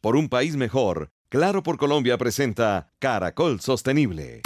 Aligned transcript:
Por 0.00 0.14
un 0.14 0.28
país 0.28 0.56
mejor, 0.56 1.10
Claro 1.30 1.62
por 1.62 1.76
Colombia 1.76 2.16
presenta 2.16 2.90
Caracol 2.98 3.60
Sostenible. 3.60 4.40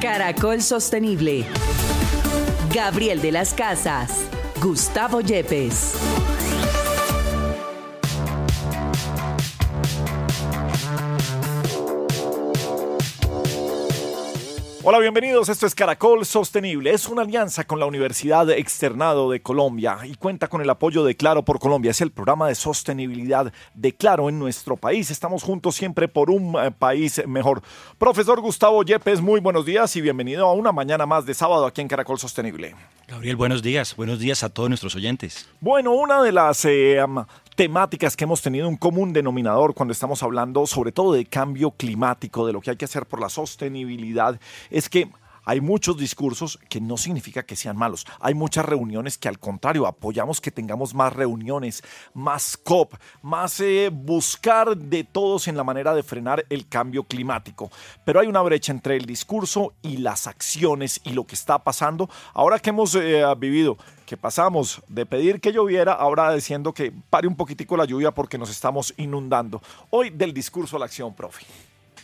Caracol 0.00 0.62
Sostenible. 0.62 1.44
Gabriel 2.74 3.22
de 3.22 3.30
las 3.30 3.54
Casas. 3.54 4.28
Gustavo 4.60 5.20
Yepes. 5.20 6.21
Hola, 14.84 14.98
bienvenidos. 14.98 15.48
Esto 15.48 15.64
es 15.64 15.76
Caracol 15.76 16.26
Sostenible. 16.26 16.90
Es 16.90 17.06
una 17.06 17.22
alianza 17.22 17.62
con 17.62 17.78
la 17.78 17.86
Universidad 17.86 18.50
Externado 18.50 19.30
de 19.30 19.40
Colombia 19.40 19.98
y 20.02 20.16
cuenta 20.16 20.48
con 20.48 20.60
el 20.60 20.68
apoyo 20.68 21.04
de 21.04 21.14
Claro 21.14 21.44
por 21.44 21.60
Colombia. 21.60 21.92
Es 21.92 22.00
el 22.00 22.10
programa 22.10 22.48
de 22.48 22.56
sostenibilidad 22.56 23.52
de 23.74 23.92
Claro 23.94 24.28
en 24.28 24.40
nuestro 24.40 24.76
país. 24.76 25.12
Estamos 25.12 25.44
juntos 25.44 25.76
siempre 25.76 26.08
por 26.08 26.30
un 26.30 26.56
eh, 26.58 26.72
país 26.72 27.22
mejor. 27.28 27.62
Profesor 27.96 28.40
Gustavo 28.40 28.82
Yepes, 28.82 29.20
muy 29.20 29.38
buenos 29.38 29.64
días 29.64 29.94
y 29.94 30.00
bienvenido 30.00 30.48
a 30.48 30.52
una 30.52 30.72
mañana 30.72 31.06
más 31.06 31.26
de 31.26 31.34
sábado 31.34 31.64
aquí 31.64 31.80
en 31.80 31.86
Caracol 31.86 32.18
Sostenible. 32.18 32.74
Gabriel, 33.06 33.36
buenos 33.36 33.62
días. 33.62 33.94
Buenos 33.94 34.18
días 34.18 34.42
a 34.42 34.48
todos 34.48 34.68
nuestros 34.68 34.96
oyentes. 34.96 35.48
Bueno, 35.60 35.92
una 35.92 36.24
de 36.24 36.32
las 36.32 36.64
eh, 36.64 36.98
temáticas 37.54 38.16
que 38.16 38.24
hemos 38.24 38.42
tenido 38.42 38.68
un 38.68 38.76
común 38.76 39.12
denominador 39.12 39.74
cuando 39.74 39.92
estamos 39.92 40.22
hablando 40.22 40.66
sobre 40.66 40.92
todo 40.92 41.12
de 41.12 41.26
cambio 41.26 41.72
climático, 41.72 42.46
de 42.46 42.52
lo 42.52 42.60
que 42.60 42.70
hay 42.70 42.76
que 42.76 42.84
hacer 42.84 43.06
por 43.06 43.20
la 43.20 43.28
sostenibilidad, 43.28 44.40
es 44.70 44.88
que 44.88 45.10
hay 45.44 45.60
muchos 45.60 45.96
discursos 45.96 46.58
que 46.68 46.80
no 46.80 46.96
significa 46.96 47.42
que 47.42 47.56
sean 47.56 47.76
malos. 47.76 48.06
Hay 48.20 48.34
muchas 48.34 48.64
reuniones 48.64 49.18
que 49.18 49.28
al 49.28 49.38
contrario 49.38 49.86
apoyamos 49.86 50.40
que 50.40 50.50
tengamos 50.50 50.94
más 50.94 51.12
reuniones, 51.12 51.82
más 52.14 52.56
COP, 52.56 52.94
más 53.22 53.60
eh, 53.60 53.90
buscar 53.92 54.76
de 54.76 55.04
todos 55.04 55.48
en 55.48 55.56
la 55.56 55.64
manera 55.64 55.94
de 55.94 56.02
frenar 56.02 56.44
el 56.48 56.68
cambio 56.68 57.04
climático. 57.04 57.70
Pero 58.04 58.20
hay 58.20 58.28
una 58.28 58.42
brecha 58.42 58.72
entre 58.72 58.96
el 58.96 59.06
discurso 59.06 59.74
y 59.82 59.98
las 59.98 60.26
acciones 60.26 61.00
y 61.04 61.10
lo 61.10 61.26
que 61.26 61.34
está 61.34 61.58
pasando. 61.58 62.08
Ahora 62.34 62.58
que 62.58 62.70
hemos 62.70 62.94
eh, 62.94 63.24
vivido 63.36 63.76
que 64.06 64.16
pasamos 64.16 64.82
de 64.88 65.06
pedir 65.06 65.40
que 65.40 65.52
lloviera 65.52 65.92
ahora 65.92 66.34
diciendo 66.34 66.72
que 66.72 66.92
pare 67.10 67.26
un 67.26 67.36
poquitico 67.36 67.76
la 67.76 67.84
lluvia 67.84 68.10
porque 68.10 68.38
nos 68.38 68.50
estamos 68.50 68.92
inundando. 68.96 69.62
Hoy 69.90 70.10
del 70.10 70.34
discurso 70.34 70.76
a 70.76 70.80
la 70.80 70.84
acción, 70.84 71.14
profe. 71.14 71.46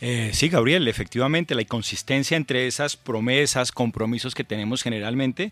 Eh, 0.01 0.31
sí, 0.33 0.47
Gabriel, 0.47 0.87
efectivamente, 0.87 1.55
la 1.55 1.61
inconsistencia 1.61 2.37
entre 2.37 2.67
esas 2.67 2.95
promesas, 2.95 3.71
compromisos 3.71 4.33
que 4.33 4.43
tenemos 4.43 4.81
generalmente 4.81 5.51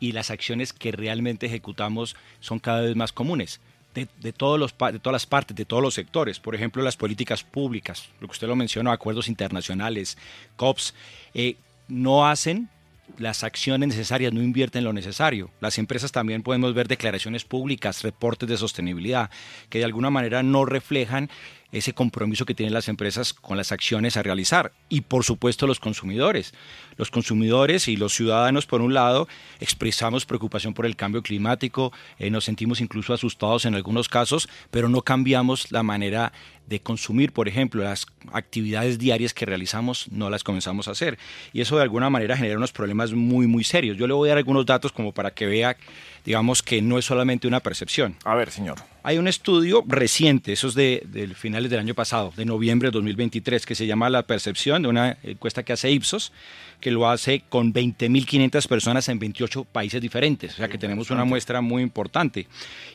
y 0.00 0.12
las 0.12 0.30
acciones 0.30 0.72
que 0.72 0.92
realmente 0.92 1.46
ejecutamos 1.46 2.16
son 2.40 2.58
cada 2.58 2.80
vez 2.82 2.96
más 2.96 3.12
comunes. 3.12 3.60
De, 3.94 4.32
todos 4.32 4.58
los, 4.58 4.74
de 4.90 4.98
todas 4.98 5.12
las 5.12 5.26
partes, 5.26 5.54
de 5.54 5.66
todos 5.66 5.82
los 5.82 5.92
sectores. 5.92 6.40
Por 6.40 6.54
ejemplo, 6.54 6.82
las 6.82 6.96
políticas 6.96 7.44
públicas, 7.44 8.08
lo 8.20 8.26
que 8.26 8.32
usted 8.32 8.46
lo 8.48 8.56
mencionó, 8.56 8.90
acuerdos 8.90 9.28
internacionales, 9.28 10.16
COPs, 10.56 10.94
eh, 11.34 11.56
no 11.88 12.26
hacen 12.26 12.70
las 13.18 13.44
acciones 13.44 13.88
necesarias, 13.88 14.32
no 14.32 14.42
invierten 14.42 14.84
lo 14.84 14.94
necesario. 14.94 15.50
Las 15.60 15.76
empresas 15.76 16.10
también 16.10 16.42
podemos 16.42 16.72
ver 16.72 16.88
declaraciones 16.88 17.44
públicas, 17.44 18.02
reportes 18.02 18.48
de 18.48 18.56
sostenibilidad, 18.56 19.30
que 19.68 19.78
de 19.78 19.84
alguna 19.84 20.08
manera 20.08 20.42
no 20.42 20.64
reflejan 20.64 21.28
ese 21.72 21.94
compromiso 21.94 22.44
que 22.44 22.54
tienen 22.54 22.74
las 22.74 22.88
empresas 22.88 23.32
con 23.32 23.56
las 23.56 23.72
acciones 23.72 24.16
a 24.16 24.22
realizar. 24.22 24.72
Y 24.88 25.00
por 25.00 25.24
supuesto 25.24 25.66
los 25.66 25.80
consumidores. 25.80 26.54
Los 26.96 27.10
consumidores 27.10 27.88
y 27.88 27.96
los 27.96 28.12
ciudadanos, 28.12 28.66
por 28.66 28.82
un 28.82 28.94
lado, 28.94 29.26
expresamos 29.58 30.26
preocupación 30.26 30.74
por 30.74 30.86
el 30.86 30.94
cambio 30.94 31.22
climático, 31.22 31.92
eh, 32.18 32.30
nos 32.30 32.44
sentimos 32.44 32.80
incluso 32.80 33.14
asustados 33.14 33.64
en 33.64 33.74
algunos 33.74 34.08
casos, 34.08 34.48
pero 34.70 34.88
no 34.88 35.02
cambiamos 35.02 35.72
la 35.72 35.82
manera 35.82 36.32
de 36.66 36.80
consumir, 36.80 37.32
por 37.32 37.48
ejemplo, 37.48 37.82
las 37.82 38.06
actividades 38.32 38.98
diarias 38.98 39.34
que 39.34 39.46
realizamos, 39.46 40.06
no 40.10 40.30
las 40.30 40.44
comenzamos 40.44 40.88
a 40.88 40.92
hacer. 40.92 41.18
Y 41.52 41.60
eso 41.60 41.76
de 41.76 41.82
alguna 41.82 42.08
manera 42.08 42.36
genera 42.36 42.56
unos 42.56 42.72
problemas 42.72 43.12
muy, 43.12 43.46
muy 43.46 43.64
serios. 43.64 43.96
Yo 43.96 44.06
le 44.06 44.14
voy 44.14 44.28
a 44.28 44.30
dar 44.30 44.38
algunos 44.38 44.64
datos 44.64 44.92
como 44.92 45.12
para 45.12 45.32
que 45.32 45.46
vea, 45.46 45.76
digamos, 46.24 46.62
que 46.62 46.82
no 46.82 46.98
es 46.98 47.04
solamente 47.04 47.46
una 47.46 47.60
percepción. 47.60 48.16
A 48.24 48.34
ver, 48.34 48.50
señor. 48.50 48.76
Hay 49.02 49.18
un 49.18 49.26
estudio 49.26 49.82
reciente, 49.86 50.52
eso 50.52 50.68
es 50.68 50.74
de, 50.74 51.02
de 51.06 51.28
finales 51.34 51.70
del 51.70 51.80
año 51.80 51.94
pasado, 51.94 52.32
de 52.36 52.44
noviembre 52.44 52.88
de 52.88 52.92
2023, 52.92 53.66
que 53.66 53.74
se 53.74 53.86
llama 53.86 54.08
La 54.10 54.22
Percepción, 54.22 54.82
de 54.82 54.88
una 54.88 55.18
encuesta 55.22 55.64
que 55.64 55.72
hace 55.72 55.90
Ipsos, 55.90 56.32
que 56.80 56.90
lo 56.90 57.08
hace 57.08 57.42
con 57.48 57.72
20.500 57.72 58.68
personas 58.68 59.08
en 59.08 59.18
28 59.18 59.64
países 59.64 60.00
diferentes. 60.00 60.54
O 60.54 60.56
sea 60.56 60.68
que 60.68 60.78
tenemos 60.78 61.10
una 61.10 61.24
muestra 61.24 61.60
muy 61.60 61.82
importante. 61.82 62.46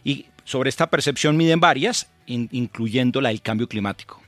Y 0.04 0.28
sobre 0.44 0.70
esta 0.70 0.88
percepción 0.90 1.36
miden 1.36 1.60
varias, 1.60 2.08
incluyendo 2.26 3.20
la 3.22 3.30
del 3.30 3.42
cambio 3.42 3.68
climático. 3.68 4.22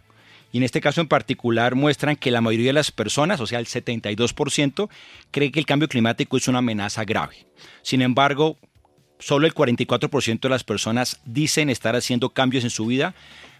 Y 0.52 0.58
en 0.58 0.64
este 0.64 0.82
caso 0.82 1.02
en 1.02 1.08
particular 1.08 1.76
muestran 1.76 2.16
que 2.16 2.32
la 2.32 2.42
mayoría 2.42 2.68
de 2.68 2.74
las 2.74 2.92
personas, 2.92 3.40
o 3.40 3.46
sea, 3.46 3.60
el 3.60 3.68
72%, 3.68 4.90
cree 5.32 5.52
que 5.52 5.60
el 5.60 5.66
cambio 5.66 5.88
climático 5.88 6.38
es 6.38 6.48
una 6.48 6.60
amenaza 6.60 7.06
grave. 7.06 7.46
Sin 7.84 8.02
embargo, 8.02 8.58
solo 9.20 9.46
el 9.46 9.54
44% 9.54 10.40
de 10.40 10.50
las 10.50 10.64
personas 10.64 11.20
dicen 11.26 11.70
estar 11.70 11.96
haciendo 11.96 12.30
cambios 12.30 12.64
en 12.64 12.70
su 12.70 12.86
vida 12.86 13.14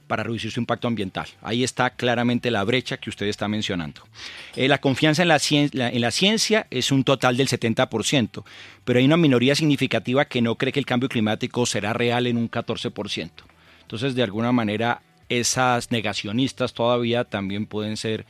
para 0.08 0.24
reducir 0.24 0.52
su 0.52 0.60
impacto 0.60 0.88
ambiental. 0.88 1.28
Ahí 1.42 1.64
está 1.64 1.92
claramente 1.92 2.50
la 2.50 2.64
brecha 2.64 2.98
que 2.98 3.12
usted 3.12 3.28
está 3.28 3.48
mencionando. 3.48 4.02
Eh, 4.56 4.68
la 4.68 4.80
confianza 4.80 5.22
en 5.22 5.28
la, 5.28 5.40
en 5.90 6.02
la 6.02 6.10
ciencia 6.10 6.66
es 6.72 6.92
un 6.92 7.04
total 7.04 7.38
del 7.38 7.48
70%, 7.48 8.44
pero 8.84 8.98
hay 8.98 9.06
una 9.06 9.18
minoría 9.18 9.54
significativa 9.54 10.26
que 10.26 10.42
no 10.42 10.56
cree 10.56 10.74
que 10.74 10.80
el 10.80 10.88
cambio 10.88 11.10
climático 11.10 11.66
será 11.68 11.94
real 11.94 12.26
en 12.26 12.38
un 12.38 12.50
14%. 12.50 13.30
Entonces, 13.84 14.16
de 14.16 14.24
alguna 14.24 14.52
manera, 14.52 15.04
esas 15.30 15.92
negacionistas 15.92 16.74
todavía 16.74 17.24
también 17.24 17.68
pueden 17.68 17.96
ser 17.96 18.26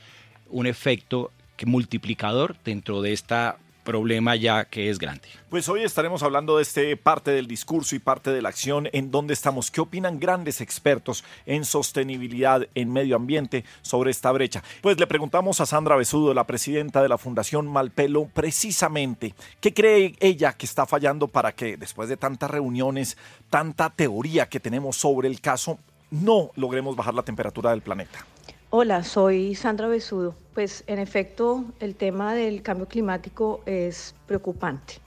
un 0.50 0.68
efecto 0.68 1.32
multiplicador 1.66 2.58
dentro 2.64 3.02
de 3.02 3.14
esta 3.14 3.58
problema 3.90 4.36
ya 4.36 4.66
que 4.66 4.92
es 4.92 5.00
grande. 5.00 5.28
Pues 5.50 5.68
hoy 5.68 5.82
estaremos 5.82 6.22
hablando 6.22 6.58
de 6.58 6.62
este 6.62 6.96
parte 6.96 7.32
del 7.32 7.48
discurso 7.48 7.96
y 7.96 8.00
parte 8.00 8.30
de 8.30 8.40
la 8.40 8.50
acción 8.50 8.88
en 8.94 9.10
donde 9.10 9.34
estamos. 9.34 9.72
¿Qué 9.72 9.82
opinan 9.82 10.20
grandes 10.20 10.62
expertos 10.62 11.24
en 11.48 11.66
sostenibilidad, 11.66 12.68
en 12.76 12.94
medio 12.94 13.16
ambiente 13.16 13.66
sobre 13.82 14.12
esta 14.12 14.32
brecha? 14.32 14.64
Pues 14.82 15.00
le 15.00 15.08
preguntamos 15.08 15.60
a 15.60 15.66
Sandra 15.66 15.96
Besudo, 15.96 16.36
la 16.36 16.46
presidenta 16.46 17.02
de 17.02 17.10
la 17.10 17.18
Fundación 17.18 17.66
Malpelo, 17.66 18.30
precisamente 18.32 19.34
qué 19.60 19.74
cree 19.74 20.16
ella 20.20 20.54
que 20.54 20.68
está 20.68 20.86
fallando 20.86 21.28
para 21.28 21.54
que 21.54 21.76
después 21.76 22.10
de 22.10 22.18
tantas 22.18 22.52
reuniones, 22.52 23.18
tanta 23.50 23.90
teoría 23.90 24.50
que 24.50 24.60
tenemos 24.60 24.98
sobre 24.98 25.28
el 25.28 25.42
caso, 25.42 25.80
no 26.12 26.52
logremos 26.56 26.96
bajar 26.96 27.16
la 27.16 27.24
temperatura 27.24 27.72
del 27.72 27.82
planeta. 27.82 28.24
Hola, 28.72 29.04
soy 29.04 29.56
Sandra 29.56 29.88
Besudo. 29.88 30.36
Pues 30.54 30.84
en 30.86 31.00
efecto, 31.00 31.66
el 31.80 31.96
tema 31.96 32.36
del 32.36 32.62
cambio 32.62 32.88
climático 32.88 33.62
es 33.66 34.14
preocupante. 34.28 35.00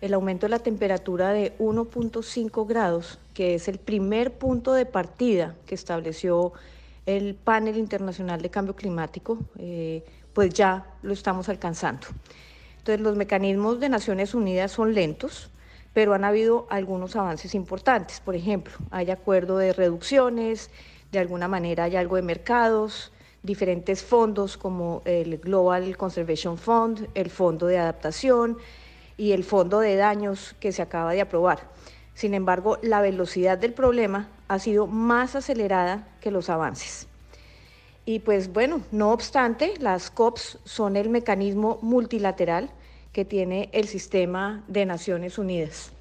El 0.00 0.12
aumento 0.12 0.46
de 0.46 0.50
la 0.50 0.58
temperatura 0.58 1.32
de 1.32 1.56
1.5 1.58 2.66
grados, 2.66 3.20
que 3.32 3.54
es 3.54 3.68
el 3.68 3.78
primer 3.78 4.32
punto 4.32 4.72
de 4.72 4.86
partida 4.86 5.54
que 5.66 5.76
estableció 5.76 6.52
el 7.06 7.36
panel 7.36 7.76
internacional 7.76 8.42
de 8.42 8.50
cambio 8.50 8.74
climático, 8.74 9.38
eh, 9.56 10.04
pues 10.32 10.52
ya 10.52 10.84
lo 11.02 11.12
estamos 11.12 11.48
alcanzando. 11.48 12.08
Entonces 12.78 13.00
los 13.00 13.14
mecanismos 13.14 13.78
de 13.78 13.88
Naciones 13.88 14.34
Unidas 14.34 14.72
son 14.72 14.94
lentos, 14.94 15.48
pero 15.94 16.12
han 16.12 16.24
habido 16.24 16.66
algunos 16.70 17.14
avances 17.14 17.54
importantes. 17.54 18.18
Por 18.18 18.34
ejemplo, 18.34 18.74
hay 18.90 19.12
acuerdo 19.12 19.58
de 19.58 19.72
reducciones, 19.72 20.70
de 21.12 21.18
alguna 21.18 21.48
manera 21.48 21.84
hay 21.84 21.96
algo 21.96 22.16
de 22.16 22.22
mercados, 22.22 23.12
diferentes 23.42 24.02
fondos 24.02 24.56
como 24.56 25.02
el 25.04 25.38
Global 25.38 25.96
Conservation 25.96 26.58
Fund, 26.58 27.08
el 27.14 27.30
Fondo 27.30 27.66
de 27.66 27.78
Adaptación 27.78 28.58
y 29.16 29.32
el 29.32 29.44
Fondo 29.44 29.80
de 29.80 29.96
Daños 29.96 30.54
que 30.60 30.72
se 30.72 30.82
acaba 30.82 31.12
de 31.12 31.20
aprobar. 31.20 31.70
Sin 32.14 32.34
embargo, 32.34 32.78
la 32.82 33.00
velocidad 33.00 33.58
del 33.58 33.72
problema 33.72 34.28
ha 34.48 34.58
sido 34.58 34.86
más 34.86 35.36
acelerada 35.36 36.08
que 36.20 36.30
los 36.30 36.50
avances. 36.50 37.08
Y 38.04 38.20
pues 38.20 38.52
bueno, 38.52 38.82
no 38.92 39.12
obstante, 39.12 39.74
las 39.80 40.10
COPs 40.10 40.58
son 40.64 40.96
el 40.96 41.08
mecanismo 41.08 41.78
multilateral 41.82 42.70
que 43.12 43.24
tiene 43.24 43.68
el 43.72 43.88
sistema 43.88 44.62
de 44.68 44.86
Naciones 44.86 45.38
Unidas. 45.38 45.92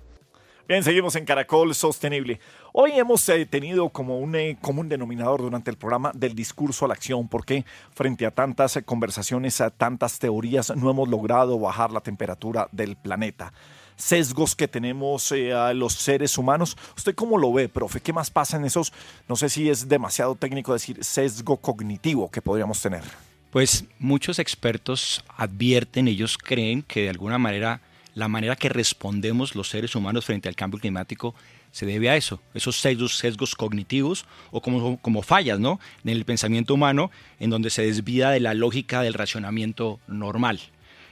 Bien, 0.67 0.83
seguimos 0.83 1.15
en 1.15 1.25
Caracol 1.25 1.75
Sostenible. 1.75 2.39
Hoy 2.77 2.91
hemos 2.95 3.29
eh, 3.29 3.45
tenido 3.45 3.87
como 3.87 4.19
un 4.19 4.35
eh, 4.35 4.57
común 4.59 4.89
denominador 4.89 5.41
durante 5.41 5.71
el 5.71 5.77
programa 5.77 6.11
del 6.13 6.35
discurso 6.35 6.83
a 6.83 6.89
la 6.89 6.93
acción, 6.93 7.29
porque 7.29 7.63
frente 7.93 8.25
a 8.25 8.31
tantas 8.31 8.75
eh, 8.75 8.83
conversaciones, 8.83 9.61
a 9.61 9.69
tantas 9.69 10.19
teorías, 10.19 10.75
no 10.75 10.89
hemos 10.91 11.07
logrado 11.07 11.57
bajar 11.57 11.93
la 11.93 12.01
temperatura 12.01 12.67
del 12.73 12.97
planeta. 12.97 13.53
Sesgos 13.95 14.57
que 14.57 14.67
tenemos 14.67 15.31
a 15.31 15.73
los 15.73 15.93
seres 15.93 16.37
humanos. 16.37 16.75
¿Usted 16.97 17.15
cómo 17.15 17.37
lo 17.37 17.53
ve, 17.53 17.69
profe? 17.69 18.01
¿Qué 18.01 18.11
más 18.11 18.29
pasa 18.29 18.57
en 18.57 18.65
esos? 18.65 18.91
No 19.29 19.37
sé 19.37 19.47
si 19.47 19.69
es 19.69 19.87
demasiado 19.87 20.35
técnico 20.35 20.73
decir 20.73 21.01
sesgo 21.01 21.55
cognitivo 21.55 22.29
que 22.29 22.41
podríamos 22.41 22.81
tener. 22.81 23.03
Pues 23.51 23.85
muchos 23.99 24.37
expertos 24.37 25.23
advierten, 25.37 26.09
ellos 26.09 26.37
creen 26.37 26.81
que 26.83 27.03
de 27.03 27.09
alguna 27.11 27.37
manera 27.37 27.79
la 28.15 28.27
manera 28.29 28.55
que 28.55 28.69
respondemos 28.69 29.55
los 29.55 29.69
seres 29.69 29.93
humanos 29.93 30.25
frente 30.25 30.49
al 30.49 30.55
cambio 30.55 30.79
climático 30.79 31.35
se 31.75 31.85
debe 31.85 32.09
a 32.09 32.15
eso, 32.15 32.39
esos 32.53 32.79
sesgos, 32.79 33.53
cognitivos 33.55 34.25
o 34.51 34.61
como, 34.61 34.97
como 35.01 35.21
fallas 35.21 35.59
¿no? 35.59 35.81
en 36.05 36.11
el 36.11 36.23
pensamiento 36.23 36.73
humano 36.73 37.11
en 37.37 37.49
donde 37.49 37.69
se 37.69 37.81
desvía 37.81 38.29
de 38.29 38.39
la 38.39 38.53
lógica 38.53 39.01
del 39.01 39.13
racionamiento 39.13 39.99
normal. 40.07 40.61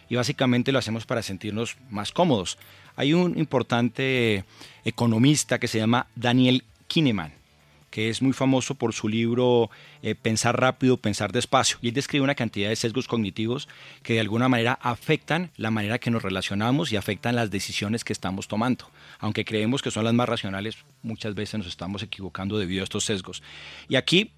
Y 0.07 0.15
básicamente 0.15 0.71
lo 0.71 0.79
hacemos 0.79 1.05
para 1.05 1.21
sentirnos 1.21 1.75
más 1.89 2.13
cómodos. 2.13 2.57
Hay 2.95 3.13
un 3.13 3.37
importante 3.37 4.45
economista 4.85 5.59
que 5.59 5.67
se 5.67 5.79
llama 5.79 6.07
Daniel 6.15 6.63
Kineman 6.87 7.42
que 7.93 8.09
es 8.09 8.23
muy 8.23 8.33
famoso 8.33 8.73
por 8.73 8.91
su 8.91 9.07
libro 9.07 9.69
eh, 10.01 10.15
Pensar 10.15 10.59
rápido, 10.59 10.97
pensar 10.97 11.31
despacio. 11.31 11.77
Y 11.79 11.89
él 11.89 11.93
describe 11.93 12.23
una 12.23 12.33
cantidad 12.33 12.69
de 12.69 12.75
sesgos 12.75 13.07
cognitivos 13.07 13.69
que 14.01 14.13
de 14.13 14.19
alguna 14.19 14.49
manera 14.49 14.79
afectan 14.81 15.51
la 15.57 15.69
manera 15.69 15.99
que 15.99 16.09
nos 16.09 16.23
relacionamos 16.23 16.91
y 16.91 16.95
afectan 16.95 17.35
las 17.35 17.51
decisiones 17.51 18.03
que 18.03 18.11
estamos 18.11 18.47
tomando. 18.47 18.89
Aunque 19.19 19.45
creemos 19.45 19.83
que 19.83 19.91
son 19.91 20.05
las 20.05 20.13
más 20.15 20.27
racionales, 20.27 20.75
muchas 21.03 21.35
veces 21.35 21.59
nos 21.59 21.67
estamos 21.67 22.01
equivocando 22.01 22.57
debido 22.57 22.81
a 22.81 22.85
estos 22.85 23.05
sesgos. 23.05 23.43
Y 23.87 23.95
aquí, 23.95 24.31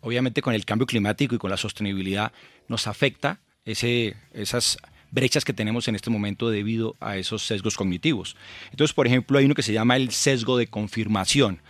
obviamente 0.00 0.40
con 0.40 0.54
el 0.54 0.64
cambio 0.64 0.86
climático 0.86 1.34
y 1.34 1.38
con 1.38 1.50
la 1.50 1.56
sostenibilidad, 1.56 2.30
nos 2.68 2.86
afecta 2.86 3.40
ese, 3.64 4.14
esas 4.32 4.78
brechas 5.10 5.44
que 5.44 5.52
tenemos 5.52 5.88
en 5.88 5.96
este 5.96 6.08
momento 6.08 6.50
debido 6.50 6.94
a 7.00 7.16
esos 7.16 7.42
sesgos 7.42 7.76
cognitivos. 7.76 8.36
Entonces, 8.70 8.94
por 8.94 9.08
ejemplo, 9.08 9.38
hay 9.38 9.46
uno 9.46 9.56
que 9.56 9.64
se 9.64 9.72
llama 9.72 9.96
el 9.96 10.12
sesgo 10.12 10.56
de 10.56 10.68
confirmación 10.68 11.60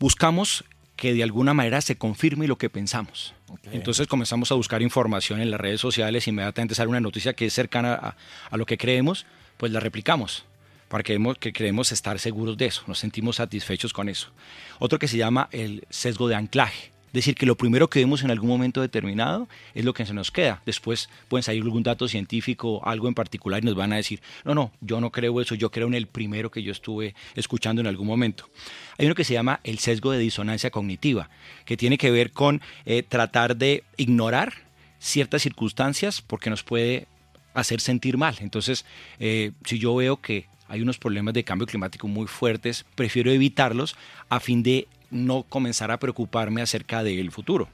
buscamos 0.00 0.64
que 0.96 1.14
de 1.14 1.22
alguna 1.22 1.54
manera 1.54 1.80
se 1.80 1.96
confirme 1.96 2.48
lo 2.48 2.58
que 2.58 2.68
pensamos. 2.68 3.34
Entonces 3.72 4.06
comenzamos 4.06 4.50
a 4.50 4.54
buscar 4.54 4.82
información 4.82 5.40
en 5.40 5.50
las 5.50 5.60
redes 5.60 5.80
sociales, 5.80 6.26
inmediatamente 6.26 6.74
sale 6.74 6.88
una 6.88 7.00
noticia 7.00 7.32
que 7.34 7.46
es 7.46 7.54
cercana 7.54 8.16
a, 8.50 8.56
lo 8.56 8.66
que 8.66 8.76
creemos, 8.76 9.26
pues 9.56 9.72
la 9.72 9.80
replicamos, 9.80 10.44
para 10.88 11.02
que, 11.02 11.18
que 11.38 11.52
creemos 11.52 11.92
estar 11.92 12.18
seguros 12.18 12.56
de 12.58 12.66
eso, 12.66 12.82
nos 12.86 12.98
sentimos 12.98 13.36
satisfechos 13.36 13.92
con 13.92 14.08
eso. 14.08 14.30
Otro 14.78 14.98
que 14.98 15.08
se 15.08 15.16
llama 15.16 15.48
el 15.52 15.86
sesgo 15.90 16.28
de 16.28 16.34
anclaje. 16.34 16.90
Decir, 17.12 17.34
que 17.34 17.46
lo 17.46 17.56
primero 17.56 17.90
que 17.90 18.00
vemos 18.00 18.22
en 18.22 18.30
algún 18.30 18.48
momento 18.48 18.80
determinado 18.80 19.48
es 19.74 19.84
lo 19.84 19.92
que 19.94 20.06
se 20.06 20.14
nos 20.14 20.30
queda. 20.30 20.62
Después 20.64 21.08
pueden 21.28 21.42
salir 21.42 21.62
algún 21.62 21.82
dato 21.82 22.06
científico, 22.06 22.80
algo 22.84 23.08
en 23.08 23.14
particular, 23.14 23.62
y 23.62 23.66
nos 23.66 23.74
van 23.74 23.92
a 23.92 23.96
decir, 23.96 24.20
no, 24.44 24.54
no, 24.54 24.72
yo 24.80 25.00
no 25.00 25.10
creo 25.10 25.40
eso, 25.40 25.54
yo 25.54 25.70
creo 25.70 25.88
en 25.88 25.94
el 25.94 26.06
primero 26.06 26.50
que 26.50 26.62
yo 26.62 26.72
estuve 26.72 27.14
escuchando 27.34 27.80
en 27.80 27.86
algún 27.86 28.06
momento. 28.06 28.48
Hay 28.98 29.06
uno 29.06 29.14
que 29.14 29.24
se 29.24 29.34
llama 29.34 29.60
el 29.64 29.78
sesgo 29.78 30.12
de 30.12 30.18
disonancia 30.18 30.70
cognitiva, 30.70 31.30
que 31.64 31.76
tiene 31.76 31.98
que 31.98 32.10
ver 32.10 32.32
con 32.32 32.60
eh, 32.86 33.02
tratar 33.02 33.56
de 33.56 33.84
ignorar 33.96 34.52
ciertas 34.98 35.42
circunstancias 35.42 36.22
porque 36.22 36.50
nos 36.50 36.62
puede 36.62 37.06
hacer 37.54 37.80
sentir 37.80 38.16
mal. 38.16 38.36
Entonces, 38.40 38.84
eh, 39.18 39.52
si 39.64 39.78
yo 39.78 39.94
veo 39.96 40.20
que 40.20 40.46
hay 40.68 40.82
unos 40.82 40.98
problemas 40.98 41.34
de 41.34 41.42
cambio 41.42 41.66
climático 41.66 42.06
muy 42.06 42.28
fuertes, 42.28 42.86
prefiero 42.94 43.32
evitarlos 43.32 43.96
a 44.28 44.38
fin 44.38 44.62
de 44.62 44.86
no 45.10 45.44
comenzar 45.48 45.90
a 45.90 45.98
preocuparme 45.98 46.62
acerca 46.62 47.02
del 47.02 47.30
futuro. 47.30 47.68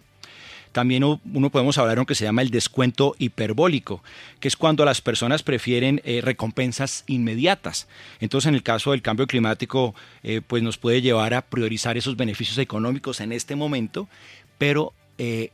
También 0.76 1.04
uno 1.04 1.50
podemos 1.50 1.78
hablar 1.78 1.96
de 1.96 2.02
lo 2.02 2.06
que 2.06 2.14
se 2.14 2.24
llama 2.24 2.42
el 2.42 2.50
descuento 2.50 3.14
hiperbólico, 3.18 4.02
que 4.40 4.48
es 4.48 4.56
cuando 4.56 4.84
las 4.84 5.00
personas 5.00 5.42
prefieren 5.42 6.02
eh, 6.04 6.20
recompensas 6.22 7.02
inmediatas. 7.06 7.88
Entonces, 8.20 8.48
en 8.48 8.56
el 8.56 8.62
caso 8.62 8.90
del 8.90 9.00
cambio 9.00 9.26
climático, 9.26 9.94
eh, 10.22 10.42
pues 10.46 10.62
nos 10.62 10.76
puede 10.76 11.00
llevar 11.00 11.32
a 11.32 11.40
priorizar 11.40 11.96
esos 11.96 12.18
beneficios 12.18 12.58
económicos 12.58 13.20
en 13.20 13.32
este 13.32 13.56
momento, 13.56 14.06
pero 14.58 14.92
eh, 15.16 15.50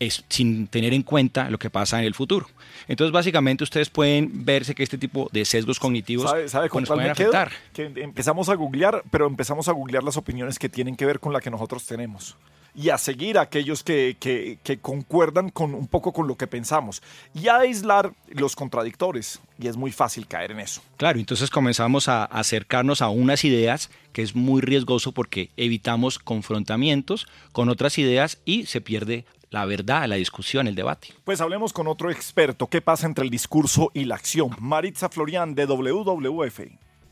es, 0.00 0.24
sin 0.28 0.66
tener 0.66 0.92
en 0.92 1.02
cuenta 1.02 1.48
lo 1.50 1.58
que 1.58 1.70
pasa 1.70 2.00
en 2.00 2.06
el 2.06 2.14
futuro. 2.14 2.48
Entonces, 2.88 3.12
básicamente, 3.12 3.62
ustedes 3.62 3.90
pueden 3.90 4.44
verse 4.44 4.74
que 4.74 4.82
este 4.82 4.98
tipo 4.98 5.28
de 5.32 5.44
sesgos 5.44 5.78
cognitivos 5.78 6.28
¿Sabe, 6.28 6.68
pues, 6.68 6.82
nos 6.82 6.88
pueden 6.88 7.10
afectar. 7.10 7.52
Que 7.72 7.92
empezamos 7.96 8.48
a 8.48 8.54
googlear, 8.54 9.04
pero 9.10 9.26
empezamos 9.26 9.68
a 9.68 9.72
googlear 9.72 10.02
las 10.02 10.16
opiniones 10.16 10.58
que 10.58 10.68
tienen 10.68 10.96
que 10.96 11.06
ver 11.06 11.20
con 11.20 11.32
la 11.32 11.40
que 11.40 11.50
nosotros 11.50 11.86
tenemos 11.86 12.36
y 12.74 12.90
a 12.90 12.98
seguir 12.98 13.38
a 13.38 13.42
aquellos 13.42 13.82
que, 13.82 14.16
que, 14.20 14.78
concuerdan 14.78 15.50
con 15.50 15.74
un 15.74 15.88
poco 15.88 16.12
con 16.12 16.28
lo 16.28 16.36
que 16.36 16.46
pensamos 16.46 17.02
y 17.34 17.48
a 17.48 17.58
aislar 17.58 18.12
los 18.28 18.54
contradictores. 18.54 19.40
Y 19.58 19.66
es 19.66 19.76
muy 19.76 19.90
fácil 19.90 20.26
caer 20.26 20.52
en 20.52 20.60
eso. 20.60 20.80
Claro, 20.96 21.18
entonces 21.18 21.50
comenzamos 21.50 22.08
a 22.08 22.24
acercarnos 22.24 23.02
a 23.02 23.08
unas 23.08 23.44
ideas 23.44 23.90
que 24.12 24.22
es 24.22 24.34
muy 24.34 24.60
riesgoso 24.60 25.12
porque 25.12 25.50
evitamos 25.56 26.18
confrontamientos 26.18 27.26
con 27.52 27.68
otras 27.68 27.98
ideas 27.98 28.38
y 28.44 28.66
se 28.66 28.80
pierde 28.80 29.24
la 29.50 29.64
verdad, 29.66 30.06
la 30.06 30.14
discusión, 30.14 30.68
el 30.68 30.76
debate. 30.76 31.08
Pues 31.24 31.40
hablemos 31.40 31.72
con 31.72 31.88
otro 31.88 32.10
experto. 32.10 32.68
¿Qué 32.68 32.80
pasa 32.80 33.06
entre 33.06 33.24
el 33.24 33.30
discurso 33.30 33.90
y 33.92 34.04
la 34.04 34.14
acción? 34.14 34.50
Maritza 34.60 35.08
Florian 35.08 35.54
de 35.54 35.66
WWF. 35.66 36.60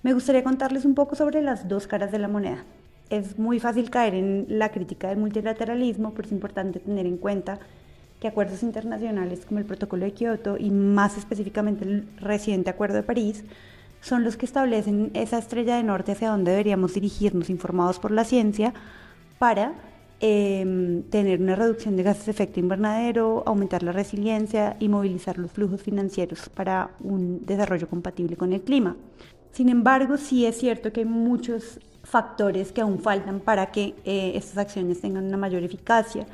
Me 0.04 0.14
gustaría 0.14 0.44
contarles 0.44 0.84
un 0.84 0.94
poco 0.94 1.16
sobre 1.16 1.42
las 1.42 1.68
dos 1.68 1.88
caras 1.88 2.12
de 2.12 2.20
la 2.20 2.28
moneda. 2.28 2.64
Es 3.10 3.38
muy 3.38 3.58
fácil 3.58 3.90
caer 3.90 4.14
en 4.14 4.46
la 4.48 4.70
crítica 4.70 5.08
del 5.08 5.18
multilateralismo, 5.18 6.12
pero 6.14 6.26
es 6.26 6.32
importante 6.32 6.78
tener 6.78 7.06
en 7.06 7.16
cuenta 7.16 7.58
que 8.20 8.28
acuerdos 8.28 8.62
internacionales 8.62 9.44
como 9.44 9.58
el 9.58 9.64
Protocolo 9.64 10.04
de 10.04 10.12
Kioto 10.12 10.56
y 10.58 10.70
más 10.70 11.16
específicamente 11.16 11.84
el 11.84 12.08
reciente 12.18 12.70
Acuerdo 12.70 12.96
de 12.96 13.02
París 13.02 13.44
son 14.00 14.22
los 14.22 14.36
que 14.36 14.46
establecen 14.46 15.10
esa 15.14 15.38
estrella 15.38 15.76
de 15.76 15.82
norte 15.82 16.12
hacia 16.12 16.30
donde 16.30 16.52
deberíamos 16.52 16.94
dirigirnos 16.94 17.50
informados 17.50 17.98
por 17.98 18.12
la 18.12 18.24
ciencia 18.24 18.74
para 19.38 19.72
Em, 20.20 21.04
tener 21.10 21.40
una 21.40 21.54
reducción 21.54 21.94
de 21.94 22.02
gases 22.02 22.26
de 22.26 22.32
efecto 22.32 22.58
invernadero, 22.58 23.44
aumentar 23.46 23.84
la 23.84 23.92
resiliencia 23.92 24.76
y 24.80 24.88
movilizar 24.88 25.38
los 25.38 25.52
flujos 25.52 25.80
financieros 25.80 26.48
para 26.48 26.90
un 26.98 27.46
desarrollo 27.46 27.88
compatible 27.88 28.36
con 28.36 28.52
el 28.52 28.62
clima. 28.62 28.96
Sin 29.52 29.68
embargo, 29.68 30.16
sí 30.16 30.44
es 30.44 30.58
cierto 30.58 30.92
que 30.92 31.00
hay 31.00 31.06
muchos 31.06 31.78
factores 32.02 32.72
que 32.72 32.80
aún 32.80 32.98
faltan 32.98 33.38
para 33.38 33.70
que 33.70 33.94
eh, 34.04 34.32
estas 34.34 34.58
acciones 34.58 35.00
tengan 35.00 35.24
una 35.24 35.36
mayor 35.36 35.62
eficacia. 35.62 36.26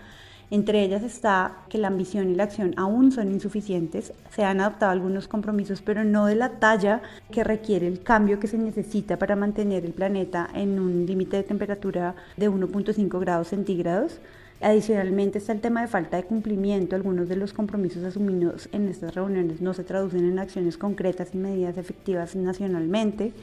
Entre 0.50 0.82
ellas 0.82 1.02
está 1.02 1.64
que 1.68 1.78
la 1.78 1.88
ambición 1.88 2.30
y 2.30 2.34
la 2.34 2.44
acción 2.44 2.74
aún 2.76 3.12
son 3.12 3.32
insuficientes, 3.32 4.12
se 4.30 4.44
han 4.44 4.60
adoptado 4.60 4.92
algunos 4.92 5.26
compromisos, 5.28 5.82
pero 5.82 6.04
no 6.04 6.26
de 6.26 6.34
la 6.34 6.58
talla 6.58 7.02
que 7.30 7.44
requiere 7.44 7.86
el 7.86 8.02
cambio 8.02 8.38
que 8.38 8.46
se 8.46 8.58
necesita 8.58 9.18
para 9.18 9.36
mantener 9.36 9.84
el 9.84 9.92
planeta 9.92 10.48
en 10.54 10.78
un 10.78 11.06
límite 11.06 11.38
de 11.38 11.42
temperatura 11.42 12.14
de 12.36 12.50
1.5 12.50 13.18
grados 13.20 13.48
centígrados. 13.48 14.20
Adicionalmente 14.64 15.36
está 15.36 15.52
el 15.52 15.60
tema 15.60 15.82
de 15.82 15.88
falta 15.88 16.16
de 16.16 16.22
cumplimiento. 16.22 16.96
Algunos 16.96 17.28
de 17.28 17.36
los 17.36 17.52
compromisos 17.52 18.02
asumidos 18.02 18.70
en 18.72 18.88
estas 18.88 19.14
reuniones 19.14 19.60
no 19.60 19.74
se 19.74 19.84
traducen 19.84 20.24
en 20.24 20.38
acciones 20.38 20.78
concretas 20.78 21.34
y 21.34 21.36
medidas 21.36 21.76
efectivas 21.76 22.34
nacionalmente. 22.34 23.34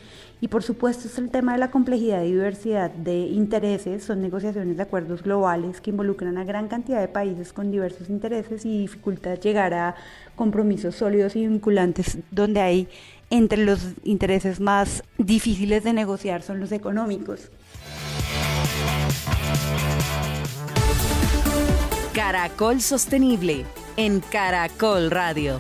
Y 0.42 0.48
por 0.48 0.64
supuesto 0.64 1.08
está 1.08 1.22
el 1.22 1.30
tema 1.30 1.54
de 1.54 1.60
la 1.60 1.70
complejidad 1.70 2.24
y 2.24 2.32
diversidad 2.32 2.90
de 2.90 3.20
intereses. 3.20 4.04
Son 4.04 4.20
negociaciones 4.20 4.78
de 4.78 4.82
acuerdos 4.82 5.22
globales 5.22 5.80
que 5.80 5.92
involucran 5.92 6.40
a 6.40 6.44
gran 6.44 6.68
cantidad 6.68 7.00
de 7.00 7.08
países 7.08 7.54
con 7.54 7.70
diversos 7.70 8.10
intereses 8.10 8.66
y 8.66 8.80
dificultad 8.80 9.40
llegar 9.40 9.76
a 9.76 9.96
compromisos 10.36 10.96
sólidos 10.96 11.36
y 11.36 11.46
vinculantes 11.46 12.18
donde 12.32 12.62
hay 12.62 12.88
entre 13.30 13.64
los 13.64 13.94
intereses 14.04 14.60
más 14.60 15.04
difíciles 15.20 15.84
de 15.84 15.94
negociar 15.94 16.42
son 16.42 16.60
los 16.60 16.72
económicos. 16.72 17.52
Caracol 22.14 22.82
Sostenible 22.82 23.66
en 23.96 24.20
Caracol 24.20 25.12
Radio. 25.12 25.60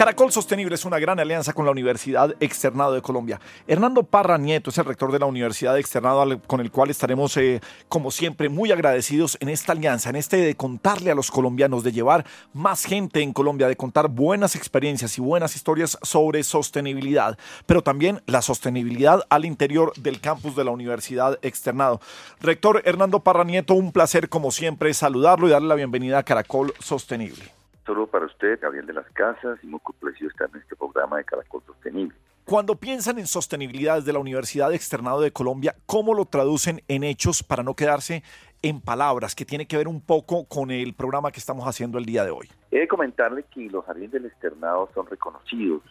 Caracol 0.00 0.32
Sostenible 0.32 0.76
es 0.76 0.86
una 0.86 0.98
gran 0.98 1.20
alianza 1.20 1.52
con 1.52 1.66
la 1.66 1.72
Universidad 1.72 2.34
Externado 2.40 2.94
de 2.94 3.02
Colombia. 3.02 3.38
Hernando 3.66 4.02
Parra 4.02 4.38
Nieto 4.38 4.70
es 4.70 4.78
el 4.78 4.86
rector 4.86 5.12
de 5.12 5.18
la 5.18 5.26
Universidad 5.26 5.78
Externado 5.78 6.40
con 6.46 6.60
el 6.60 6.70
cual 6.70 6.88
estaremos, 6.88 7.36
eh, 7.36 7.60
como 7.90 8.10
siempre, 8.10 8.48
muy 8.48 8.72
agradecidos 8.72 9.36
en 9.40 9.50
esta 9.50 9.72
alianza, 9.72 10.08
en 10.08 10.16
este 10.16 10.38
de 10.38 10.54
contarle 10.54 11.10
a 11.10 11.14
los 11.14 11.30
colombianos, 11.30 11.84
de 11.84 11.92
llevar 11.92 12.24
más 12.54 12.86
gente 12.86 13.20
en 13.20 13.34
Colombia, 13.34 13.68
de 13.68 13.76
contar 13.76 14.08
buenas 14.08 14.56
experiencias 14.56 15.18
y 15.18 15.20
buenas 15.20 15.54
historias 15.54 15.98
sobre 16.00 16.44
sostenibilidad, 16.44 17.36
pero 17.66 17.82
también 17.82 18.22
la 18.24 18.40
sostenibilidad 18.40 19.26
al 19.28 19.44
interior 19.44 19.92
del 19.98 20.22
campus 20.22 20.56
de 20.56 20.64
la 20.64 20.70
Universidad 20.70 21.38
Externado. 21.42 22.00
Rector 22.40 22.80
Hernando 22.86 23.20
Parra 23.20 23.44
Nieto, 23.44 23.74
un 23.74 23.92
placer 23.92 24.30
como 24.30 24.50
siempre 24.50 24.94
saludarlo 24.94 25.46
y 25.46 25.50
darle 25.50 25.68
la 25.68 25.74
bienvenida 25.74 26.16
a 26.16 26.22
Caracol 26.22 26.72
Sostenible 26.78 27.59
solo 27.84 28.06
para 28.06 28.26
usted, 28.26 28.60
Gabriel 28.60 28.86
de 28.86 28.94
las 28.94 29.10
Casas, 29.12 29.58
y 29.62 29.66
muy 29.66 29.80
complacido 29.80 30.30
estar 30.30 30.48
en 30.52 30.60
este 30.60 30.76
programa 30.76 31.18
de 31.18 31.24
Caracol 31.24 31.62
Sostenible. 31.66 32.16
Cuando 32.44 32.74
piensan 32.74 33.18
en 33.18 33.26
sostenibilidad 33.26 33.96
desde 33.96 34.12
la 34.12 34.18
Universidad 34.18 34.72
Externado 34.74 35.20
de 35.20 35.30
Colombia, 35.30 35.76
¿cómo 35.86 36.14
lo 36.14 36.24
traducen 36.24 36.82
en 36.88 37.04
hechos 37.04 37.42
para 37.42 37.62
no 37.62 37.74
quedarse 37.74 38.24
en 38.62 38.80
palabras, 38.80 39.34
que 39.34 39.44
tiene 39.44 39.66
que 39.66 39.76
ver 39.76 39.86
un 39.86 40.00
poco 40.00 40.44
con 40.46 40.70
el 40.70 40.94
programa 40.94 41.30
que 41.30 41.38
estamos 41.38 41.66
haciendo 41.66 41.98
el 41.98 42.04
día 42.04 42.24
de 42.24 42.30
hoy? 42.30 42.48
He 42.72 42.80
de 42.80 42.88
comentarle 42.88 43.44
que 43.54 43.70
los 43.70 43.84
jardines 43.84 44.12
del 44.12 44.26
externado 44.26 44.88
son 44.94 45.06
reconocidos 45.06 45.82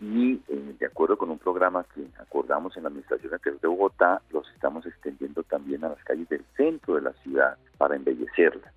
y 0.00 0.40
eh, 0.48 0.74
de 0.78 0.86
acuerdo 0.86 1.16
con 1.16 1.30
un 1.30 1.38
programa 1.38 1.84
que 1.94 2.06
acordamos 2.18 2.76
en 2.76 2.82
la 2.84 2.90
Administración 2.90 3.32
Anterior 3.32 3.60
de 3.60 3.68
Bogotá, 3.68 4.22
los 4.30 4.48
estamos 4.52 4.84
extendiendo 4.86 5.42
también 5.44 5.84
a 5.84 5.88
las 5.88 6.04
calles 6.04 6.28
del 6.28 6.44
centro 6.56 6.96
de 6.96 7.02
la 7.02 7.12
ciudad 7.24 7.56
para 7.78 7.96
embellecerla. 7.96 8.72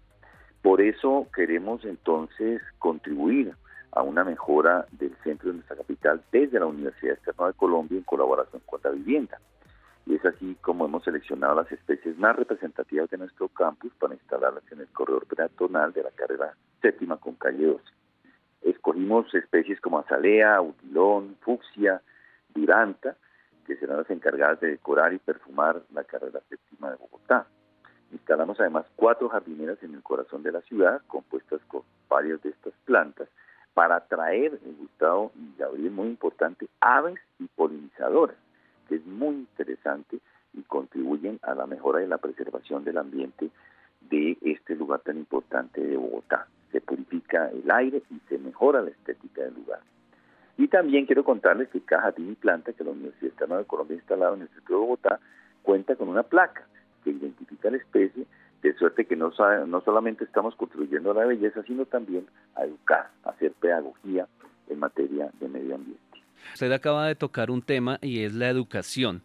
Por 0.61 0.81
eso 0.81 1.27
queremos 1.33 1.83
entonces 1.85 2.61
contribuir 2.79 3.53
a 3.91 4.03
una 4.03 4.23
mejora 4.23 4.85
del 4.91 5.15
centro 5.23 5.49
de 5.49 5.55
nuestra 5.55 5.75
capital 5.75 6.21
desde 6.31 6.59
la 6.59 6.65
Universidad 6.65 7.15
Externa 7.15 7.47
de 7.47 7.53
Colombia 7.53 7.97
en 7.97 8.03
colaboración 8.03 8.61
con 8.65 8.79
la 8.83 8.91
vivienda. 8.91 9.39
Y 10.05 10.15
es 10.15 10.25
así 10.25 10.55
como 10.61 10.85
hemos 10.85 11.03
seleccionado 11.03 11.55
las 11.55 11.71
especies 11.71 12.17
más 12.17 12.35
representativas 12.35 13.09
de 13.09 13.17
nuestro 13.17 13.49
campus 13.49 13.91
para 13.99 14.13
instalarlas 14.13 14.63
en 14.71 14.81
el 14.81 14.87
corredor 14.87 15.25
peatonal 15.25 15.93
de 15.93 16.03
la 16.03 16.11
carrera 16.11 16.53
séptima 16.81 17.17
con 17.17 17.35
calle 17.35 17.65
12. 17.65 17.83
Escogimos 18.61 19.33
especies 19.33 19.81
como 19.81 19.99
azalea, 19.99 20.61
utilón, 20.61 21.35
fucsia, 21.41 22.01
duranta, 22.53 23.15
que 23.65 23.75
serán 23.75 23.97
las 23.97 24.09
encargadas 24.09 24.59
de 24.61 24.71
decorar 24.71 25.13
y 25.13 25.19
perfumar 25.19 25.81
la 25.93 26.03
carrera 26.03 26.39
séptima 26.49 26.91
de 26.91 26.97
Bogotá. 26.97 27.47
Instalamos 28.11 28.59
además 28.59 28.85
cuatro 28.95 29.29
jardineras 29.29 29.81
en 29.83 29.93
el 29.93 30.03
corazón 30.03 30.43
de 30.43 30.51
la 30.51 30.61
ciudad, 30.61 31.01
compuestas 31.07 31.61
con 31.67 31.83
varias 32.09 32.41
de 32.41 32.49
estas 32.49 32.73
plantas, 32.85 33.27
para 33.73 33.97
atraer, 33.97 34.59
Gustavo 34.79 35.31
y 35.35 35.55
Gabriel, 35.59 35.91
muy 35.91 36.07
importante, 36.07 36.67
aves 36.79 37.19
y 37.37 37.45
polinizadoras, 37.45 38.35
que 38.87 38.95
es 38.95 39.05
muy 39.05 39.35
interesante 39.35 40.19
y 40.53 40.63
contribuyen 40.63 41.39
a 41.43 41.53
la 41.53 41.67
mejora 41.67 41.99
de 41.99 42.07
la 42.07 42.17
preservación 42.17 42.83
del 42.83 42.97
ambiente 42.97 43.51
de 44.09 44.37
este 44.41 44.75
lugar 44.75 45.01
tan 45.01 45.17
importante 45.17 45.81
de 45.81 45.95
Bogotá. 45.95 46.47
Se 46.71 46.81
purifica 46.81 47.49
el 47.49 47.69
aire 47.69 48.01
y 48.09 48.19
se 48.29 48.39
mejora 48.39 48.81
la 48.81 48.89
estética 48.89 49.43
del 49.43 49.53
lugar. 49.53 49.81
Y 50.57 50.67
también 50.69 51.05
quiero 51.05 51.23
contarles 51.23 51.69
que 51.69 51.81
cada 51.81 52.03
jardín 52.03 52.31
y 52.31 52.35
planta 52.35 52.73
que 52.73 52.83
la 52.83 52.91
Universidad 52.91 53.29
Externa 53.29 53.57
de 53.57 53.65
Colombia 53.65 53.95
ha 53.95 53.99
instalado 53.99 54.35
en 54.35 54.41
el 54.41 54.49
centro 54.49 54.75
de 54.75 54.81
Bogotá 54.81 55.19
cuenta 55.61 55.95
con 55.95 56.09
una 56.09 56.23
placa 56.23 56.65
que 57.07 57.11
identifica 57.11 57.69
la 57.69 57.77
especie, 57.77 58.25
de 58.61 58.73
suerte 58.73 59.05
que 59.05 59.15
no, 59.15 59.31
no 59.67 59.81
solamente 59.81 60.25
estamos 60.25 60.55
contribuyendo 60.55 61.11
a 61.11 61.13
la 61.13 61.25
belleza, 61.25 61.63
sino 61.63 61.85
también 61.85 62.27
a 62.55 62.65
educar, 62.65 63.09
a 63.23 63.29
hacer 63.29 63.53
pedagogía 63.53 64.27
en 64.67 64.79
materia 64.79 65.29
de 65.39 65.47
medio 65.47 65.75
ambiente. 65.75 66.01
Usted 66.53 66.71
acaba 66.71 67.07
de 67.07 67.15
tocar 67.15 67.49
un 67.49 67.61
tema 67.61 67.97
y 68.01 68.23
es 68.23 68.33
la 68.33 68.49
educación. 68.49 69.21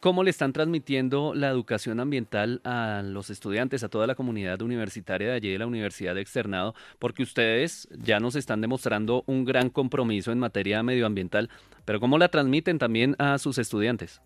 ¿Cómo 0.00 0.22
le 0.22 0.30
están 0.30 0.52
transmitiendo 0.52 1.32
la 1.34 1.48
educación 1.48 2.00
ambiental 2.00 2.60
a 2.64 3.02
los 3.02 3.30
estudiantes, 3.30 3.82
a 3.82 3.88
toda 3.88 4.06
la 4.06 4.14
comunidad 4.14 4.60
universitaria 4.60 5.28
de 5.28 5.34
allí 5.34 5.50
de 5.50 5.58
la 5.58 5.66
Universidad 5.66 6.14
de 6.14 6.20
Externado? 6.20 6.74
Porque 6.98 7.22
ustedes 7.22 7.88
ya 8.04 8.20
nos 8.20 8.36
están 8.36 8.60
demostrando 8.60 9.22
un 9.26 9.44
gran 9.44 9.70
compromiso 9.70 10.32
en 10.32 10.38
materia 10.38 10.82
medioambiental, 10.82 11.48
pero 11.86 11.98
¿cómo 11.98 12.18
la 12.18 12.28
transmiten 12.28 12.78
también 12.78 13.16
a 13.18 13.38
sus 13.38 13.58
estudiantes? 13.58 14.20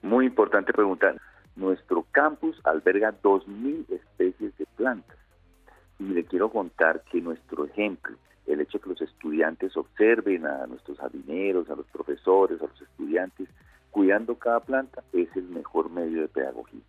Muy 0.00 0.26
importante 0.26 0.72
pregunta. 0.72 1.14
Nuestro 1.56 2.06
campus 2.12 2.60
alberga 2.64 3.14
2.000 3.22 3.90
especies 3.90 4.56
de 4.56 4.66
plantas. 4.76 5.18
Y 5.98 6.04
le 6.04 6.24
quiero 6.24 6.50
contar 6.50 7.02
que 7.10 7.20
nuestro 7.20 7.64
ejemplo, 7.66 8.16
el 8.46 8.60
hecho 8.60 8.78
de 8.78 8.84
que 8.84 8.90
los 8.90 9.02
estudiantes 9.02 9.76
observen 9.76 10.46
a 10.46 10.66
nuestros 10.66 10.98
jardineros, 10.98 11.68
a 11.70 11.76
los 11.76 11.86
profesores, 11.86 12.60
a 12.60 12.66
los 12.66 12.82
estudiantes, 12.82 13.48
cuidando 13.90 14.36
cada 14.36 14.60
planta, 14.60 15.02
es 15.12 15.28
el 15.36 15.44
mejor 15.44 15.90
medio 15.90 16.22
de 16.22 16.28
pedagogía. 16.28 16.80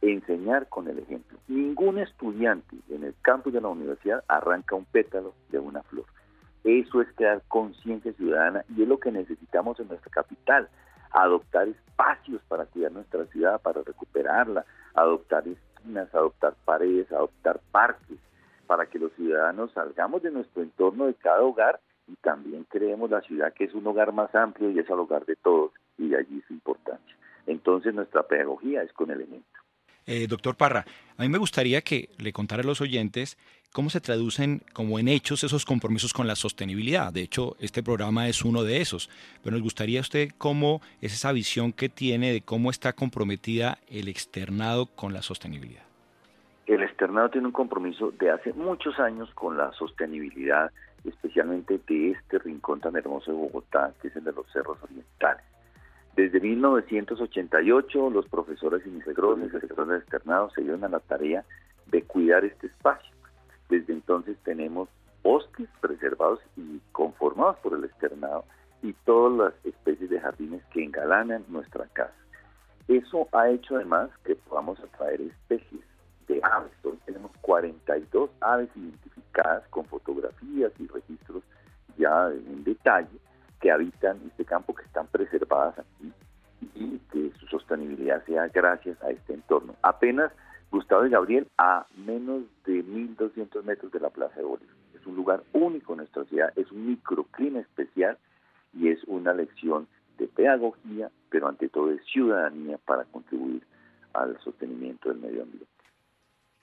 Enseñar 0.00 0.68
con 0.68 0.88
el 0.88 0.98
ejemplo. 0.98 1.38
Ningún 1.48 1.98
estudiante 1.98 2.76
en 2.88 3.04
el 3.04 3.14
campus 3.22 3.52
de 3.52 3.60
la 3.60 3.68
universidad 3.68 4.24
arranca 4.28 4.76
un 4.76 4.84
pétalo 4.84 5.34
de 5.50 5.58
una 5.58 5.82
flor. 5.82 6.06
Eso 6.64 7.02
es 7.02 7.08
crear 7.14 7.42
conciencia 7.48 8.12
ciudadana 8.12 8.64
y 8.76 8.82
es 8.82 8.88
lo 8.88 8.98
que 8.98 9.10
necesitamos 9.10 9.78
en 9.80 9.88
nuestra 9.88 10.10
capital 10.10 10.68
adoptar 11.12 11.68
espacios 11.68 12.40
para 12.48 12.66
cuidar 12.66 12.92
nuestra 12.92 13.26
ciudad, 13.26 13.60
para 13.60 13.82
recuperarla, 13.82 14.64
adoptar 14.94 15.44
esquinas, 15.46 16.14
adoptar 16.14 16.54
paredes, 16.64 17.10
adoptar 17.12 17.60
parques, 17.70 18.18
para 18.66 18.86
que 18.86 18.98
los 18.98 19.12
ciudadanos 19.12 19.72
salgamos 19.72 20.22
de 20.22 20.30
nuestro 20.30 20.62
entorno 20.62 21.06
de 21.06 21.14
cada 21.14 21.42
hogar 21.42 21.80
y 22.08 22.16
también 22.16 22.64
creemos 22.68 23.10
la 23.10 23.20
ciudad 23.20 23.52
que 23.52 23.64
es 23.64 23.74
un 23.74 23.86
hogar 23.86 24.12
más 24.12 24.34
amplio 24.34 24.70
y 24.70 24.78
es 24.78 24.88
el 24.88 24.98
hogar 24.98 25.24
de 25.26 25.36
todos 25.36 25.72
y 25.98 26.08
de 26.08 26.18
allí 26.18 26.42
su 26.46 26.54
importancia. 26.54 27.16
Entonces 27.46 27.94
nuestra 27.94 28.22
pedagogía 28.22 28.82
es 28.82 28.92
con 28.92 29.10
el 29.10 29.20
ejemplo. 29.20 29.62
Eh, 30.06 30.26
doctor 30.26 30.56
Parra, 30.56 30.84
a 31.16 31.22
mí 31.22 31.28
me 31.28 31.38
gustaría 31.38 31.82
que 31.82 32.08
le 32.18 32.32
contara 32.32 32.62
a 32.62 32.66
los 32.66 32.80
oyentes 32.80 33.38
cómo 33.72 33.90
se 33.90 34.00
traducen 34.00 34.62
como 34.72 34.98
en 34.98 35.08
hechos 35.08 35.44
esos 35.44 35.64
compromisos 35.64 36.12
con 36.12 36.26
la 36.26 36.36
sostenibilidad. 36.36 37.12
De 37.12 37.22
hecho, 37.22 37.56
este 37.58 37.82
programa 37.82 38.28
es 38.28 38.44
uno 38.44 38.62
de 38.62 38.80
esos. 38.80 39.08
Pero 39.42 39.54
nos 39.54 39.62
gustaría 39.62 40.00
usted 40.00 40.28
cómo 40.38 40.80
es 41.00 41.14
esa 41.14 41.32
visión 41.32 41.72
que 41.72 41.88
tiene 41.88 42.32
de 42.32 42.42
cómo 42.42 42.70
está 42.70 42.92
comprometida 42.92 43.78
el 43.88 44.08
externado 44.08 44.86
con 44.86 45.12
la 45.12 45.22
sostenibilidad. 45.22 45.82
El 46.66 46.82
externado 46.82 47.30
tiene 47.30 47.48
un 47.48 47.52
compromiso 47.52 48.12
de 48.12 48.30
hace 48.30 48.52
muchos 48.52 48.98
años 49.00 49.30
con 49.34 49.56
la 49.56 49.72
sostenibilidad, 49.72 50.70
especialmente 51.04 51.80
de 51.88 52.10
este 52.12 52.38
rincón 52.38 52.80
tan 52.80 52.94
hermoso 52.96 53.32
de 53.32 53.36
Bogotá, 53.36 53.92
que 54.00 54.08
es 54.08 54.16
el 54.16 54.24
de 54.24 54.32
los 54.32 54.46
cerros 54.52 54.78
orientales. 54.82 55.44
Desde 56.14 56.40
1988, 56.40 58.10
los 58.10 58.28
profesores 58.28 58.82
y 58.86 58.90
mis 58.90 59.04
sectores 59.04 59.50
externados 59.52 60.52
se 60.52 60.60
dieron 60.60 60.84
a 60.84 60.88
la 60.88 61.00
tarea 61.00 61.42
de 61.86 62.02
cuidar 62.02 62.44
este 62.44 62.66
espacio. 62.66 63.11
Desde 63.68 63.92
entonces 63.92 64.36
tenemos 64.44 64.88
bosques 65.22 65.68
preservados 65.80 66.40
y 66.56 66.80
conformados 66.92 67.56
por 67.58 67.74
el 67.74 67.84
externado 67.84 68.44
y 68.82 68.92
todas 69.04 69.54
las 69.54 69.66
especies 69.66 70.10
de 70.10 70.20
jardines 70.20 70.62
que 70.72 70.84
engalanan 70.84 71.44
nuestra 71.48 71.86
casa. 71.92 72.14
Eso 72.88 73.28
ha 73.32 73.48
hecho 73.48 73.76
además 73.76 74.10
que 74.24 74.34
podamos 74.34 74.78
atraer 74.80 75.20
especies 75.20 75.82
de 76.26 76.40
aves. 76.42 76.72
Hoy 76.82 76.98
tenemos 77.06 77.30
42 77.40 78.30
aves 78.40 78.68
identificadas 78.74 79.66
con 79.68 79.84
fotografías 79.86 80.72
y 80.78 80.86
registros 80.88 81.42
ya 81.96 82.28
en 82.30 82.64
detalle 82.64 83.18
que 83.60 83.70
habitan 83.70 84.20
este 84.26 84.44
campo, 84.44 84.74
que 84.74 84.84
están 84.84 85.06
preservadas 85.06 85.78
aquí 85.78 86.12
y 86.74 86.98
que 87.12 87.30
su 87.38 87.46
sostenibilidad 87.46 88.24
sea 88.24 88.48
gracias 88.48 89.00
a 89.02 89.10
este 89.10 89.34
entorno. 89.34 89.76
Apenas 89.82 90.32
Gustavo 90.72 91.06
y 91.06 91.10
Gabriel 91.10 91.46
a 91.58 91.86
menos 92.06 92.44
de 92.64 92.82
1.200 92.82 93.62
metros 93.62 93.92
de 93.92 94.00
la 94.00 94.08
Plaza 94.08 94.36
de 94.36 94.44
Bolívar. 94.44 94.74
Es 94.98 95.06
un 95.06 95.14
lugar 95.14 95.44
único 95.52 95.92
en 95.92 95.98
nuestra 95.98 96.24
ciudad, 96.24 96.50
es 96.56 96.72
un 96.72 96.86
microclima 96.86 97.60
especial 97.60 98.16
y 98.72 98.88
es 98.88 98.98
una 99.04 99.34
lección 99.34 99.86
de 100.16 100.26
pedagogía, 100.28 101.10
pero 101.28 101.48
ante 101.48 101.68
todo 101.68 101.88
de 101.88 102.02
ciudadanía 102.04 102.78
para 102.78 103.04
contribuir 103.04 103.62
al 104.14 104.38
sostenimiento 104.40 105.10
del 105.10 105.18
medio 105.18 105.42
ambiente. 105.42 105.66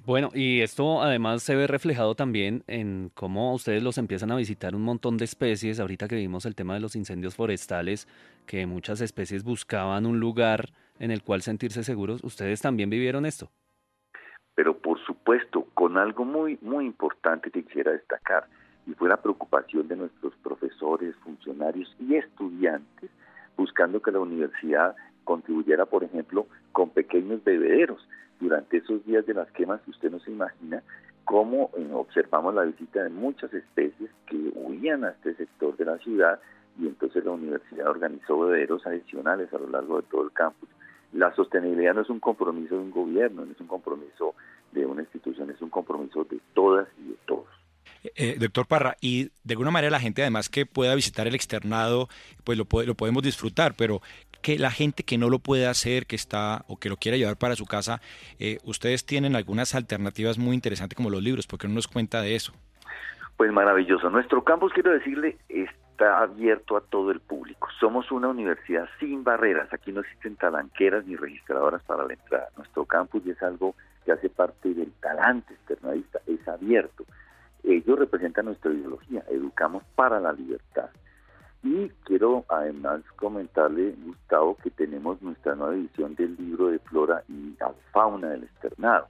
Bueno, 0.05 0.31
y 0.33 0.61
esto 0.61 1.03
además 1.03 1.43
se 1.43 1.55
ve 1.55 1.67
reflejado 1.67 2.15
también 2.15 2.63
en 2.65 3.11
cómo 3.13 3.53
ustedes 3.53 3.83
los 3.83 3.99
empiezan 3.99 4.31
a 4.31 4.37
visitar 4.37 4.73
un 4.73 4.81
montón 4.81 5.17
de 5.17 5.25
especies. 5.25 5.79
Ahorita 5.79 6.07
que 6.07 6.15
vimos 6.15 6.45
el 6.45 6.55
tema 6.55 6.73
de 6.73 6.79
los 6.79 6.95
incendios 6.95 7.35
forestales, 7.35 8.07
que 8.47 8.65
muchas 8.65 9.01
especies 9.01 9.43
buscaban 9.43 10.07
un 10.07 10.19
lugar 10.19 10.69
en 10.99 11.11
el 11.11 11.21
cual 11.21 11.43
sentirse 11.43 11.83
seguros, 11.83 12.23
¿ustedes 12.23 12.61
también 12.61 12.89
vivieron 12.89 13.25
esto? 13.25 13.51
Pero 14.59 14.73
por 14.73 14.99
supuesto, 15.05 15.67
con 15.73 15.97
algo 15.97 16.25
muy, 16.25 16.59
muy 16.61 16.85
importante 16.85 17.49
que 17.49 17.63
quisiera 17.63 17.93
destacar, 17.93 18.45
y 18.85 18.91
fue 18.91 19.07
la 19.07 19.15
preocupación 19.15 19.87
de 19.87 19.95
nuestros 19.95 20.33
profesores, 20.43 21.15
funcionarios 21.23 21.95
y 21.97 22.15
estudiantes, 22.15 23.09
buscando 23.55 24.01
que 24.01 24.11
la 24.11 24.19
universidad 24.19 24.97
contribuyera, 25.23 25.85
por 25.85 26.03
ejemplo, 26.03 26.45
con 26.73 26.89
pequeños 26.89 27.41
bebederos 27.41 28.05
durante 28.41 28.79
esos 28.79 29.05
días 29.05 29.25
de 29.25 29.35
las 29.35 29.49
quemas, 29.51 29.79
usted 29.87 30.11
no 30.11 30.19
se 30.19 30.31
imagina 30.31 30.83
cómo 31.23 31.71
eh, 31.77 31.89
observamos 31.93 32.53
la 32.53 32.63
visita 32.63 33.01
de 33.01 33.11
muchas 33.11 33.53
especies 33.53 34.11
que 34.25 34.51
huían 34.55 35.05
a 35.05 35.11
este 35.11 35.35
sector 35.35 35.77
de 35.77 35.85
la 35.85 35.97
ciudad 35.99 36.37
y 36.77 36.87
entonces 36.87 37.23
la 37.23 37.31
universidad 37.31 37.87
organizó 37.87 38.37
bebederos 38.39 38.85
adicionales 38.85 39.53
a 39.53 39.57
lo 39.57 39.69
largo 39.69 40.01
de 40.01 40.07
todo 40.09 40.23
el 40.23 40.33
campus. 40.33 40.67
La 41.13 41.33
sostenibilidad 41.35 41.93
no 41.93 42.01
es 42.01 42.09
un 42.09 42.19
compromiso 42.19 42.75
de 42.75 42.81
un 42.81 42.91
gobierno, 42.91 43.45
no 43.45 43.51
es 43.51 43.59
un 43.59 43.67
compromiso 43.67 44.35
de 44.71 44.85
una 44.85 45.01
institución, 45.01 45.49
es 45.49 45.61
un 45.61 45.69
compromiso 45.69 46.23
de 46.25 46.39
todas 46.53 46.87
y 46.99 47.09
de 47.09 47.15
todos. 47.25 47.47
Eh, 48.15 48.37
doctor 48.39 48.65
Parra, 48.65 48.95
y 49.01 49.25
de 49.43 49.53
alguna 49.53 49.71
manera 49.71 49.91
la 49.91 49.99
gente 49.99 50.21
además 50.21 50.47
que 50.47 50.65
pueda 50.65 50.95
visitar 50.95 51.27
el 51.27 51.35
externado, 51.35 52.07
pues 52.45 52.57
lo, 52.57 52.65
lo 52.85 52.95
podemos 52.95 53.23
disfrutar, 53.23 53.73
pero 53.77 54.01
que 54.41 54.57
la 54.57 54.71
gente 54.71 55.03
que 55.03 55.17
no 55.17 55.29
lo 55.29 55.39
puede 55.39 55.67
hacer, 55.67 56.05
que 56.05 56.15
está 56.15 56.63
o 56.67 56.77
que 56.77 56.89
lo 56.89 56.95
quiera 56.95 57.17
llevar 57.17 57.37
para 57.37 57.55
su 57.55 57.65
casa, 57.65 57.99
eh, 58.39 58.59
ustedes 58.63 59.05
tienen 59.05 59.35
algunas 59.35 59.75
alternativas 59.75 60.37
muy 60.37 60.55
interesantes 60.55 60.95
como 60.95 61.09
los 61.09 61.21
libros, 61.21 61.45
porque 61.45 61.67
no 61.67 61.73
nos 61.73 61.87
cuenta 61.87 62.21
de 62.21 62.35
eso. 62.35 62.53
Pues 63.35 63.51
maravilloso. 63.51 64.09
Nuestro 64.09 64.43
campus, 64.43 64.71
quiero 64.73 64.91
decirle, 64.91 65.37
está 65.99 66.21
abierto 66.21 66.77
a 66.77 66.81
todo 66.81 67.11
el 67.11 67.19
público. 67.19 67.67
Somos 67.77 68.09
una 68.09 68.29
universidad 68.29 68.87
sin 69.01 69.25
barreras. 69.25 69.67
Aquí 69.73 69.91
no 69.91 69.99
existen 69.99 70.37
talanqueras 70.37 71.05
ni 71.05 71.17
registradoras 71.17 71.83
para 71.83 72.05
la 72.05 72.13
entrada. 72.13 72.47
Nuestro 72.55 72.85
campus 72.85 73.25
es 73.27 73.41
algo 73.43 73.75
que 74.05 74.13
hace 74.13 74.29
parte 74.29 74.73
del 74.73 74.93
talante 75.01 75.53
externadista, 75.53 76.21
es 76.25 76.47
abierto. 76.47 77.03
Ellos 77.65 77.99
representan 77.99 78.45
nuestra 78.45 78.71
ideología, 78.71 79.25
educamos 79.29 79.83
para 79.95 80.21
la 80.21 80.31
libertad. 80.31 80.89
Y 81.63 81.89
quiero 82.05 82.45
además 82.47 83.01
comentarle, 83.17 83.93
Gustavo, 84.05 84.55
que 84.55 84.69
tenemos 84.69 85.21
nuestra 85.21 85.53
nueva 85.55 85.75
edición 85.75 86.15
del 86.15 86.37
libro 86.37 86.67
de 86.67 86.79
flora 86.79 87.23
y 87.27 87.57
fauna 87.91 88.29
del 88.29 88.43
externado. 88.43 89.09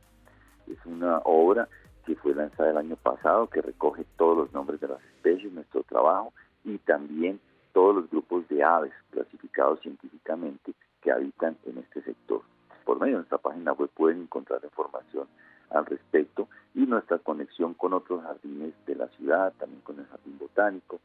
Es 0.65 0.83
una 0.87 1.19
obra 1.19 1.67
que 2.07 2.15
fue 2.15 2.33
lanzada 2.33 2.71
el 2.71 2.77
año 2.77 2.95
pasado, 2.95 3.45
que 3.45 3.61
recoge 3.61 4.05
todos 4.17 4.35
los 4.35 4.53
nombres 4.53 4.81
de 4.81 4.87
las 4.87 5.03
especies, 5.03 5.53
nuestro 5.53 5.83
trabajo, 5.83 6.33
y 6.63 6.77
también 6.79 7.39
todos 7.73 7.95
los 7.95 8.09
grupos 8.09 8.47
de 8.49 8.63
aves 8.63 8.93
clasificados 9.11 9.79
científicamente 9.81 10.73
que 11.01 11.11
habitan 11.11 11.57
en 11.65 11.77
este 11.79 12.01
sector. 12.01 12.41
Por 12.83 12.99
medio 12.99 13.13
de 13.13 13.19
nuestra 13.19 13.37
página 13.37 13.73
web 13.73 13.89
pueden 13.95 14.21
encontrar 14.21 14.61
información 14.63 15.27
al 15.69 15.85
respecto 15.85 16.47
y 16.73 16.85
nuestra 16.85 17.19
conexión 17.19 17.73
con 17.73 17.93
otros 17.93 18.23
jardines 18.23 18.73
de 18.85 18.95
la 18.95 19.07
ciudad, 19.09 19.53
también 19.59 19.81
con 19.81 19.99
el 19.99 20.07
jardín 20.07 20.37
botánico, 20.39 20.99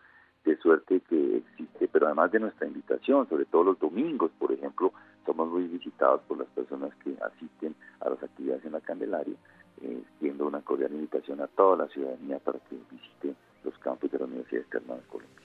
de 0.44 0.56
suerte 0.58 1.00
que 1.00 1.38
existe, 1.38 1.88
pero 1.88 2.06
además 2.06 2.30
de 2.32 2.40
nuestra 2.40 2.66
invitación, 2.66 3.28
sobre 3.28 3.46
todo 3.46 3.64
los 3.64 3.78
domingos, 3.78 4.30
por 4.38 4.52
ejemplo, 4.52 4.92
somos 5.24 5.48
muy 5.48 5.64
visitados 5.64 6.20
por 6.28 6.38
las 6.38 6.48
personas 6.48 6.94
que 6.96 7.16
asisten 7.22 7.74
a 8.00 8.10
las 8.10 8.22
actividades 8.22 8.64
en 8.64 8.72
la 8.72 8.80
Candelaria, 8.80 9.36
eh, 9.82 10.02
siendo 10.20 10.46
una 10.46 10.60
cordial 10.60 10.92
invitación 10.92 11.40
a 11.40 11.46
toda 11.46 11.84
la 11.84 11.88
ciudadanía 11.88 12.38
para 12.40 12.58
que 12.58 12.76
visite 12.90 13.34
los 13.64 13.76
campos 13.78 14.10
de 14.10 14.18
la 14.18 14.26
Universidad 14.26 14.62
Externa 14.62 14.94
de 14.96 15.02
Colombia. 15.02 15.43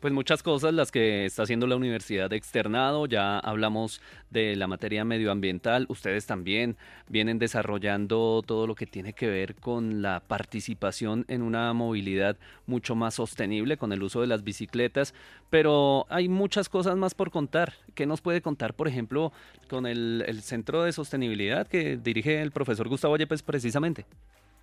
Pues 0.00 0.12
muchas 0.12 0.42
cosas 0.42 0.74
las 0.74 0.90
que 0.90 1.24
está 1.24 1.42
haciendo 1.42 1.66
la 1.66 1.76
universidad 1.76 2.32
externado, 2.32 3.06
ya 3.06 3.38
hablamos 3.38 4.00
de 4.30 4.56
la 4.56 4.66
materia 4.66 5.04
medioambiental, 5.04 5.86
ustedes 5.88 6.26
también 6.26 6.76
vienen 7.08 7.38
desarrollando 7.38 8.42
todo 8.46 8.66
lo 8.66 8.74
que 8.74 8.86
tiene 8.86 9.12
que 9.12 9.28
ver 9.28 9.54
con 9.54 10.02
la 10.02 10.20
participación 10.20 11.24
en 11.28 11.42
una 11.42 11.72
movilidad 11.72 12.36
mucho 12.66 12.94
más 12.94 13.14
sostenible 13.14 13.76
con 13.76 13.92
el 13.92 14.02
uso 14.02 14.20
de 14.20 14.26
las 14.26 14.44
bicicletas, 14.44 15.14
pero 15.50 16.06
hay 16.08 16.28
muchas 16.28 16.68
cosas 16.68 16.96
más 16.96 17.14
por 17.14 17.30
contar. 17.30 17.72
¿Qué 17.94 18.06
nos 18.06 18.20
puede 18.20 18.42
contar, 18.42 18.74
por 18.74 18.88
ejemplo, 18.88 19.32
con 19.68 19.86
el, 19.86 20.24
Centro 20.42 20.82
de 20.84 20.92
Sostenibilidad 20.92 21.66
que 21.66 21.96
dirige 21.96 22.40
el 22.40 22.52
profesor 22.52 22.88
Gustavo 22.88 23.16
Yepes 23.16 23.42
precisamente? 23.42 24.06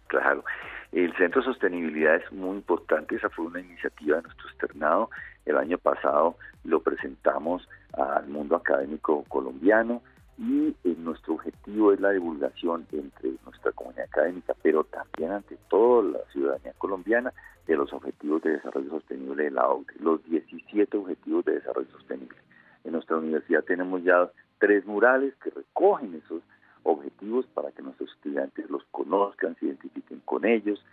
Claro. 0.08 0.44
El 0.92 1.16
Centro 1.18 1.42
de 1.42 1.48
Sostenibilidad 1.48 2.16
es 2.16 2.32
muy 2.32 2.58
importante, 2.58 3.16
esa 3.16 3.30
fue 3.30 3.46
una 3.46 3.60
iniciativa 3.60 4.18
de 4.18 4.24
nuestro 4.24 4.48
externado. 4.50 5.10
El 5.46 5.58
año 5.58 5.78
pasado 5.78 6.38
lo 6.64 6.82
presentamos 6.82 7.68
al 7.94 8.28
mundo 8.28 8.56
académico 8.56 9.24
colombiano 9.28 10.02
y 10.38 10.76
eh, 10.84 10.96
nuestro 10.98 11.36
objetivo 11.36 11.94
es 11.94 12.00
la 12.00 12.12
divulgación 12.12 12.86
entre 12.92 13.32
nuestra 13.46 13.72
comunidad 13.72 14.06
académica, 14.06 14.54
pero 14.62 14.84
también 14.84 15.32
ante 15.32 15.58
toda 15.70 16.04
la 16.04 16.20
ciudadanía 16.32 16.74
colombiana 16.78 17.34
de 17.68 17.76
los 17.76 17.92
objetivos 17.94 18.44
de 18.44 18.52
desarrollo 18.52 18.90
sostenible 18.90 19.46
de 19.46 19.52
la 19.52 19.68
OCDE, 19.68 19.96
los 20.00 20.24
17 20.26 20.98
objetivos 20.98 21.46
de 21.46 21.54
desarrollo 21.54 21.90
sostenible. 21.92 22.38
En 22.84 22.92
nuestra 22.92 23.18
universidad 23.18 23.64
tenemos 23.64 24.04
ya 24.04 24.30
tres 24.60 24.86
murales 24.86 25.34
que 25.44 25.50
recogen 25.50 26.22
esos 26.24 26.42
objetivos 26.86 27.46
para 27.48 27.72
que 27.72 27.82
nuestros 27.82 28.12
estudiantes 28.14 28.70
los 28.70 28.84
conozcan, 28.92 29.56
se 29.60 29.66
identifiquen 29.66 30.22
con 30.24 30.46
ellos. 30.46 30.84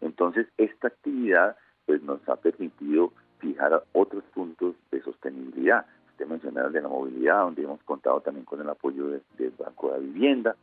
Entonces, 0.00 0.48
esta 0.56 0.88
actividad 0.88 1.56
pues 1.86 2.02
nos 2.02 2.26
ha 2.28 2.36
permitido 2.36 3.12
fijar 3.38 3.84
otros 3.92 4.24
puntos 4.34 4.74
de 4.90 5.02
sostenibilidad. 5.02 5.86
Usted 6.10 6.26
mencionaba 6.26 6.70
de 6.70 6.80
la 6.80 6.88
movilidad, 6.88 7.42
donde 7.42 7.62
hemos 7.62 7.82
contado 7.82 8.20
también 8.20 8.44
con 8.44 8.60
el 8.60 8.68
apoyo 8.68 9.08
del 9.08 9.52
Banco 9.58 9.92
de 9.92 10.00
Vivienda 10.00 10.56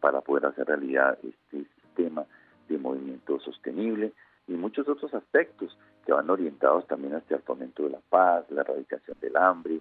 para 0.00 0.20
poder 0.20 0.46
hacer 0.46 0.66
realidad 0.66 1.18
este 1.22 1.64
sistema 1.80 2.24
de 2.68 2.78
movimiento 2.78 3.38
sostenible 3.40 4.12
y 4.48 4.52
muchos 4.52 4.88
otros 4.88 5.12
aspectos 5.14 5.76
que 6.04 6.12
van 6.12 6.28
orientados 6.28 6.86
también 6.86 7.14
hacia 7.14 7.36
el 7.36 7.42
fomento 7.42 7.84
de 7.84 7.90
la 7.90 8.00
paz, 8.08 8.44
la 8.50 8.62
erradicación 8.62 9.16
del 9.20 9.36
hambre, 9.36 9.80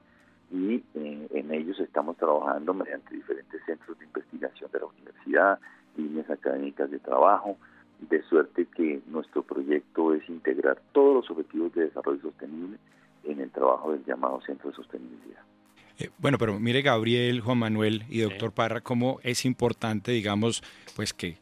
y 0.51 0.83
eh, 0.95 1.27
en 1.31 1.53
ellos 1.53 1.79
estamos 1.79 2.17
trabajando 2.17 2.73
mediante 2.73 3.15
diferentes 3.15 3.61
centros 3.65 3.97
de 3.97 4.05
investigación 4.05 4.69
de 4.71 4.79
la 4.79 4.85
universidad, 4.85 5.59
líneas 5.95 6.29
académicas 6.29 6.91
de 6.91 6.99
trabajo, 6.99 7.57
de 8.01 8.21
suerte 8.23 8.67
que 8.75 9.01
nuestro 9.07 9.43
proyecto 9.43 10.13
es 10.13 10.27
integrar 10.27 10.81
todos 10.91 11.15
los 11.15 11.31
objetivos 11.31 11.73
de 11.73 11.83
desarrollo 11.83 12.21
sostenible 12.21 12.77
en 13.23 13.39
el 13.39 13.51
trabajo 13.51 13.91
del 13.91 14.03
llamado 14.03 14.41
Centro 14.41 14.69
de 14.69 14.75
Sostenibilidad. 14.75 15.41
Eh, 15.99 16.09
bueno, 16.17 16.37
pero 16.37 16.59
mire 16.59 16.81
Gabriel, 16.81 17.41
Juan 17.41 17.59
Manuel 17.59 18.03
y 18.09 18.21
doctor 18.21 18.51
Parra, 18.51 18.81
cómo 18.81 19.19
es 19.23 19.45
importante, 19.45 20.11
digamos, 20.11 20.63
pues 20.95 21.13
que, 21.13 21.37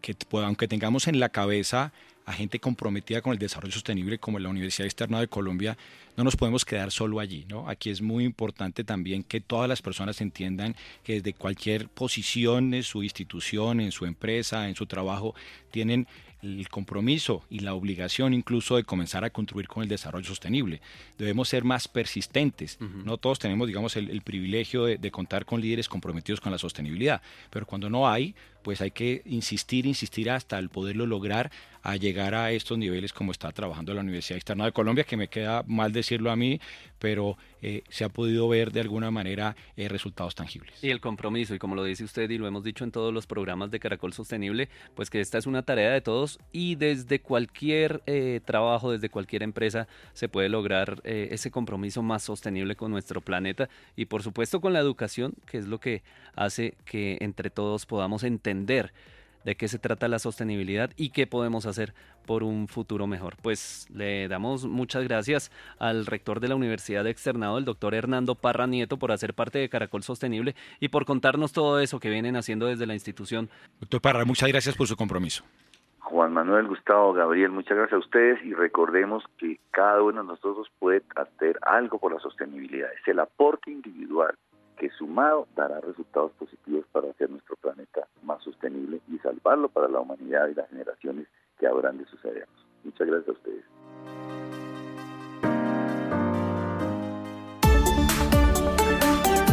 que 0.00 0.14
aunque 0.32 0.66
tengamos 0.66 1.06
en 1.06 1.20
la 1.20 1.28
cabeza 1.28 1.92
a 2.24 2.32
gente 2.32 2.58
comprometida 2.60 3.20
con 3.20 3.32
el 3.32 3.38
desarrollo 3.38 3.72
sostenible 3.72 4.18
como 4.18 4.38
la 4.38 4.48
Universidad 4.48 4.86
Externa 4.86 5.20
de 5.20 5.28
Colombia, 5.28 5.76
no 6.16 6.24
nos 6.24 6.36
podemos 6.36 6.64
quedar 6.64 6.90
solo 6.90 7.20
allí. 7.20 7.44
¿no? 7.48 7.68
Aquí 7.68 7.90
es 7.90 8.00
muy 8.00 8.24
importante 8.24 8.84
también 8.84 9.22
que 9.22 9.40
todas 9.40 9.68
las 9.68 9.82
personas 9.82 10.20
entiendan 10.20 10.76
que 11.02 11.14
desde 11.14 11.34
cualquier 11.34 11.88
posición 11.88 12.74
en 12.74 12.82
su 12.82 13.02
institución, 13.02 13.80
en 13.80 13.92
su 13.92 14.04
empresa, 14.06 14.68
en 14.68 14.76
su 14.76 14.86
trabajo, 14.86 15.34
tienen 15.70 16.06
el 16.42 16.68
compromiso 16.68 17.44
y 17.50 17.60
la 17.60 17.74
obligación 17.74 18.34
incluso 18.34 18.76
de 18.76 18.84
comenzar 18.84 19.24
a 19.24 19.30
construir 19.30 19.68
con 19.68 19.82
el 19.82 19.88
desarrollo 19.88 20.26
sostenible. 20.26 20.80
Debemos 21.16 21.48
ser 21.48 21.62
más 21.64 21.86
persistentes. 21.86 22.78
No 22.80 23.16
todos 23.16 23.38
tenemos, 23.38 23.68
digamos, 23.68 23.96
el, 23.96 24.20
privilegio 24.22 24.84
de, 24.84 25.10
contar 25.10 25.44
con 25.44 25.60
líderes 25.60 25.88
comprometidos 25.88 26.40
con 26.40 26.50
la 26.50 26.58
sostenibilidad, 26.58 27.22
pero 27.50 27.64
cuando 27.64 27.88
no 27.88 28.08
hay, 28.08 28.34
pues 28.62 28.80
hay 28.80 28.90
que 28.90 29.22
insistir, 29.26 29.86
insistir 29.86 30.30
hasta 30.30 30.58
el 30.58 30.68
poderlo 30.68 31.06
lograr 31.06 31.50
a 31.82 31.96
llegar 31.96 32.34
a 32.34 32.52
estos 32.52 32.78
niveles 32.78 33.12
como 33.12 33.32
está 33.32 33.50
trabajando 33.50 33.92
la 33.92 34.02
Universidad 34.02 34.36
Externa 34.36 34.66
de 34.66 34.72
Colombia, 34.72 35.04
que 35.04 35.16
me 35.16 35.28
queda 35.28 35.64
mal 35.66 35.92
decirlo 35.92 36.30
a 36.30 36.36
mí, 36.36 36.60
pero 37.00 37.36
eh, 37.60 37.82
se 37.88 38.04
ha 38.04 38.08
podido 38.08 38.48
ver 38.48 38.70
de 38.70 38.80
alguna 38.80 39.10
manera 39.10 39.56
eh, 39.76 39.88
resultados 39.88 40.36
tangibles. 40.36 40.82
Y 40.82 40.90
el 40.90 41.00
compromiso, 41.00 41.54
y 41.54 41.58
como 41.58 41.74
lo 41.74 41.82
dice 41.82 42.04
usted 42.04 42.30
y 42.30 42.38
lo 42.38 42.46
hemos 42.46 42.62
dicho 42.62 42.84
en 42.84 42.92
todos 42.92 43.12
los 43.12 43.26
programas 43.26 43.72
de 43.72 43.80
Caracol 43.80 44.12
Sostenible, 44.12 44.68
pues 44.94 45.10
que 45.10 45.20
esta 45.20 45.38
es 45.38 45.46
una 45.46 45.62
tarea 45.62 45.90
de 45.90 46.00
todos 46.00 46.38
y 46.52 46.76
desde 46.76 47.20
cualquier 47.20 48.00
eh, 48.06 48.40
trabajo, 48.44 48.92
desde 48.92 49.08
cualquier 49.08 49.42
empresa, 49.42 49.88
se 50.12 50.28
puede 50.28 50.48
lograr 50.48 51.00
ese 51.04 51.50
compromiso 51.50 52.02
más 52.02 52.22
sostenible 52.22 52.76
con 52.76 52.90
nuestro 52.90 53.20
planeta 53.20 53.68
y 53.96 54.04
por 54.04 54.22
supuesto 54.22 54.60
con 54.60 54.72
la 54.72 54.78
educación, 54.78 55.34
que 55.46 55.58
es 55.58 55.66
lo 55.66 55.80
que 55.80 56.02
hace 56.36 56.74
que 56.84 57.18
entre 57.20 57.50
todos 57.50 57.86
podamos 57.86 58.22
entender 58.22 58.51
de 59.44 59.56
qué 59.56 59.68
se 59.68 59.78
trata 59.78 60.08
la 60.08 60.18
sostenibilidad 60.18 60.90
y 60.96 61.10
qué 61.10 61.26
podemos 61.26 61.66
hacer 61.66 61.94
por 62.26 62.42
un 62.42 62.68
futuro 62.68 63.06
mejor. 63.06 63.34
Pues 63.42 63.88
le 63.92 64.28
damos 64.28 64.66
muchas 64.66 65.04
gracias 65.04 65.50
al 65.78 66.06
rector 66.06 66.40
de 66.40 66.48
la 66.48 66.56
Universidad 66.56 67.04
de 67.04 67.10
Externado, 67.10 67.58
el 67.58 67.64
doctor 67.64 67.94
Hernando 67.94 68.34
Parra 68.34 68.66
Nieto, 68.66 68.98
por 68.98 69.12
hacer 69.12 69.34
parte 69.34 69.58
de 69.58 69.68
Caracol 69.68 70.02
Sostenible 70.02 70.54
y 70.80 70.88
por 70.88 71.04
contarnos 71.04 71.52
todo 71.52 71.80
eso 71.80 72.00
que 72.00 72.10
vienen 72.10 72.36
haciendo 72.36 72.66
desde 72.66 72.86
la 72.86 72.94
institución. 72.94 73.48
Doctor 73.80 74.00
Parra, 74.00 74.24
muchas 74.24 74.48
gracias 74.48 74.76
por 74.76 74.86
su 74.86 74.96
compromiso. 74.96 75.44
Juan 75.98 76.32
Manuel, 76.32 76.66
Gustavo, 76.66 77.12
Gabriel, 77.14 77.50
muchas 77.50 77.76
gracias 77.76 77.94
a 77.94 78.04
ustedes 78.04 78.44
y 78.44 78.52
recordemos 78.52 79.24
que 79.38 79.58
cada 79.70 80.02
uno 80.02 80.22
de 80.22 80.28
nosotros 80.28 80.68
puede 80.78 81.02
hacer 81.16 81.58
algo 81.62 81.98
por 81.98 82.12
la 82.12 82.20
sostenibilidad. 82.20 82.90
Es 83.00 83.08
el 83.08 83.18
aporte 83.18 83.70
individual 83.70 84.36
que 84.82 84.90
sumado 84.98 85.46
dará 85.54 85.80
resultados 85.80 86.32
positivos 86.32 86.84
para 86.90 87.08
hacer 87.08 87.30
nuestro 87.30 87.54
planeta 87.54 88.08
más 88.24 88.42
sostenible 88.42 89.00
y 89.06 89.16
salvarlo 89.18 89.68
para 89.68 89.86
la 89.86 90.00
humanidad 90.00 90.48
y 90.48 90.54
las 90.54 90.68
generaciones 90.70 91.28
que 91.56 91.68
habrán 91.68 91.98
de 91.98 92.04
sucedernos. 92.06 92.66
Muchas 92.82 93.06
gracias 93.06 93.28
a 93.28 93.32
ustedes. 93.32 93.64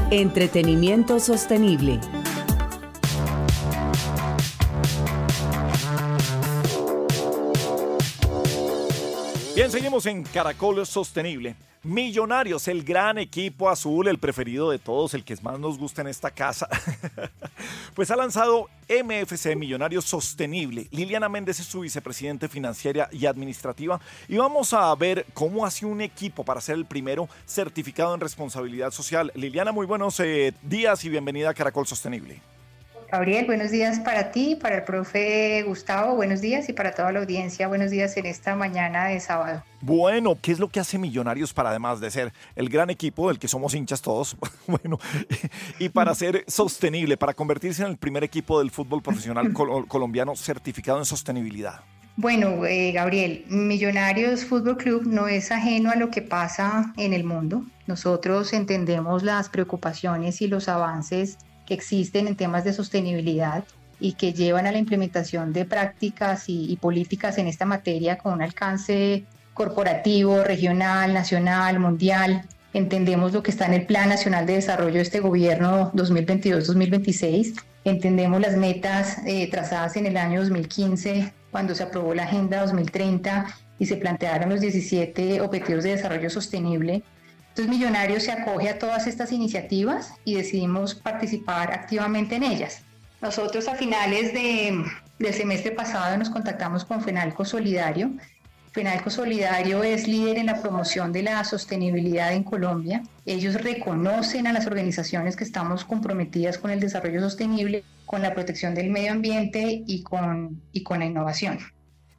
Entretenimiento 0.10 1.20
sostenible. 1.20 2.00
Bien, 9.56 9.70
seguimos 9.70 10.08
en 10.08 10.24
Caracol 10.24 10.84
Sostenible. 10.88 11.69
Millonarios, 11.84 12.68
el 12.68 12.84
gran 12.84 13.18
equipo 13.18 13.70
azul, 13.70 14.10
el 14.10 14.20
preferido 14.20 14.70
de 14.70 14.80
todos, 14.80 15.14
el 15.14 15.24
que 15.24 15.38
más 15.42 15.58
nos 15.60 15.78
gusta 15.78 16.02
en 16.02 16.10
esta 16.10 16.30
casa. 16.30 16.68
pues 17.96 18.12
ha 18.12 18.18
lanzado 18.18 18.68
MFC 18.90 19.56
Millonarios 19.56 20.04
Sostenible. 20.04 20.90
Liliana 20.92 21.30
Méndez 21.30 21.62
es 21.62 21.68
su 21.68 21.80
vicepresidente 21.80 22.50
financiera 22.50 23.08
y 23.14 23.26
administrativa. 23.28 24.02
Y 24.28 24.36
vamos 24.36 24.74
a 24.74 24.94
ver 24.96 25.26
cómo 25.34 25.66
hace 25.66 25.86
un 25.86 26.02
equipo 26.02 26.44
para 26.44 26.60
ser 26.60 26.76
el 26.76 26.86
primero 26.86 27.30
certificado 27.46 28.14
en 28.14 28.20
responsabilidad 28.20 28.92
social. 28.92 29.32
Liliana, 29.34 29.72
muy 29.72 29.86
buenos 29.86 30.20
eh, 30.20 30.54
días 30.62 31.06
y 31.06 31.10
bienvenida 31.10 31.52
a 31.52 31.54
Caracol 31.54 31.88
Sostenible. 31.88 32.42
Gabriel, 33.12 33.48
buenos 33.48 33.72
días 33.72 34.00
para 34.00 34.32
ti, 34.32 34.56
para 34.56 34.76
el 34.76 34.84
profe 34.84 35.64
Gustavo, 35.64 36.16
buenos 36.16 36.42
días 36.42 36.70
y 36.70 36.74
para 36.74 36.92
toda 36.92 37.12
la 37.12 37.22
audiencia, 37.22 37.68
buenos 37.68 37.90
días 37.90 38.16
en 38.18 38.28
esta 38.28 38.56
mañana 38.56 39.08
de 39.08 39.20
sábado. 39.20 39.64
Bueno, 39.82 40.38
¿qué 40.40 40.52
es 40.52 40.60
lo 40.60 40.70
que 40.70 40.80
hace 40.80 41.00
Millonarios 41.00 41.52
para 41.52 41.72
además 41.72 42.00
de 42.00 42.12
ser 42.12 42.32
el 42.56 42.70
gran 42.70 42.92
equipo 42.92 43.30
del 43.30 43.40
que 43.40 43.48
somos 43.48 43.74
hinchas 43.74 44.04
todos? 44.04 44.38
bueno, 44.68 45.00
y 45.80 45.90
para 45.90 46.14
ser 46.14 46.44
sostenible, 46.48 47.18
para 47.18 47.34
convertirse 47.34 47.82
en 47.82 47.90
el 47.90 47.98
primer 47.98 48.24
equipo 48.24 48.60
del 48.60 48.70
fútbol 48.70 49.02
profesional 49.02 49.54
colombiano 49.88 50.36
certificado 50.36 51.00
en 51.00 51.06
sostenibilidad. 51.06 51.82
Bueno, 52.16 52.66
eh, 52.66 52.92
Gabriel, 52.92 53.46
Millonarios 53.48 54.46
Fútbol 54.46 54.78
Club 54.78 55.08
no 55.08 55.28
es 55.28 55.52
ajeno 55.52 55.90
a 55.90 55.96
lo 55.96 56.12
que 56.12 56.22
pasa 56.22 56.94
en 56.98 57.14
el 57.14 57.24
mundo. 57.24 57.64
Nosotros 57.88 58.54
entendemos 58.54 59.24
las 59.24 59.50
preocupaciones 59.50 60.42
y 60.42 60.48
los 60.48 60.68
avances 60.68 61.38
que 61.70 61.76
existen 61.76 62.28
en 62.28 62.36
temas 62.36 62.64
de 62.64 62.74
sostenibilidad 62.74 63.64
y 64.00 64.14
que 64.14 64.34
llevan 64.34 64.66
a 64.66 64.72
la 64.72 64.80
implementación 64.80 65.54
de 65.54 65.66
prácticas 65.66 66.46
y, 66.48 66.76
políticas 66.82 67.38
en 67.38 67.48
esta 67.48 67.66
materia 67.66 68.18
con 68.18 68.34
un 68.34 68.42
alcance 68.42 69.24
corporativo, 69.54 70.44
regional, 70.44 71.14
nacional, 71.14 71.80
mundial. 71.80 72.44
Entendemos 72.74 73.34
lo 73.34 73.44
que 73.44 73.52
está 73.52 73.68
en 73.68 73.74
el 73.74 73.86
Plan 73.86 74.10
Nacional 74.10 74.46
de 74.48 74.54
Desarrollo 74.54 74.96
de 74.96 75.02
este 75.02 75.20
gobierno 75.20 75.92
2022-2026. 75.94 77.62
Entendemos 77.84 78.42
las 78.42 78.58
metas 78.58 79.20
eh, 79.26 79.48
trazadas 79.50 79.96
en 79.96 80.08
el 80.08 80.18
año 80.18 80.40
2015 80.40 81.34
cuando 81.52 81.76
se 81.76 81.84
aprobó 81.84 82.16
la 82.16 82.24
Agenda 82.24 82.62
2030 82.62 83.46
y 83.78 83.86
se 83.86 83.98
plantearon 83.98 84.50
los 84.50 84.62
17 84.62 85.42
Objetivos 85.42 85.84
de 85.84 85.92
Desarrollo 85.92 86.30
Sostenible. 86.30 87.04
Entonces 87.60 87.78
Millonarios 87.78 88.24
se 88.24 88.32
acoge 88.32 88.70
a 88.70 88.80
todas 88.80 89.06
estas 89.06 89.34
iniciativas 89.34 90.14
y 90.24 90.36
decidimos 90.36 90.96
participar 90.96 91.74
activamente 91.74 92.38
en 92.38 92.44
ellas. 92.44 92.84
Nosotros 93.22 93.68
a 93.68 93.76
finales 93.76 94.34
de, 94.34 94.82
del 95.20 95.34
semestre 95.34 95.72
pasado 95.72 96.18
nos 96.18 96.30
contactamos 96.30 96.86
con 96.86 97.02
Fenalco 97.02 97.44
Solidario. 97.44 98.12
Fenalco 98.72 99.10
Solidario 99.10 99.84
es 99.84 100.08
líder 100.08 100.38
en 100.38 100.46
la 100.46 100.62
promoción 100.62 101.12
de 101.12 101.24
la 101.24 101.44
sostenibilidad 101.44 102.32
en 102.32 102.46
Colombia. 102.46 103.04
Ellos 103.26 103.56
reconocen 103.56 104.48
a 104.48 104.54
las 104.54 104.66
organizaciones 104.66 105.36
que 105.36 105.44
estamos 105.44 105.84
comprometidas 105.84 106.60
con 106.60 106.72
el 106.72 106.80
desarrollo 106.80 107.20
sostenible, 107.20 107.84
con 108.06 108.22
la 108.22 108.34
protección 108.34 108.74
del 108.74 108.90
medio 108.90 109.12
ambiente 109.12 109.84
y 109.86 110.02
con, 110.02 110.62
y 110.72 110.84
con 110.84 111.00
la 111.00 111.08
innovación. 111.08 111.60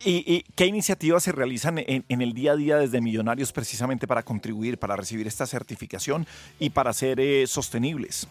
¿Y, 0.02 0.44
qué 0.54 0.66
iniciativas 0.66 1.22
se 1.22 1.32
realizan 1.32 1.78
en, 1.78 2.04
el 2.08 2.32
día 2.32 2.52
a 2.52 2.56
día 2.56 2.76
desde 2.76 3.00
Millonarios 3.00 3.52
precisamente 3.52 4.06
para 4.06 4.22
contribuir, 4.22 4.78
para 4.78 4.96
recibir 4.96 5.26
esta 5.26 5.46
certificación 5.46 6.26
y 6.58 6.70
para 6.70 6.92
ser 6.92 7.20
eh, 7.20 7.46
sostenibles? 7.46 8.26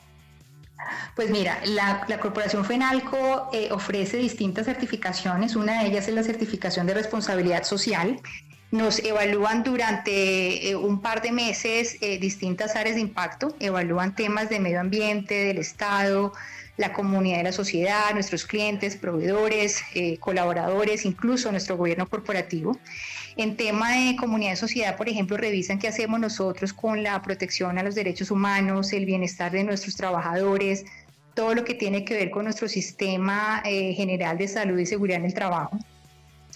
Pues 1.15 1.29
mira, 1.29 1.59
la, 1.65 2.05
Corporación 2.19 2.65
FENALCO 2.65 3.49
eh, 3.53 3.69
ofrece 3.71 4.17
distintas 4.17 4.65
certificaciones. 4.65 5.55
Una 5.55 5.83
de 5.83 5.89
ellas 5.89 6.07
es 6.07 6.13
la 6.13 6.23
certificación 6.23 6.87
de 6.87 6.95
responsabilidad 6.95 7.63
social. 7.63 8.19
Nos 8.71 8.99
evalúan 8.99 9.63
durante 9.63 10.69
eh, 10.69 10.75
un 10.75 11.01
par 11.01 11.21
de 11.21 11.31
meses 11.31 11.99
distintas 11.99 12.75
áreas 12.75 12.95
de 12.95 13.01
impacto, 13.01 13.55
evalúan 13.59 14.15
temas 14.15 14.49
de 14.49 14.59
medio 14.59 14.79
ambiente, 14.79 15.35
del 15.35 15.57
Estado, 15.57 16.33
la 16.79 16.93
comunidad 16.93 17.37
de 17.37 17.43
la 17.43 17.51
sociedad, 17.51 18.13
nuestros 18.13 18.45
clientes, 18.45 18.95
proveedores, 18.95 19.81
colaboradores, 20.21 21.05
incluso 21.05 21.51
nuestro 21.51 21.75
gobierno 21.75 22.07
corporativo. 22.07 22.77
En 23.35 23.57
tema 23.57 23.91
de 23.91 24.15
comunidad 24.15 24.53
y 24.53 24.55
sociedad, 24.55 24.95
por 24.95 25.09
ejemplo, 25.09 25.35
revisan 25.35 25.77
qué 25.77 25.89
hacemos 25.89 26.21
nosotros 26.21 26.71
con 26.71 27.03
la 27.03 27.21
protección 27.21 27.77
a 27.77 27.83
los 27.83 27.95
derechos 27.95 28.31
humanos, 28.31 28.93
el 28.93 29.05
bienestar 29.05 29.51
de 29.51 29.65
nuestros 29.65 29.97
trabajadores, 29.97 30.85
todo 31.33 31.53
lo 31.53 31.65
que 31.65 31.73
tiene 31.73 32.05
que 32.05 32.13
ver 32.13 32.31
con 32.31 32.45
nuestro 32.45 32.69
sistema 32.69 33.61
eh, 33.65 33.93
general 33.93 34.37
de 34.37 34.47
salud 34.47 34.79
y 34.79 34.85
seguridad 34.85 35.19
en 35.19 35.25
el 35.25 35.33
trabajo. 35.33 35.77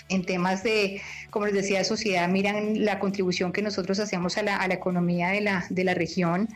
En 0.10 0.26
temas 0.26 0.64
de, 0.64 1.02
como 1.30 1.46
les 1.48 1.56
decía, 1.56 1.80
de 1.80 1.84
sociedad, 1.84 2.28
miran 2.30 2.84
la 2.86 3.00
contribución 3.00 3.52
que 3.52 3.62
nosotros 3.62 4.00
hacemos 4.00 4.38
a 4.38 4.44
la, 4.44 4.66
economía 4.66 5.30
de 5.30 5.42
la, 5.42 5.66
de 5.70 5.84
la 5.84 5.94
región. 5.94 6.48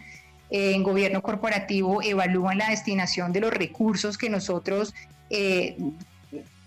Eh, 0.49 0.73
en 0.73 0.83
gobierno 0.83 1.21
corporativo 1.21 2.01
evalúan 2.01 2.57
la 2.57 2.69
destinación 2.69 3.33
de 3.33 3.41
los 3.41 3.53
recursos 3.53 4.17
que 4.17 4.29
nosotros 4.29 4.93
eh, 5.29 5.77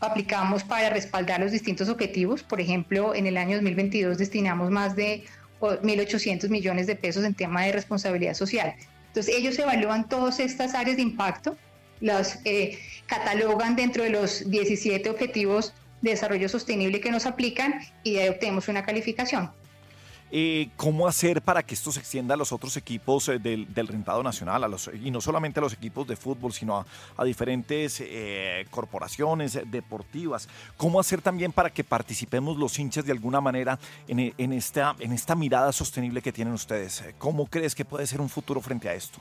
aplicamos 0.01 0.65
para 0.65 0.91
respaldar 0.91 1.41
los 1.41 1.53
distintos 1.53 1.89
objetivos. 1.89 2.43
Por 2.43 2.61
ejemplo, 2.61 3.15
en 3.15 3.27
el 3.27 3.37
año 3.37 3.57
2022 3.57 4.19
destinamos 4.19 4.71
más 4.71 4.97
de 4.97 5.25
1.800 5.61 6.49
millones 6.49 6.87
de 6.87 6.97
pesos 6.97 7.25
en 7.25 7.35
tema 7.35 7.65
de 7.65 7.73
responsabilidad 7.73 8.35
social. 8.35 8.75
Entonces, 9.09 9.35
ellos 9.35 9.59
evalúan 9.59 10.09
todas 10.09 10.41
estas 10.41 10.75
áreas 10.75 10.97
de 10.97 11.03
impacto, 11.03 11.57
las 12.01 12.41
eh, 12.45 12.79
catalogan 13.07 13.77
dentro 13.77 14.05
de 14.05 14.11
los 14.11 14.49
17 14.49 15.11
objetivos 15.11 15.75
de 16.01 16.11
desarrollo 16.11 16.49
sostenible 16.49 17.01
que 17.01 17.11
nos 17.11 17.27
aplican 17.27 17.81
y 18.05 18.15
de 18.15 18.23
ahí 18.23 18.29
obtenemos 18.29 18.69
una 18.69 18.85
calificación. 18.85 19.51
Eh, 20.33 20.69
cómo 20.77 21.09
hacer 21.09 21.43
para 21.43 21.65
que 21.65 21.75
esto 21.75 21.91
se 21.91 21.99
extienda 21.99 22.35
a 22.35 22.37
los 22.37 22.53
otros 22.53 22.77
equipos 22.77 23.29
eh, 23.29 23.39
del, 23.39 23.89
rentado 23.89 24.23
nacional, 24.23 24.63
a 24.63 24.69
los, 24.69 24.89
y 24.93 25.11
no 25.11 25.21
solamente 25.21 25.59
a 25.59 25.63
los 25.63 25.73
equipos 25.73 26.07
de 26.07 26.15
fútbol, 26.15 26.53
sino 26.53 26.87
a, 27.17 27.25
diferentes 27.25 28.01
eh, 28.01 28.65
corporaciones 28.71 29.59
deportivas. 29.67 30.49
¿Cómo 30.77 31.01
hacer 31.01 31.21
también 31.21 31.53
para 31.53 31.71
que 31.71 31.83
participemos 31.83 32.57
los 32.57 32.79
hinchas 32.79 33.05
de 33.05 33.13
alguna 33.13 33.41
manera 33.41 33.79
en, 34.07 34.53
esta, 34.53 34.95
en 35.01 35.13
esta 35.13 35.35
mirada 35.35 35.73
sostenible 35.73 36.23
que 36.23 36.33
tienen 36.33 36.55
ustedes? 36.55 37.03
¿Cómo 37.19 37.47
crees 37.47 37.75
que 37.75 37.85
puede 37.85 38.07
ser 38.07 38.21
un 38.21 38.29
futuro 38.29 38.61
frente 38.61 38.89
a 38.89 38.95
esto? 38.95 39.19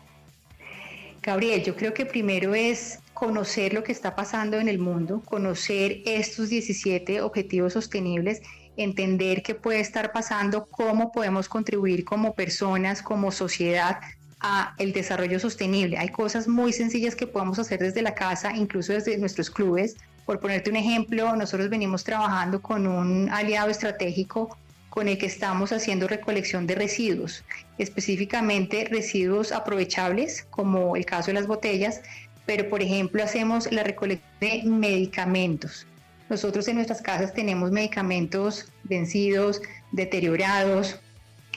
Gabriel, 1.21 1.63
yo 1.63 1.75
creo 1.75 1.93
que 1.93 2.05
primero 2.05 2.55
es 2.55 2.99
conocer 3.13 3.73
lo 3.73 3.83
que 3.83 3.91
está 3.91 4.15
pasando 4.15 4.57
en 4.57 4.69
el 4.69 4.79
mundo, 4.79 5.21
conocer 5.25 6.01
estos 6.05 6.49
17 6.49 7.21
objetivos 7.21 7.73
sostenibles 7.73 8.41
entender 8.77 9.43
qué 9.43 9.55
puede 9.55 9.79
estar 9.79 10.11
pasando, 10.11 10.65
cómo 10.65 11.11
podemos 11.11 11.49
contribuir 11.49 12.05
como 12.05 12.33
personas, 12.33 13.01
como 13.01 13.31
sociedad 13.31 13.99
a 14.39 14.73
el 14.77 14.93
desarrollo 14.93 15.39
sostenible. 15.39 15.97
Hay 15.97 16.09
cosas 16.09 16.47
muy 16.47 16.71
sencillas 16.71 17.15
que 17.15 17.27
podemos 17.27 17.59
hacer 17.59 17.79
desde 17.79 18.01
la 18.01 18.15
casa, 18.15 18.55
incluso 18.55 18.93
desde 18.93 19.17
nuestros 19.17 19.49
clubes. 19.49 19.97
Por 20.25 20.39
ponerte 20.39 20.69
un 20.69 20.77
ejemplo, 20.77 21.35
nosotros 21.35 21.69
venimos 21.69 22.03
trabajando 22.03 22.61
con 22.61 22.87
un 22.87 23.29
aliado 23.29 23.69
estratégico 23.69 24.57
con 24.89 25.07
el 25.07 25.17
que 25.17 25.25
estamos 25.25 25.71
haciendo 25.71 26.07
recolección 26.07 26.65
de 26.67 26.75
residuos, 26.75 27.43
específicamente 27.77 28.87
residuos 28.89 29.51
aprovechables, 29.51 30.47
como 30.49 30.95
el 30.95 31.05
caso 31.05 31.27
de 31.27 31.33
las 31.33 31.47
botellas, 31.47 32.01
pero 32.45 32.67
por 32.69 32.81
ejemplo 32.81 33.23
hacemos 33.23 33.71
la 33.71 33.83
recolección 33.83 34.27
de 34.39 34.63
medicamentos. 34.65 35.85
Nosotros 36.29 36.67
en 36.67 36.75
nuestras 36.75 37.01
casas 37.01 37.33
tenemos 37.33 37.71
medicamentos 37.71 38.71
vencidos, 38.83 39.61
deteriorados 39.91 40.99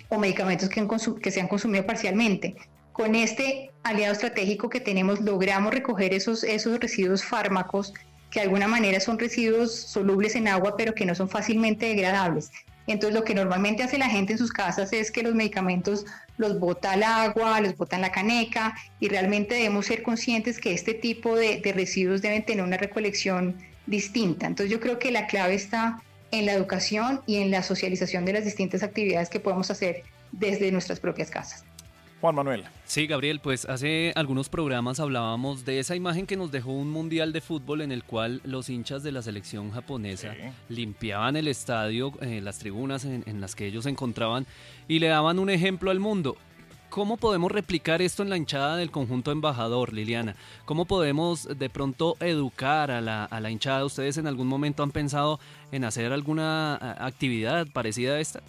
o 0.08 0.18
medicamentos 0.18 0.70
que, 0.70 0.86
que 1.22 1.30
se 1.30 1.40
han 1.40 1.48
consumido 1.48 1.84
parcialmente. 1.84 2.56
Con 2.92 3.14
este 3.14 3.70
aliado 3.82 4.12
estratégico 4.12 4.70
que 4.70 4.80
tenemos 4.80 5.20
logramos 5.20 5.74
recoger 5.74 6.14
esos, 6.14 6.42
esos 6.42 6.80
residuos 6.80 7.22
fármacos 7.22 7.92
que 8.30 8.40
de 8.40 8.44
alguna 8.44 8.66
manera 8.66 8.98
son 9.00 9.18
residuos 9.18 9.74
solubles 9.74 10.36
en 10.36 10.48
agua 10.48 10.74
pero 10.76 10.94
que 10.94 11.04
no 11.04 11.14
son 11.14 11.28
fácilmente 11.28 11.86
degradables. 11.86 12.50
Entonces 12.86 13.14
lo 13.14 13.24
que 13.24 13.34
normalmente 13.34 13.82
hace 13.82 13.98
la 13.98 14.08
gente 14.08 14.32
en 14.32 14.38
sus 14.38 14.52
casas 14.52 14.92
es 14.92 15.10
que 15.10 15.22
los 15.22 15.34
medicamentos 15.34 16.06
los 16.38 16.58
bota 16.58 16.92
al 16.92 17.02
agua, 17.02 17.60
los 17.60 17.76
bota 17.76 17.96
en 17.96 18.02
la 18.02 18.10
caneca 18.10 18.74
y 19.00 19.08
realmente 19.08 19.54
debemos 19.54 19.86
ser 19.86 20.02
conscientes 20.02 20.58
que 20.58 20.72
este 20.72 20.94
tipo 20.94 21.36
de, 21.36 21.60
de 21.60 21.72
residuos 21.72 22.22
deben 22.22 22.44
tener 22.44 22.64
una 22.64 22.78
recolección 22.78 23.56
distinta. 23.86 24.46
Entonces 24.46 24.70
yo 24.70 24.80
creo 24.80 24.98
que 24.98 25.10
la 25.10 25.26
clave 25.26 25.54
está 25.54 26.02
en 26.30 26.46
la 26.46 26.52
educación 26.52 27.20
y 27.26 27.36
en 27.36 27.50
la 27.50 27.62
socialización 27.62 28.24
de 28.24 28.32
las 28.32 28.44
distintas 28.44 28.82
actividades 28.82 29.28
que 29.28 29.40
podemos 29.40 29.70
hacer 29.70 30.02
desde 30.32 30.72
nuestras 30.72 30.98
propias 30.98 31.30
casas. 31.30 31.64
Juan 32.20 32.36
Manuel. 32.36 32.64
Sí, 32.84 33.08
Gabriel, 33.08 33.40
pues 33.40 33.64
hace 33.64 34.12
algunos 34.14 34.48
programas 34.48 35.00
hablábamos 35.00 35.64
de 35.64 35.80
esa 35.80 35.96
imagen 35.96 36.24
que 36.24 36.36
nos 36.36 36.52
dejó 36.52 36.70
un 36.70 36.88
mundial 36.88 37.32
de 37.32 37.40
fútbol 37.40 37.80
en 37.80 37.90
el 37.90 38.04
cual 38.04 38.40
los 38.44 38.70
hinchas 38.70 39.02
de 39.02 39.10
la 39.10 39.22
selección 39.22 39.72
japonesa 39.72 40.34
limpiaban 40.68 41.34
el 41.34 41.48
estadio, 41.48 42.12
eh, 42.20 42.40
las 42.40 42.60
tribunas 42.60 43.04
en 43.04 43.40
las 43.40 43.56
que 43.56 43.66
ellos 43.66 43.84
se 43.84 43.90
encontraban 43.90 44.46
y 44.86 45.00
le 45.00 45.08
daban 45.08 45.40
un 45.40 45.50
ejemplo 45.50 45.90
al 45.90 45.98
mundo. 45.98 46.36
¿Cómo 46.92 47.16
podemos 47.16 47.50
replicar 47.50 48.02
esto 48.02 48.22
en 48.22 48.28
la 48.28 48.36
hinchada 48.36 48.76
del 48.76 48.90
conjunto 48.90 49.32
embajador, 49.32 49.94
Liliana? 49.94 50.36
¿Cómo 50.66 50.84
podemos 50.84 51.48
de 51.58 51.70
pronto 51.70 52.18
educar 52.20 52.90
a 52.90 53.00
la, 53.00 53.24
a 53.24 53.40
la 53.40 53.50
hinchada? 53.50 53.86
¿Ustedes 53.86 54.18
en 54.18 54.26
algún 54.26 54.46
momento 54.46 54.82
han 54.82 54.90
pensado 54.90 55.40
en 55.72 55.84
hacer 55.84 56.12
alguna 56.12 56.74
actividad 57.02 57.66
parecida 57.72 58.16
a 58.16 58.20
esta? 58.20 58.42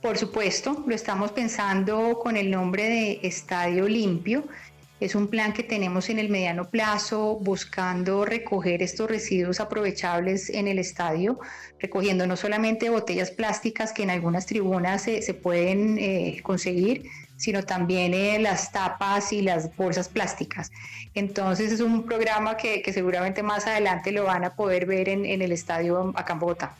Por 0.00 0.18
supuesto, 0.18 0.84
lo 0.86 0.94
estamos 0.94 1.32
pensando 1.32 2.20
con 2.22 2.36
el 2.36 2.48
nombre 2.48 2.84
de 2.84 3.18
Estadio 3.24 3.88
Limpio. 3.88 4.44
Es 5.00 5.16
un 5.16 5.26
plan 5.26 5.52
que 5.52 5.64
tenemos 5.64 6.10
en 6.10 6.20
el 6.20 6.28
mediano 6.28 6.70
plazo 6.70 7.40
buscando 7.40 8.24
recoger 8.24 8.84
estos 8.84 9.10
residuos 9.10 9.58
aprovechables 9.58 10.48
en 10.48 10.68
el 10.68 10.78
estadio, 10.78 11.40
recogiendo 11.80 12.24
no 12.24 12.36
solamente 12.36 12.88
botellas 12.88 13.32
plásticas 13.32 13.92
que 13.92 14.04
en 14.04 14.10
algunas 14.10 14.46
tribunas 14.46 15.02
se, 15.02 15.20
se 15.22 15.34
pueden 15.34 15.98
eh, 15.98 16.38
conseguir, 16.44 17.10
sino 17.42 17.64
también 17.64 18.40
las 18.40 18.70
tapas 18.70 19.32
y 19.32 19.42
las 19.42 19.76
bolsas 19.76 20.08
plásticas. 20.08 20.70
Entonces 21.12 21.72
es 21.72 21.80
un 21.80 22.04
programa 22.04 22.56
que, 22.56 22.84
seguramente 22.92 23.42
más 23.42 23.66
adelante 23.66 24.12
lo 24.12 24.22
van 24.22 24.44
a 24.44 24.54
poder 24.54 24.86
ver 24.86 25.08
en, 25.08 25.26
el 25.26 25.50
estadio 25.50 26.12
acá 26.14 26.34
en 26.34 26.38
Bogotá. 26.38 26.76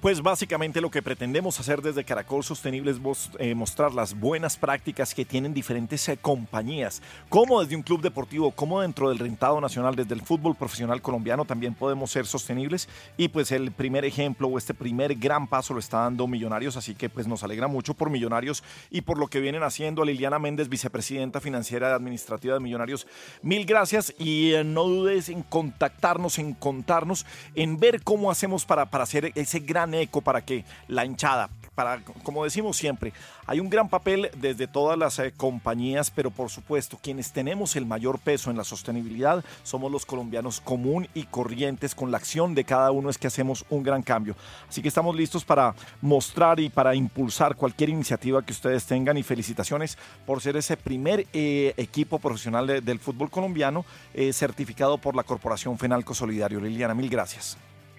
Pues 0.00 0.22
básicamente 0.22 0.80
lo 0.80 0.92
que 0.92 1.02
pretendemos 1.02 1.58
hacer 1.58 1.82
desde 1.82 2.04
Caracol 2.04 2.44
Sostenible 2.44 2.92
es 2.92 2.98
eh, 3.40 3.56
mostrar 3.56 3.92
las 3.92 4.14
buenas 4.14 4.56
prácticas 4.56 5.12
que 5.12 5.24
tienen 5.24 5.52
diferentes 5.52 6.08
eh, 6.08 6.16
compañías, 6.16 7.02
como 7.28 7.60
desde 7.60 7.74
un 7.74 7.82
club 7.82 8.00
deportivo, 8.00 8.52
como 8.52 8.80
dentro 8.80 9.08
del 9.08 9.18
rentado 9.18 9.60
nacional, 9.60 9.96
desde 9.96 10.14
el 10.14 10.22
fútbol 10.22 10.54
profesional 10.54 11.02
colombiano 11.02 11.44
también 11.46 11.74
podemos 11.74 12.12
ser 12.12 12.26
sostenibles 12.26 12.88
y 13.16 13.26
pues 13.26 13.50
el 13.50 13.72
primer 13.72 14.04
ejemplo 14.04 14.46
o 14.46 14.56
este 14.56 14.72
primer 14.72 15.16
gran 15.16 15.48
paso 15.48 15.74
lo 15.74 15.80
está 15.80 15.98
dando 16.02 16.28
Millonarios, 16.28 16.76
así 16.76 16.94
que 16.94 17.08
pues 17.08 17.26
nos 17.26 17.42
alegra 17.42 17.66
mucho 17.66 17.94
por 17.94 18.08
Millonarios 18.08 18.62
y 18.92 19.00
por 19.00 19.18
lo 19.18 19.26
que 19.26 19.40
vienen 19.40 19.64
haciendo 19.64 20.04
Liliana 20.04 20.38
Méndez, 20.38 20.68
vicepresidenta 20.68 21.40
financiera 21.40 21.92
administrativa 21.96 22.54
de 22.54 22.60
Millonarios. 22.60 23.08
Mil 23.42 23.66
gracias 23.66 24.14
y 24.16 24.52
eh, 24.52 24.62
no 24.62 24.84
dudes 24.84 25.28
en 25.28 25.42
contactarnos, 25.42 26.38
en 26.38 26.54
contarnos, 26.54 27.26
en 27.56 27.80
ver 27.80 28.04
cómo 28.04 28.30
hacemos 28.30 28.64
para, 28.64 28.90
para 28.90 29.02
hacer 29.02 29.32
ese 29.34 29.58
gran 29.58 29.87
eco 29.94 30.20
para 30.20 30.42
que 30.42 30.64
la 30.88 31.04
hinchada, 31.04 31.48
para, 31.74 32.00
como 32.22 32.44
decimos 32.44 32.76
siempre, 32.76 33.12
hay 33.46 33.60
un 33.60 33.70
gran 33.70 33.88
papel 33.88 34.30
desde 34.36 34.66
todas 34.66 34.98
las 34.98 35.18
eh, 35.18 35.32
compañías, 35.36 36.10
pero 36.10 36.30
por 36.30 36.50
supuesto, 36.50 36.98
quienes 37.00 37.32
tenemos 37.32 37.76
el 37.76 37.86
mayor 37.86 38.18
peso 38.18 38.50
en 38.50 38.56
la 38.56 38.64
sostenibilidad 38.64 39.44
somos 39.62 39.90
los 39.90 40.04
colombianos 40.04 40.60
común 40.60 41.08
y 41.14 41.22
corrientes. 41.22 41.94
Con 41.94 42.10
la 42.10 42.18
acción 42.18 42.54
de 42.54 42.64
cada 42.64 42.90
uno 42.90 43.10
es 43.10 43.16
que 43.16 43.28
hacemos 43.28 43.64
un 43.70 43.82
gran 43.82 44.02
cambio. 44.02 44.34
Así 44.68 44.82
que 44.82 44.88
estamos 44.88 45.14
listos 45.14 45.44
para 45.44 45.74
mostrar 46.00 46.60
y 46.60 46.68
para 46.68 46.94
impulsar 46.94 47.56
cualquier 47.56 47.90
iniciativa 47.90 48.44
que 48.44 48.52
ustedes 48.52 48.84
tengan 48.84 49.16
y 49.16 49.22
felicitaciones 49.22 49.96
por 50.26 50.42
ser 50.42 50.56
ese 50.56 50.76
primer 50.76 51.26
eh, 51.32 51.74
equipo 51.76 52.18
profesional 52.18 52.66
del 52.84 52.98
fútbol 52.98 53.30
colombiano 53.30 53.84
eh, 54.14 54.32
certificado 54.32 54.98
por 54.98 55.14
la 55.16 55.22
Corporación 55.22 55.78
Fenalco 55.78 56.12
Solidario. 56.12 56.60
Liliana, 56.60 56.94
mil 56.94 57.08
gracias. 57.08 57.56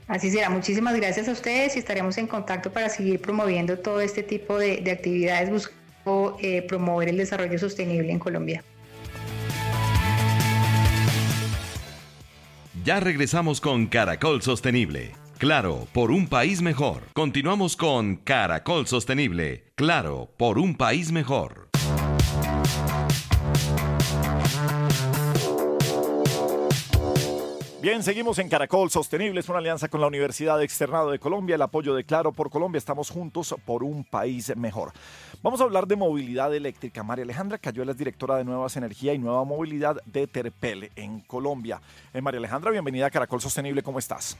Así 0.10 0.32
será. 0.32 0.50
Muchísimas 0.50 0.96
gracias 0.96 1.30
a 1.30 1.32
ustedes 1.32 1.76
y 1.76 1.80
estaremos 1.80 2.18
en 2.18 2.28
contacto 2.28 2.72
para 2.74 2.90
seguir 2.90 3.22
promoviendo 3.22 3.78
todo 3.78 4.02
este 4.02 4.24
tipo 4.24 4.58
de, 4.58 4.84
actividades 4.92 5.50
buscando 5.50 6.36
eh, 6.42 6.64
promover 6.64 7.10
el 7.10 7.18
desarrollo 7.18 7.60
sostenible 7.60 8.12
en 8.12 8.20
Colombia. 8.20 8.64
Ya 12.84 13.00
regresamos 13.00 13.62
con 13.62 13.86
Caracol 13.86 14.42
Sostenible. 14.42 15.12
Claro, 15.38 15.88
por 15.94 16.10
un 16.12 16.28
país 16.28 16.62
mejor. 16.62 17.04
Continuamos 17.14 17.78
con 17.78 18.16
Caracol 18.16 18.88
Sostenible. 18.88 19.66
Claro, 19.76 20.32
por 20.38 20.58
un 20.58 20.76
país 20.76 21.12
mejor. 21.12 21.69
Bien, 27.82 28.04
seguimos 28.04 28.38
en 28.40 28.50
Caracol 28.50 28.92
Sostenible, 28.92 29.40
es 29.40 29.48
una 29.48 29.60
alianza 29.60 29.88
con 29.88 30.02
la 30.02 30.08
Universidad 30.08 30.62
Externado 30.62 31.12
de 31.12 31.20
Colombia, 31.20 31.56
el 31.56 31.62
apoyo 31.62 31.96
de 31.96 32.04
Claro 32.04 32.34
por 32.34 32.50
Colombia, 32.50 32.78
estamos 32.78 33.10
juntos 33.10 33.56
por 33.66 33.86
un 33.86 34.04
país 34.04 34.54
mejor. 34.58 34.92
Vamos 35.42 35.62
a 35.62 35.64
hablar 35.64 35.88
de 35.88 35.96
movilidad 35.96 36.54
eléctrica. 36.54 37.04
María 37.04 37.24
Alejandra 37.24 37.58
Cayuela 37.58 37.94
es 37.94 37.98
directora 37.98 38.36
de 38.36 38.44
Nuevas 38.44 38.76
Energía 38.76 39.14
y 39.14 39.18
Nueva 39.18 39.46
Movilidad 39.46 39.96
de 40.06 40.28
Terpel 40.28 40.92
en 40.98 41.22
Colombia. 41.22 41.80
Eh, 42.14 42.20
María 42.20 42.40
Alejandra, 42.40 42.70
bienvenida 42.72 43.06
a 43.06 43.12
Caracol 43.12 43.40
Sostenible, 43.40 43.82
¿cómo 43.82 43.98
estás? 43.98 44.38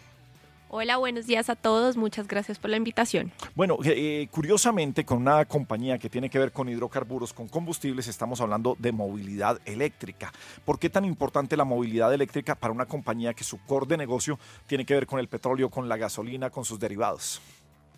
Hola, 0.72 0.98
buenos 0.98 1.26
días 1.26 1.50
a 1.50 1.56
todos. 1.56 1.98
Muchas 1.98 2.28
gracias 2.28 2.60
por 2.60 2.70
la 2.70 2.78
invitación. 2.78 3.32
Bueno, 3.56 3.80
eh, 3.84 4.28
curiosamente, 4.30 5.04
con 5.04 5.18
una 5.18 5.44
compañía 5.46 5.98
que 5.98 6.12
tiene 6.12 6.30
que 6.30 6.38
ver 6.38 6.52
con 6.52 6.70
hidrocarburos, 6.70 7.34
con 7.34 7.48
combustibles, 7.48 8.08
estamos 8.08 8.40
hablando 8.40 8.78
de 8.78 8.92
movilidad 8.92 9.60
eléctrica. 9.66 10.32
¿Por 10.66 10.78
qué 10.78 10.92
tan 10.92 11.06
importante 11.06 11.58
la 11.58 11.64
movilidad 11.64 12.14
eléctrica 12.14 12.54
para 12.54 12.72
una 12.72 12.86
compañía 12.86 13.34
que 13.34 13.44
su 13.44 13.58
core 13.64 13.88
de 13.88 13.98
negocio 13.98 14.38
tiene 14.68 14.86
que 14.86 14.94
ver 14.94 15.08
con 15.08 15.20
el 15.20 15.28
petróleo, 15.28 15.72
con 15.72 15.90
la 15.90 15.98
gasolina, 15.98 16.52
con 16.52 16.64
sus 16.64 16.80
derivados? 16.80 17.42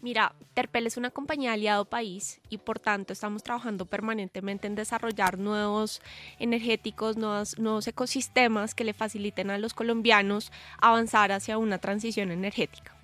Mira, 0.02 0.34
Terpel 0.56 0.88
es 0.88 0.98
una 0.98 1.12
compañía 1.12 1.54
aliado 1.54 1.86
país 1.86 2.42
y 2.50 2.58
por 2.58 2.80
tanto 2.80 3.14
estamos 3.14 3.44
trabajando 3.44 3.86
permanentemente 3.86 4.66
en 4.66 4.74
desarrollar 4.74 5.38
nuevos 5.38 6.02
energéticos, 6.40 7.18
nuevos, 7.18 7.60
nuevos 7.60 7.88
ecosistemas 7.88 8.74
que 8.74 8.84
le 8.84 8.94
faciliten 8.94 9.52
a 9.52 9.60
los 9.60 9.76
colombianos 9.76 10.52
avanzar 10.80 11.32
hacia 11.32 11.60
una 11.60 11.78
transición 11.78 12.32
energética. 12.32 13.01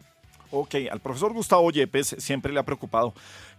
Ok, 0.50 0.76
al 0.90 1.02
profesor 1.02 1.34
Gustavo 1.34 1.70
Yepes 1.72 2.16
siempre 2.20 2.54
le 2.54 2.60
ha 2.60 2.64
preocupado 2.64 3.14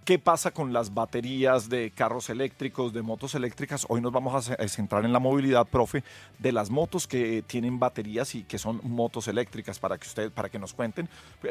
qué 0.07 0.18
pasa 0.18 0.53
con 0.53 0.72
las 0.72 0.94
baterías 0.94 1.68
de 1.68 1.90
carros 1.90 2.31
eléctricos, 2.31 2.94
de 2.94 3.03
motos 3.03 3.35
eléctricas. 3.35 3.85
Hoy 3.90 4.01
nos 4.01 4.11
vamos 4.11 4.48
a 4.48 4.68
centrar 4.68 5.05
en 5.05 5.12
la 5.12 5.18
movilidad, 5.18 5.66
profe, 5.66 6.03
de 6.38 6.51
las 6.51 6.70
motos 6.70 7.07
que 7.07 7.42
tienen 7.46 7.79
baterías 7.79 8.35
y 8.35 8.44
que 8.44 8.59
son 8.59 8.81
motos 8.85 9.29
eléctricas 9.29 9.79
para 9.79 9.98
que 9.98 10.07
usted, 10.07 10.33
para 10.33 10.48
que 10.48 10.59
nos 10.59 10.72
cuenten. 10.72 11.11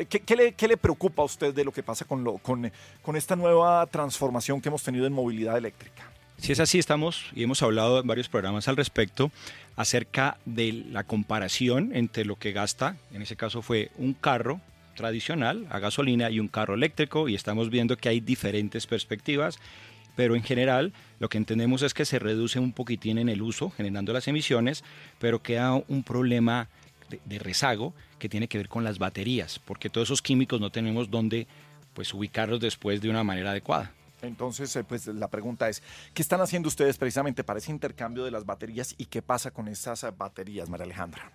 ¿Qué, 0.10 0.56
le, 0.68 0.78
preocupa 0.78 1.22
a 1.22 1.26
usted 1.26 1.54
de 1.54 1.64
lo 1.64 1.72
que 1.72 1.84
pasa 1.84 2.06
con, 2.06 2.24
lo, 2.24 2.40
con, 2.40 2.72
con 3.04 3.16
esta 3.16 3.36
nueva 3.36 3.86
transformación 3.86 4.60
que 4.60 4.70
hemos 4.70 4.82
tenido 4.82 5.06
en 5.06 5.14
movilidad 5.14 5.56
eléctrica? 5.56 6.04
Si 6.38 6.52
es 6.52 6.60
así, 6.60 6.80
estamos 6.80 7.26
y 7.36 7.44
hemos 7.44 7.62
hablado 7.62 8.00
en 8.00 8.08
varios 8.08 8.28
programas 8.28 8.68
al 8.68 8.78
respecto 8.78 9.32
acerca 9.76 10.38
de 10.46 10.72
la 10.72 11.04
comparación 11.04 11.96
entre 11.96 12.26
lo 12.26 12.38
que 12.38 12.54
gasta, 12.54 12.96
en 13.14 13.22
ese 13.22 13.36
caso 13.36 13.62
fue 13.62 13.92
un 13.98 14.14
carro 14.14 14.62
tradicional 14.98 15.66
a 15.70 15.80
gasolina 15.80 16.30
y 16.30 16.42
un 16.42 16.50
carro 16.50 16.74
eléctrico 16.74 17.30
y 17.30 17.36
estamos 17.36 17.70
viendo 17.70 17.96
que 17.96 18.10
hay 18.10 18.20
diferentes 18.20 18.86
perspectivas, 18.86 19.60
pero 20.18 20.36
en 20.36 20.44
general 20.44 20.92
lo 21.20 21.30
que 21.30 21.38
entendemos 21.38 21.84
es 21.84 21.94
que 21.94 22.04
se 22.04 22.20
reduce 22.20 22.60
un 22.60 22.74
poquitín 22.74 23.18
en 23.20 23.30
el 23.30 23.42
uso, 23.42 23.70
generando 23.70 24.12
las 24.12 24.28
emisiones, 24.28 24.84
pero 25.20 25.42
queda 25.42 25.74
un 25.88 26.04
problema 26.04 26.68
de, 27.24 27.40
rezago 27.40 27.94
que 28.20 28.28
tiene 28.28 28.50
que 28.50 28.58
ver 28.58 28.68
con 28.68 28.84
las 28.84 29.00
baterías, 29.00 29.60
porque 29.60 29.90
todos 29.90 30.10
esos 30.10 30.22
químicos 30.22 30.60
no 30.60 30.72
tenemos 30.72 31.10
dónde 31.10 31.48
pues 31.94 32.14
ubicarlos 32.14 32.60
después 32.60 33.00
de 33.00 33.10
una 33.10 33.24
manera 33.24 33.52
adecuada. 33.52 33.94
Entonces, 34.22 34.76
eh, 34.76 34.84
pues 34.84 35.08
la 35.08 35.30
pregunta 35.30 35.70
es, 35.70 35.84
¿qué 36.14 36.22
están 36.22 36.42
haciendo 36.42 36.68
ustedes 36.68 36.98
precisamente 36.98 37.44
para 37.44 37.60
ese 37.60 37.72
intercambio 37.72 38.26
de 38.26 38.32
las 38.32 38.46
baterías 38.46 38.96
y 38.98 39.06
qué 39.06 39.22
pasa 39.22 39.52
con 39.52 39.68
esas 39.68 40.06
baterías, 40.18 40.70
María 40.70 40.86
Alejandra? 40.86 41.32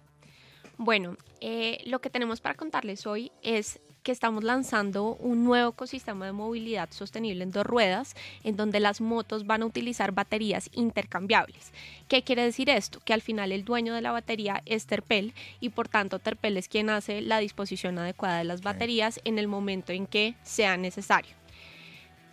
Bueno, 0.84 1.16
eh, 1.40 1.80
lo 1.86 2.00
que 2.00 2.10
tenemos 2.10 2.40
para 2.40 2.56
contarles 2.56 3.06
hoy 3.06 3.30
es 3.40 3.78
que 4.02 4.10
estamos 4.10 4.42
lanzando 4.42 5.14
un 5.14 5.44
nuevo 5.44 5.70
ecosistema 5.70 6.26
de 6.26 6.32
movilidad 6.32 6.90
sostenible 6.90 7.44
en 7.44 7.52
dos 7.52 7.64
ruedas, 7.64 8.16
en 8.42 8.56
donde 8.56 8.80
las 8.80 9.00
motos 9.00 9.46
van 9.46 9.62
a 9.62 9.66
utilizar 9.66 10.10
baterías 10.10 10.68
intercambiables. 10.72 11.70
¿Qué 12.08 12.24
quiere 12.24 12.42
decir 12.42 12.68
esto? 12.68 12.98
Que 12.98 13.12
al 13.12 13.22
final 13.22 13.52
el 13.52 13.64
dueño 13.64 13.94
de 13.94 14.00
la 14.00 14.10
batería 14.10 14.60
es 14.66 14.86
Terpel 14.86 15.34
y 15.60 15.68
por 15.68 15.86
tanto 15.86 16.18
Terpel 16.18 16.56
es 16.56 16.66
quien 16.66 16.90
hace 16.90 17.20
la 17.20 17.38
disposición 17.38 17.96
adecuada 18.00 18.38
de 18.38 18.44
las 18.44 18.62
baterías 18.62 19.20
en 19.22 19.38
el 19.38 19.46
momento 19.46 19.92
en 19.92 20.08
que 20.08 20.34
sea 20.42 20.76
necesario. 20.76 21.41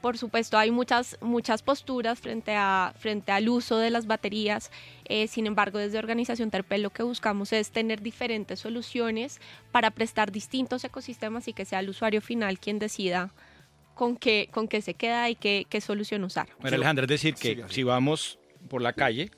Por 0.01 0.17
supuesto, 0.17 0.57
hay 0.57 0.71
muchas, 0.71 1.17
muchas 1.21 1.61
posturas 1.61 2.19
frente, 2.19 2.53
a, 2.55 2.93
frente 2.97 3.31
al 3.31 3.49
uso 3.49 3.77
de 3.77 3.89
las 3.89 4.07
baterías. 4.07 4.71
Eh, 5.05 5.27
sin 5.27 5.45
embargo, 5.45 5.77
desde 5.77 5.97
Organización 5.97 6.51
Terpel 6.51 6.83
lo 6.83 6.89
que 6.89 7.03
buscamos 7.03 7.51
es 7.51 7.71
tener 7.71 8.01
diferentes 8.01 8.59
soluciones 8.59 9.41
para 9.71 9.91
prestar 9.91 10.31
distintos 10.31 10.83
ecosistemas 10.85 11.47
y 11.49 11.53
que 11.53 11.65
sea 11.65 11.81
el 11.81 11.89
usuario 11.89 12.21
final 12.21 12.59
quien 12.59 12.79
decida 12.79 13.31
con 13.93 14.15
qué, 14.15 14.47
con 14.51 14.69
qué 14.69 14.81
se 14.81 14.93
queda 14.93 15.29
y 15.29 15.35
qué, 15.35 15.65
qué 15.69 15.81
solución 15.81 16.23
usar. 16.23 16.47
Bueno, 16.61 16.77
Alejandra, 16.77 17.03
es 17.03 17.09
decir, 17.09 17.35
que 17.35 17.65
si 17.67 17.83
vamos 17.83 18.39
por 18.69 18.81
la 18.81 18.93
calle, 18.93 19.31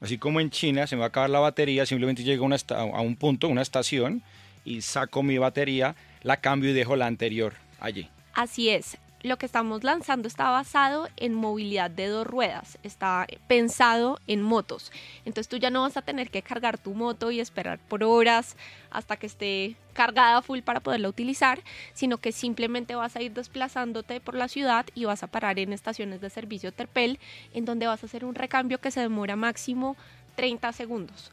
así 0.00 0.18
como 0.18 0.38
en 0.38 0.50
China, 0.50 0.86
se 0.86 0.94
me 0.94 1.00
va 1.00 1.06
a 1.06 1.08
acabar 1.08 1.30
la 1.30 1.40
batería, 1.40 1.86
simplemente 1.86 2.22
llego 2.22 2.48
a, 2.48 2.74
a 2.74 3.00
un 3.00 3.16
punto, 3.16 3.48
una 3.48 3.62
estación, 3.62 4.22
y 4.64 4.82
saco 4.82 5.24
mi 5.24 5.38
batería, 5.38 5.96
la 6.22 6.40
cambio 6.40 6.70
y 6.70 6.72
dejo 6.72 6.94
la 6.94 7.06
anterior 7.06 7.54
allí. 7.80 8.08
Así 8.34 8.68
es 8.68 8.96
lo 9.24 9.38
que 9.38 9.46
estamos 9.46 9.84
lanzando 9.84 10.28
está 10.28 10.50
basado 10.50 11.08
en 11.16 11.32
movilidad 11.32 11.90
de 11.90 12.08
dos 12.08 12.26
ruedas, 12.26 12.78
está 12.82 13.26
pensado 13.48 14.20
en 14.26 14.42
motos. 14.42 14.92
Entonces 15.24 15.48
tú 15.48 15.56
ya 15.56 15.70
no 15.70 15.80
vas 15.80 15.96
a 15.96 16.02
tener 16.02 16.30
que 16.30 16.42
cargar 16.42 16.76
tu 16.76 16.92
moto 16.92 17.30
y 17.30 17.40
esperar 17.40 17.78
por 17.78 18.04
horas 18.04 18.54
hasta 18.90 19.16
que 19.16 19.26
esté 19.26 19.76
cargada 19.94 20.42
full 20.42 20.60
para 20.60 20.80
poderla 20.80 21.08
utilizar, 21.08 21.62
sino 21.94 22.18
que 22.18 22.32
simplemente 22.32 22.96
vas 22.96 23.16
a 23.16 23.22
ir 23.22 23.32
desplazándote 23.32 24.20
por 24.20 24.34
la 24.34 24.46
ciudad 24.46 24.84
y 24.94 25.06
vas 25.06 25.22
a 25.22 25.28
parar 25.28 25.58
en 25.58 25.72
estaciones 25.72 26.20
de 26.20 26.28
servicio 26.28 26.70
Terpel, 26.70 27.18
en 27.54 27.64
donde 27.64 27.86
vas 27.86 28.02
a 28.02 28.06
hacer 28.06 28.26
un 28.26 28.34
recambio 28.34 28.78
que 28.78 28.90
se 28.90 29.00
demora 29.00 29.36
máximo 29.36 29.96
30 30.36 30.70
segundos 30.72 31.32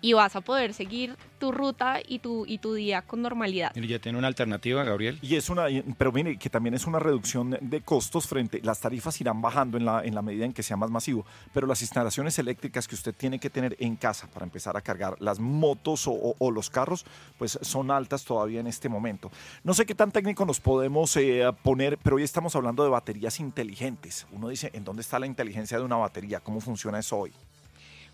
y 0.00 0.12
vas 0.12 0.36
a 0.36 0.40
poder 0.40 0.74
seguir 0.74 1.16
tu 1.38 1.52
ruta 1.52 2.00
y 2.06 2.18
tu, 2.18 2.44
y 2.46 2.58
tu 2.58 2.74
día 2.74 3.02
con 3.02 3.22
normalidad. 3.22 3.74
Y 3.74 3.86
ya 3.86 3.98
tiene 3.98 4.18
una 4.18 4.26
alternativa, 4.28 4.82
Gabriel. 4.84 5.18
Y 5.22 5.36
es 5.36 5.48
una, 5.48 5.66
pero 5.96 6.12
mire, 6.12 6.36
que 6.36 6.50
también 6.50 6.74
es 6.74 6.86
una 6.86 6.98
reducción 6.98 7.56
de 7.60 7.80
costos 7.80 8.26
frente, 8.26 8.60
las 8.62 8.80
tarifas 8.80 9.20
irán 9.20 9.40
bajando 9.40 9.78
en 9.78 9.84
la, 9.84 10.04
en 10.04 10.14
la 10.14 10.22
medida 10.22 10.44
en 10.44 10.52
que 10.52 10.62
sea 10.62 10.76
más 10.76 10.90
masivo, 10.90 11.24
pero 11.52 11.66
las 11.66 11.80
instalaciones 11.82 12.38
eléctricas 12.38 12.88
que 12.88 12.94
usted 12.94 13.14
tiene 13.14 13.38
que 13.38 13.50
tener 13.50 13.76
en 13.78 13.96
casa 13.96 14.26
para 14.28 14.44
empezar 14.44 14.76
a 14.76 14.80
cargar 14.80 15.16
las 15.20 15.38
motos 15.38 16.04
o, 16.06 16.50
los 16.50 16.70
carros, 16.70 17.04
pues 17.36 17.58
son 17.62 17.90
altas 17.90 18.24
todavía 18.24 18.60
en 18.60 18.66
este 18.66 18.88
momento. 18.88 19.30
No 19.64 19.74
sé 19.74 19.86
qué 19.86 19.94
tan 19.94 20.10
técnico 20.10 20.44
nos 20.44 20.60
podemos 20.60 21.14
eh, 21.16 21.44
poner, 21.62 21.98
pero 21.98 22.16
hoy 22.16 22.22
estamos 22.22 22.56
hablando 22.56 22.82
de 22.82 22.88
baterías 22.88 23.38
inteligentes. 23.38 24.26
Uno 24.32 24.48
dice, 24.48 24.70
¿en 24.72 24.84
dónde 24.84 25.02
está 25.02 25.18
la 25.18 25.26
inteligencia 25.26 25.78
de 25.78 25.84
una 25.84 25.96
batería? 25.96 26.40
¿Cómo 26.40 26.60
funciona 26.60 26.98
eso 26.98 27.18
hoy? 27.18 27.32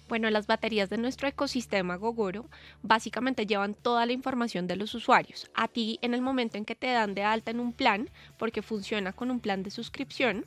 Bueno, 0.08 0.28
las 0.28 0.46
baterías 0.46 0.90
de 0.90 0.98
nuestro 0.98 1.28
ecosistema 1.28 1.96
Gogoro 1.96 2.46
básicamente 2.82 3.46
llevan 3.46 3.74
toda 3.74 4.04
la 4.04 4.12
información 4.12 4.66
de 4.66 4.76
los 4.76 4.94
usuarios. 4.94 5.50
A 5.54 5.66
ti 5.66 5.98
en 6.02 6.12
el 6.12 6.20
momento 6.20 6.58
en 6.58 6.66
que 6.66 6.74
te 6.74 6.88
dan 6.88 7.14
de 7.14 7.24
alta 7.24 7.50
en 7.50 7.60
un 7.60 7.72
plan, 7.72 8.10
porque 8.36 8.60
funciona 8.60 9.12
con 9.12 9.30
un 9.30 9.40
plan 9.40 9.62
de 9.62 9.70
suscripción, 9.70 10.44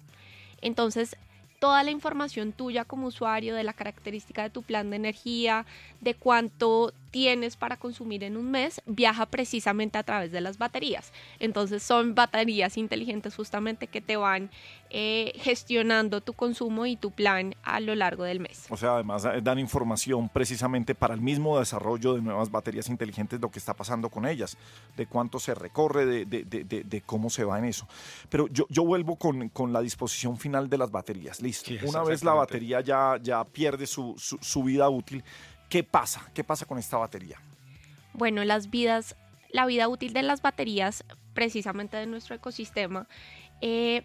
entonces 0.61 1.17
toda 1.59 1.83
la 1.83 1.89
información 1.89 2.51
tuya 2.51 2.85
como 2.85 3.07
usuario 3.07 3.55
de 3.55 3.63
la 3.63 3.73
característica 3.73 4.43
de 4.43 4.51
tu 4.51 4.61
plan 4.61 4.91
de 4.91 4.97
energía, 4.97 5.65
de 6.01 6.13
cuánto 6.13 6.93
tienes 7.17 7.57
para 7.57 7.77
consumir 7.77 8.23
en 8.23 8.37
un 8.37 8.51
mes, 8.51 8.79
viaja 8.85 9.25
precisamente 9.25 9.97
a 9.97 10.03
través 10.03 10.31
de 10.31 10.39
las 10.39 10.59
baterías. 10.59 11.11
Entonces 11.39 11.81
son 11.81 12.13
baterías 12.13 12.77
inteligentes 12.77 13.33
justamente 13.35 13.87
que 13.87 14.01
te 14.01 14.17
van 14.17 14.51
eh, 14.91 15.33
gestionando 15.37 16.21
tu 16.21 16.33
consumo 16.33 16.85
y 16.85 16.95
tu 16.95 17.09
plan 17.09 17.55
a 17.63 17.79
lo 17.79 17.95
largo 17.95 18.23
del 18.23 18.39
mes. 18.39 18.67
O 18.69 18.77
sea, 18.77 18.93
además 18.93 19.25
eh, 19.25 19.41
dan 19.41 19.57
información 19.57 20.29
precisamente 20.29 20.93
para 20.93 21.15
el 21.15 21.21
mismo 21.21 21.57
desarrollo 21.57 22.13
de 22.13 22.21
nuevas 22.21 22.51
baterías 22.51 22.87
inteligentes, 22.87 23.41
lo 23.41 23.49
que 23.49 23.57
está 23.57 23.73
pasando 23.73 24.11
con 24.11 24.27
ellas, 24.27 24.55
de 24.95 25.07
cuánto 25.07 25.39
se 25.39 25.55
recorre, 25.55 26.05
de, 26.05 26.25
de, 26.25 26.43
de, 26.43 26.83
de 26.83 27.01
cómo 27.01 27.31
se 27.31 27.43
va 27.43 27.57
en 27.57 27.65
eso. 27.65 27.87
Pero 28.29 28.47
yo, 28.49 28.67
yo 28.69 28.85
vuelvo 28.85 29.15
con, 29.15 29.49
con, 29.49 29.73
la 29.73 29.81
disposición 29.81 30.37
final 30.37 30.69
de 30.69 30.77
las 30.77 30.91
baterías. 30.91 31.41
Listo. 31.41 31.71
Una 31.83 32.03
vez 32.03 32.23
la 32.23 32.33
batería 32.33 32.81
ya, 32.81 33.17
ya 33.23 33.43
pierde 33.43 33.87
su, 33.87 34.13
su, 34.19 34.37
su 34.39 34.61
vida 34.61 34.87
útil, 34.87 35.23
¿Qué 35.69 35.83
pasa? 35.83 36.29
¿Qué 36.33 36.43
pasa 36.43 36.65
con 36.65 36.77
esta 36.77 36.97
batería? 36.97 37.39
Bueno, 38.13 38.43
las 38.45 38.69
vidas, 38.69 39.15
la 39.49 39.65
vida 39.65 39.87
útil 39.87 40.13
de 40.13 40.23
las 40.23 40.41
baterías, 40.41 41.03
precisamente 41.33 41.97
de 41.97 42.05
nuestro 42.05 42.35
ecosistema, 42.35 43.07
eh, 43.61 44.03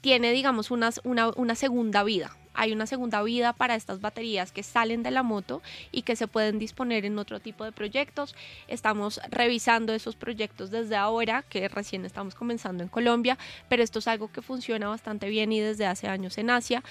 tiene, 0.00 0.32
digamos, 0.32 0.70
una, 0.70 0.90
una 1.04 1.54
segunda 1.54 2.02
vida. 2.04 2.36
Hay 2.54 2.72
una 2.72 2.88
segunda 2.88 3.22
vida 3.22 3.52
para 3.52 3.76
estas 3.76 4.00
baterías 4.00 4.50
que 4.50 4.64
salen 4.64 5.04
de 5.04 5.12
la 5.12 5.22
moto 5.22 5.62
y 5.92 6.02
que 6.02 6.16
se 6.16 6.26
pueden 6.26 6.58
disponer 6.58 7.04
en 7.04 7.16
otro 7.16 7.38
tipo 7.38 7.64
de 7.64 7.70
proyectos. 7.70 8.34
Estamos 8.66 9.20
revisando 9.30 9.92
esos 9.92 10.16
proyectos 10.16 10.72
desde 10.72 10.96
ahora, 10.96 11.44
que 11.48 11.68
recién 11.68 12.04
estamos 12.04 12.34
comenzando 12.34 12.82
en 12.82 12.88
Colombia, 12.88 13.38
pero 13.68 13.84
esto 13.84 14.00
es 14.00 14.08
algo 14.08 14.32
que 14.32 14.42
funciona 14.42 14.88
bastante 14.88 15.28
bien 15.28 15.52
y 15.52 15.60
desde 15.60 15.86
hace 15.86 16.08
años 16.08 16.36
en 16.36 16.50
Asia 16.50 16.82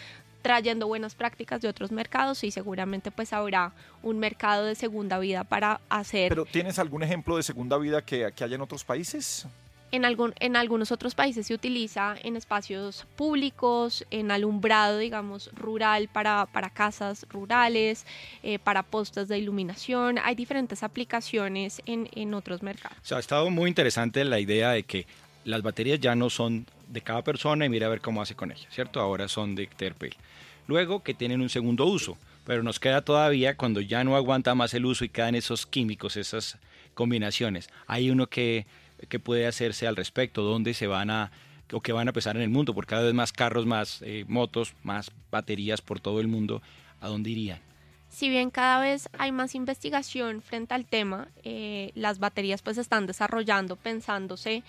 trayendo 0.48 0.88
buenas 0.88 1.14
prácticas 1.14 1.60
de 1.60 1.68
otros 1.68 1.92
mercados 1.92 2.42
y 2.46 2.52
seguramente 2.52 3.12
pues 3.12 3.34
habrá 3.34 3.74
un 4.02 4.18
mercado 4.18 4.64
de 4.64 4.76
segunda 4.76 5.20
vida 5.20 5.44
para 5.44 5.82
hacer. 5.90 6.30
¿Pero 6.30 6.46
tienes 6.46 6.80
algún 6.80 7.04
ejemplo 7.04 7.36
de 7.36 7.44
segunda 7.44 7.78
vida 7.78 8.02
que, 8.02 8.32
que 8.34 8.46
haya 8.46 8.56
en 8.56 8.62
otros 8.62 8.86
países? 8.86 9.46
En, 9.92 10.06
algún, 10.06 10.34
en 10.40 10.56
algunos 10.56 10.94
otros 10.94 11.16
países 11.16 11.48
se 11.48 11.54
utiliza 11.54 12.16
en 12.24 12.38
espacios 12.38 13.06
públicos, 13.18 14.06
en 14.10 14.32
alumbrado, 14.32 15.00
digamos, 15.00 15.52
rural 15.54 16.08
para, 16.08 16.46
para 16.46 16.70
casas 16.70 17.26
rurales, 17.30 18.06
eh, 18.42 18.58
para 18.58 18.84
postes 18.84 19.28
de 19.28 19.38
iluminación. 19.38 20.18
Hay 20.24 20.36
diferentes 20.36 20.82
aplicaciones 20.82 21.82
en, 21.86 22.10
en 22.14 22.34
otros 22.34 22.64
mercados. 22.64 22.98
O 23.04 23.06
sea, 23.06 23.18
ha 23.18 23.20
estado 23.20 23.50
muy 23.50 23.68
interesante 23.68 24.24
la 24.24 24.40
idea 24.40 24.72
de 24.72 24.84
que 24.84 25.06
las 25.44 25.62
baterías 25.62 26.00
ya 26.00 26.16
no 26.16 26.30
son 26.30 26.66
de 26.88 27.02
cada 27.02 27.22
persona 27.22 27.66
y 27.66 27.70
mira 27.70 27.88
a 27.88 27.90
ver 27.90 28.00
cómo 28.00 28.22
hace 28.22 28.34
con 28.34 28.52
ellas, 28.52 28.68
¿cierto? 28.70 29.02
Ahora 29.02 29.28
son 29.28 29.56
de 29.56 29.68
Terpel. 29.68 30.16
Luego 30.68 31.02
que 31.02 31.14
tienen 31.14 31.42
un 31.42 31.50
segundo 31.50 31.86
uso, 31.86 32.18
pero 32.46 32.64
nos 32.64 32.80
queda 32.80 33.02
todavía 33.02 33.58
cuando 33.58 33.82
ya 33.82 34.04
no 34.04 34.16
aguanta 34.16 34.54
más 34.56 34.74
el 34.74 34.86
uso 34.86 35.06
y 35.06 35.10
quedan 35.10 35.36
esos 35.36 35.66
químicos, 35.66 36.18
esas 36.18 36.58
combinaciones. 36.94 37.70
Hay 37.88 38.10
uno 38.10 38.28
que, 38.28 38.66
que 39.10 39.20
puede 39.20 39.48
hacerse 39.48 39.88
al 39.88 39.96
respecto, 39.96 40.44
dónde 40.44 40.74
se 40.74 40.88
van 40.88 41.10
a 41.10 41.32
o 41.74 41.82
que 41.82 41.92
van 41.92 42.08
a 42.08 42.14
pesar 42.14 42.36
en 42.36 42.44
el 42.44 42.50
mundo, 42.50 42.74
porque 42.74 42.92
cada 42.92 43.04
vez 43.04 43.14
más 43.14 43.34
carros, 43.34 43.66
más 43.66 44.02
eh, 44.02 44.26
motos, 44.28 44.74
más 44.84 45.12
baterías 45.32 45.82
por 45.82 46.00
todo 46.00 46.22
el 46.22 46.28
mundo, 46.28 46.62
¿a 47.02 47.08
dónde 47.08 47.30
irían? 47.30 47.60
Si 48.10 48.30
bien 48.30 48.52
cada 48.52 48.80
vez 48.80 49.10
hay 49.18 49.32
más 49.32 49.54
investigación 49.54 50.42
frente 50.42 50.74
al 50.74 50.86
tema, 50.86 51.28
eh, 51.44 51.92
las 51.94 52.20
baterías 52.20 52.62
pues 52.62 52.78
están 52.78 53.06
desarrollando, 53.06 53.76
pensándose 53.76 54.64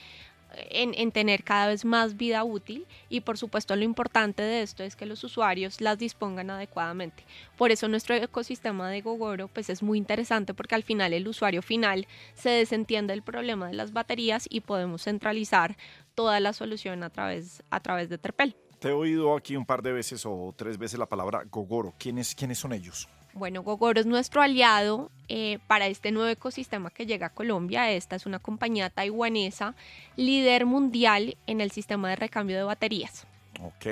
en, 0.56 1.12
tener 1.12 1.44
cada 1.44 1.68
vez 1.68 1.84
más 1.84 2.16
vida 2.16 2.44
útil 2.44 2.86
y 3.08 3.20
por 3.20 3.38
supuesto 3.38 3.76
lo 3.76 3.84
importante 3.84 4.42
de 4.42 4.62
esto 4.62 4.82
es 4.82 4.96
que 4.96 5.06
los 5.06 5.22
usuarios 5.24 5.80
las 5.80 5.98
dispongan 5.98 6.50
adecuadamente. 6.50 7.24
Por 7.56 7.70
eso 7.70 7.88
nuestro 7.88 8.14
ecosistema 8.14 8.90
de 8.90 9.00
Gogoro 9.00 9.48
pues 9.48 9.70
es 9.70 9.82
muy 9.82 9.98
interesante 9.98 10.54
porque 10.54 10.74
al 10.74 10.82
final 10.82 11.12
el 11.12 11.28
usuario 11.28 11.62
final 11.62 12.06
se 12.34 12.50
desentiende 12.50 13.12
del 13.12 13.22
problema 13.22 13.68
de 13.68 13.74
las 13.74 13.92
baterías 13.92 14.46
y 14.48 14.60
podemos 14.60 15.02
centralizar 15.02 15.76
toda 16.14 16.40
la 16.40 16.52
solución 16.52 17.02
a 17.02 17.10
través, 17.10 17.62
a 17.70 17.80
través 17.80 18.08
de 18.08 18.18
Terpel. 18.18 18.56
Te 18.78 18.88
he 18.88 18.92
oído 18.92 19.36
aquí 19.36 19.56
un 19.56 19.66
par 19.66 19.82
de 19.82 19.92
veces 19.92 20.24
o 20.24 20.54
tres 20.56 20.78
veces 20.78 20.98
la 20.98 21.06
palabra 21.06 21.44
Gogoro. 21.50 21.94
¿Quiénes, 21.98 22.34
quiénes 22.34 22.58
son 22.58 22.72
ellos? 22.72 23.08
Bueno, 23.38 23.62
Gogoro 23.62 24.00
es 24.00 24.06
nuestro 24.06 24.42
aliado 24.42 25.12
eh, 25.28 25.60
para 25.68 25.86
este 25.86 26.10
nuevo 26.10 26.28
ecosistema 26.28 26.90
que 26.90 27.06
llega 27.06 27.28
a 27.28 27.30
Colombia. 27.30 27.90
Esta 27.92 28.16
es 28.16 28.26
una 28.26 28.40
compañía 28.40 28.90
taiwanesa, 28.90 29.74
líder 30.16 30.66
mundial 30.66 31.36
en 31.46 31.60
el 31.60 31.70
sistema 31.70 32.10
de 32.10 32.16
recambio 32.16 32.56
de 32.56 32.64
baterías. 32.64 33.26
Ok, 33.62 33.86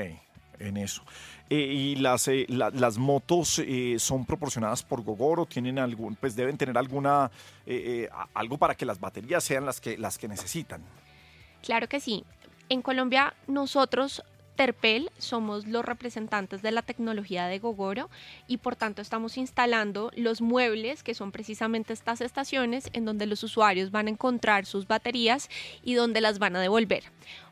en 0.58 0.76
eso. 0.76 1.02
Eh, 1.48 1.58
¿Y 1.58 1.96
las, 1.96 2.26
eh, 2.26 2.44
las 2.48 2.98
motos 2.98 3.62
son 3.98 4.26
proporcionadas 4.26 4.82
por 4.82 5.02
Gogoro? 5.02 5.46
¿Tienen 5.46 5.78
algún, 5.78 6.16
pues 6.16 6.34
deben 6.34 6.58
tener 6.58 6.76
alguna, 6.76 7.30
algo 8.34 8.58
para 8.58 8.74
que 8.74 8.84
las 8.84 8.98
baterías 8.98 9.44
sean 9.44 9.64
las 9.64 9.80
que, 9.80 9.96
las 9.96 10.18
que 10.18 10.26
necesitan? 10.26 10.82
Claro 11.62 11.88
que 11.88 12.00
sí. 12.00 12.24
En 12.68 12.82
Colombia 12.82 13.34
nosotros 13.46 14.24
Terpel 14.56 15.10
somos 15.18 15.66
los 15.66 15.84
representantes 15.84 16.62
de 16.62 16.72
la 16.72 16.82
tecnología 16.82 17.46
de 17.46 17.58
Gogoro 17.58 18.10
y 18.46 18.56
por 18.56 18.74
tanto 18.74 19.02
estamos 19.02 19.36
instalando 19.36 20.10
los 20.16 20.40
muebles 20.40 21.02
que 21.02 21.14
son 21.14 21.30
precisamente 21.30 21.92
estas 21.92 22.20
estaciones 22.20 22.90
en 22.92 23.04
donde 23.04 23.26
los 23.26 23.42
usuarios 23.42 23.90
van 23.90 24.06
a 24.06 24.10
encontrar 24.10 24.66
sus 24.66 24.86
baterías 24.88 25.48
y 25.82 25.94
donde 25.94 26.20
las 26.20 26.38
van 26.38 26.56
a 26.56 26.60
devolver. 26.60 27.04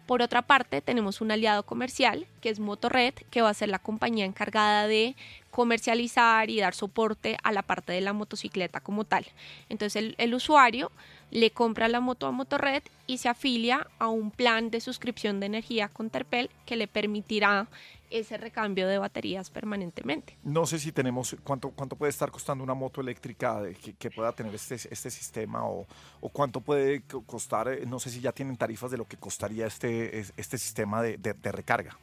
Por 0.07 0.21
otra 0.21 0.43
parte, 0.43 0.83
tenemos 0.83 1.23
un 1.23 1.31
aliado 1.31 1.63
comercial 1.63 2.27
que 2.43 2.51
es 2.51 2.61
Motorred, 2.61 3.15
que 3.31 3.41
va 3.41 3.49
a 3.49 3.55
ser 3.55 3.71
la 3.71 3.79
compañía 3.79 4.27
encargada 4.27 4.87
de 4.87 5.17
comercializar 5.51 6.51
y 6.51 6.61
dar 6.61 6.75
soporte 6.75 7.39
a 7.43 7.53
la 7.53 7.63
parte 7.63 7.93
de 7.93 8.03
la 8.03 8.13
motocicleta 8.13 8.81
como 8.81 9.05
tal. 9.05 9.25
Entonces 9.71 10.15
el, 10.19 10.35
usuario 10.35 10.91
le 11.31 11.53
compra 11.53 11.89
la 11.89 12.01
moto 12.01 12.27
a 12.27 12.33
Motorred 12.33 12.83
y 13.07 13.19
se 13.19 13.29
afilia 13.29 13.87
a 13.99 14.09
un 14.09 14.31
plan 14.31 14.71
de 14.71 14.81
suscripción 14.81 15.41
de 15.41 15.47
energía 15.47 15.89
con 15.89 16.11
Terpel 16.11 16.51
que 16.67 16.77
le 16.77 16.87
permitirá 16.87 17.69
ese 18.19 18.37
recambio 18.37 18.87
de 18.87 18.99
baterías 18.99 19.51
permanentemente. 19.51 20.37
No 20.43 20.67
sé 20.67 20.79
si 20.79 20.93
tenemos, 20.93 21.37
¿cuánto, 21.43 21.71
cuánto 21.71 21.97
puede 21.97 22.11
estar 22.11 22.31
costando 22.31 22.63
una 22.63 22.75
moto 22.75 23.01
eléctrica 23.01 23.63
que, 23.99 24.11
pueda 24.11 24.33
tener 24.33 24.55
este, 24.55 24.75
este 24.75 25.11
sistema 25.11 25.67
o, 25.67 25.87
o, 26.21 26.29
cuánto 26.29 26.61
puede 26.61 27.03
costar, 27.27 27.69
eh, 27.69 27.85
no 27.87 27.99
sé 27.99 28.11
si 28.11 28.21
ya 28.21 28.33
tienen 28.33 28.57
tarifas 28.57 28.91
de 28.91 28.99
lo 28.99 29.07
que 29.07 29.17
costaría 29.17 29.67
este, 29.67 30.21
este 30.37 30.59
sistema 30.59 31.03
de, 31.03 31.19
de 31.19 31.53
recarga? 31.53 31.99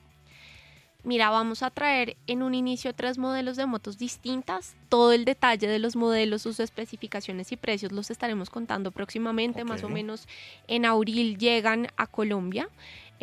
Mira, 1.03 1.31
vamos 1.31 1.63
a 1.63 1.71
traer 1.71 2.15
en 2.27 2.43
un 2.43 2.53
inicio 2.53 2.93
tres 2.93 3.17
modelos 3.17 3.57
de 3.57 3.65
motos 3.65 3.97
distintas. 3.97 4.75
Todo 4.87 5.13
el 5.13 5.25
detalle 5.25 5.67
de 5.67 5.79
los 5.79 5.95
modelos, 5.95 6.43
sus 6.43 6.59
especificaciones 6.59 7.51
y 7.51 7.57
precios 7.57 7.91
los 7.91 8.11
estaremos 8.11 8.51
contando 8.51 8.91
próximamente. 8.91 9.63
Más 9.63 9.83
o 9.83 9.89
menos 9.89 10.27
en 10.67 10.85
abril 10.85 11.39
llegan 11.39 11.87
a 11.97 12.05
Colombia. 12.05 12.69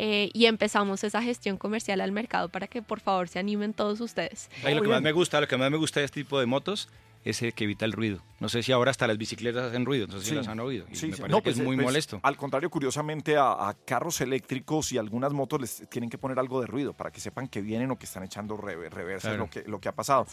Eh, 0.01 0.31
y 0.33 0.45
empezamos 0.45 1.03
esa 1.03 1.21
gestión 1.21 1.57
comercial 1.57 1.99
al 1.99 2.13
mercado 2.13 2.47
para 2.47 2.67
que 2.67 2.81
por 2.81 3.01
favor 3.01 3.27
se 3.27 3.37
animen 3.37 3.73
todos 3.73 3.99
ustedes. 3.99 4.49
lo 4.63 4.81
que 4.81 4.87
más 4.87 5.01
me 5.01 5.11
gusta, 5.11 5.41
lo 5.41 5.47
que 5.47 5.57
más 5.57 5.69
me 5.69 5.75
gusta 5.75 5.99
de 5.99 6.05
este 6.05 6.21
tipo 6.21 6.39
de 6.39 6.45
motos 6.45 6.87
ese 7.29 7.51
que 7.51 7.63
evita 7.63 7.85
el 7.85 7.93
ruido. 7.93 8.21
No 8.39 8.49
sé 8.49 8.63
si 8.63 8.71
ahora 8.71 8.91
hasta 8.91 9.07
las 9.07 9.17
bicicletas 9.17 9.69
hacen 9.69 9.85
ruido, 9.85 10.07
no 10.07 10.19
sé 10.19 10.29
si 10.29 10.35
las 10.35 10.47
han 10.47 10.59
oído. 10.59 10.85
me 10.85 10.91
parece 10.93 11.23
que 11.23 11.41
pues, 11.41 11.57
es 11.57 11.63
muy 11.63 11.75
pues, 11.75 11.85
molesto. 11.85 12.19
Al 12.23 12.37
contrario, 12.37 12.69
curiosamente, 12.69 13.35
a, 13.37 13.75
carros 13.85 14.21
eléctricos 14.21 14.91
y 14.91 14.97
algunas 14.97 15.33
motos 15.33 15.61
les 15.61 15.89
tienen 15.89 16.09
que 16.09 16.17
poner 16.17 16.39
algo 16.39 16.61
de 16.61 16.67
ruido 16.67 16.93
para 16.93 17.11
que 17.11 17.19
sepan 17.19 17.47
que 17.47 17.61
vienen 17.61 17.91
o 17.91 17.97
que 17.97 18.05
están 18.05 18.23
echando 18.23 18.55
reversa 18.57 19.33
lo, 19.33 19.49
que, 19.49 19.63
lo 19.63 19.79
que 19.79 19.89
ha 19.89 19.93
pasado. 19.93 20.27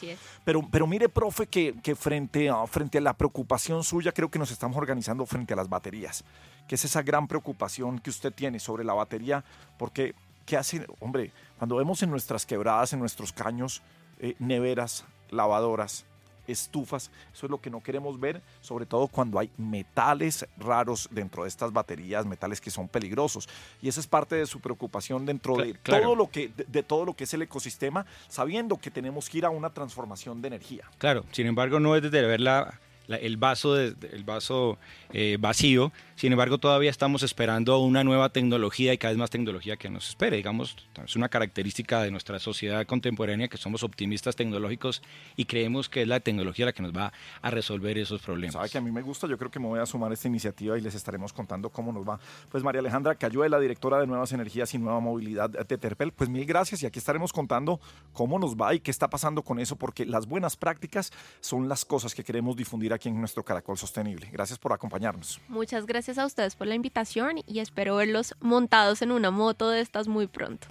Pero, 0.45 0.67
pero 0.71 0.87
mire, 0.87 1.09
profe, 1.09 1.47
que, 1.47 1.75
que 1.83 1.95
frente, 1.95 2.49
a, 2.49 2.67
frente 2.67 2.99
a 2.99 3.01
la 3.01 3.15
preocupación 3.15 3.83
suya, 3.85 4.13
creo 4.13 4.31
que 4.31 4.39
nos 4.39 4.51
estamos 4.51 4.77
organizando 4.77 5.27
frente 5.27 5.55
a 5.55 5.57
las 5.57 5.69
baterías, 5.69 6.25
que 6.69 6.77
es 6.77 6.85
esa 6.85 7.03
gran 7.03 7.27
preocupación 7.27 7.99
que 7.99 8.11
usted 8.11 8.33
tiene 8.33 8.59
sobre 8.59 8.85
la 8.85 8.95
batería, 8.95 9.45
porque, 9.79 10.15
¿qué 10.45 10.57
hace? 10.57 10.87
Hombre, 11.01 11.33
cuando 11.59 11.77
vemos 11.77 12.03
en 12.03 12.11
nuestras 12.11 12.47
quebradas, 12.47 12.93
en 12.93 13.01
nuestros 13.01 13.33
caños, 13.33 13.83
eh, 14.19 14.35
neveras, 14.39 15.05
lavadoras, 15.31 16.07
estufas. 16.47 17.11
Eso 17.33 17.47
es 17.47 17.51
lo 17.51 17.61
que 17.61 17.71
no 17.71 17.83
queremos 17.83 18.19
ver, 18.19 18.43
sobre 18.61 18.87
todo 18.87 19.09
cuando 19.09 19.39
hay 19.39 19.51
metales 19.57 20.47
raros 20.57 21.09
dentro 21.11 21.43
de 21.43 21.49
estas 21.49 21.73
baterías, 21.73 22.27
metales 22.27 22.61
que 22.61 22.71
son 22.71 22.89
peligrosos. 22.89 23.49
Y 23.83 23.89
esa 23.89 24.01
es 24.01 24.07
parte 24.07 24.37
de 24.37 24.47
su 24.47 24.61
preocupación 24.61 25.27
dentro 25.27 25.57
de, 25.57 25.75
todo 25.75 26.15
lo 26.15 26.31
que, 26.31 26.49
de, 26.49 26.83
todo 26.83 27.05
lo 27.05 27.15
que 27.15 27.25
es 27.25 27.35
el 27.35 27.43
ecosistema, 27.43 28.07
sabiendo 28.29 28.77
que 28.79 28.91
tenemos 28.91 29.29
que 29.29 29.39
ir 29.39 29.45
a 29.45 29.51
una 29.51 29.71
transformación 29.71 30.43
de 30.43 30.49
energía. 30.49 30.85
Claro, 30.99 31.25
sin 31.33 31.47
embargo, 31.47 31.81
no 31.81 31.97
es 31.97 32.03
desde 32.03 32.23
ver 32.23 32.41
la, 32.41 32.81
el 33.09 33.37
vaso, 33.37 33.79
el 33.79 34.25
vaso 34.25 34.79
eh, 35.13 35.37
vacío. 35.41 35.93
Sin 36.17 36.33
embargo, 36.33 36.59
todavía 36.59 36.91
estamos 36.91 37.23
esperando 37.23 37.79
una 37.79 38.03
nueva 38.03 38.31
tecnología 38.31 38.93
y 38.95 38.99
cada 38.99 39.13
vez 39.13 39.19
más 39.19 39.31
tecnología 39.31 39.77
que 39.77 39.91
nos 39.91 40.09
espere. 40.09 40.37
Digamos, 40.37 40.77
es 41.05 41.15
una 41.15 41.29
característica 41.29 42.03
de 42.03 42.11
nuestra 42.11 42.39
sociedad 42.39 42.87
contemporánea 42.87 43.49
que 43.49 43.59
somos 43.59 43.83
optimistas 43.83 44.35
tecnológicos 44.35 45.03
y 45.37 45.45
creemos 45.45 45.89
que 45.89 46.03
es 46.03 46.09
la 46.09 46.21
tecnología 46.21 46.67
la 46.67 46.73
que 46.73 46.83
nos 46.83 46.97
va 46.97 47.13
a 47.43 47.51
resolver 47.51 47.99
esos 47.99 48.23
problemas. 48.23 48.55
Sabe 48.55 48.71
que 48.71 48.79
a 48.79 48.81
mí 48.81 48.91
me 48.91 49.03
gusta, 49.03 49.27
yo 49.27 49.37
creo 49.37 49.51
que 49.51 49.59
me 49.59 49.67
voy 49.67 49.79
a 49.79 49.87
sumar 49.87 50.11
a 50.11 50.15
esta 50.15 50.29
iniciativa 50.29 50.79
y 50.79 50.81
les 50.81 50.95
estaremos 50.95 51.33
contando 51.33 51.71
cómo 51.71 51.93
nos 51.93 52.09
va. 52.09 52.19
Pues 52.51 52.65
María 52.65 52.81
Alejandra 52.81 53.15
Cayuela, 53.15 53.61
directora 53.61 53.99
de 53.99 54.07
Nuevas 54.07 54.33
Energías 54.33 54.73
y 54.75 54.79
Nueva 54.79 55.01
Movilidad 55.01 55.51
de 55.51 55.79
Terpel, 55.79 56.13
pues 56.13 56.31
mil 56.31 56.47
gracias 56.47 56.83
y 56.83 56.87
aquí 56.87 56.99
estaremos 56.99 57.33
contando 57.33 57.81
cómo 58.13 58.39
nos 58.39 58.57
va 58.57 58.75
y 58.75 58.81
qué 58.81 58.91
está 58.91 59.09
pasando 59.09 59.43
con 59.43 59.59
eso, 59.59 59.77
porque 59.77 60.07
las 60.07 60.27
buenas 60.27 60.57
prácticas 60.57 61.13
son 61.41 61.69
las 61.69 61.85
cosas 61.85 62.15
que 62.15 62.25
queremos 62.25 62.57
difundir 62.57 62.93
aquí 62.97 63.09
en 63.09 63.19
nuestro 63.21 63.45
Caracol 63.45 63.79
Sostenible. 63.79 64.29
Gracias 64.33 64.59
por 64.59 64.73
acompañarnos. 64.73 65.41
Muchas 65.49 65.87
gracias 65.87 66.19
a 66.19 66.27
ustedes 66.27 66.57
por 66.57 66.67
la 66.67 66.75
invitación 66.75 67.37
y 67.47 67.61
espero 67.61 67.97
verlos 67.97 68.35
montados 68.41 69.03
en 69.03 69.13
una 69.13 69.31
moto 69.31 69.71
de 69.71 69.81
estas 69.81 70.09
muy 70.09 70.27
pronto. 70.27 70.67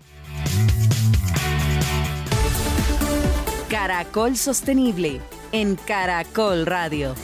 Caracol 3.69 4.37
Sostenible 4.37 5.21
en 5.51 5.75
Caracol 5.75 6.65
Radio. 6.65 7.15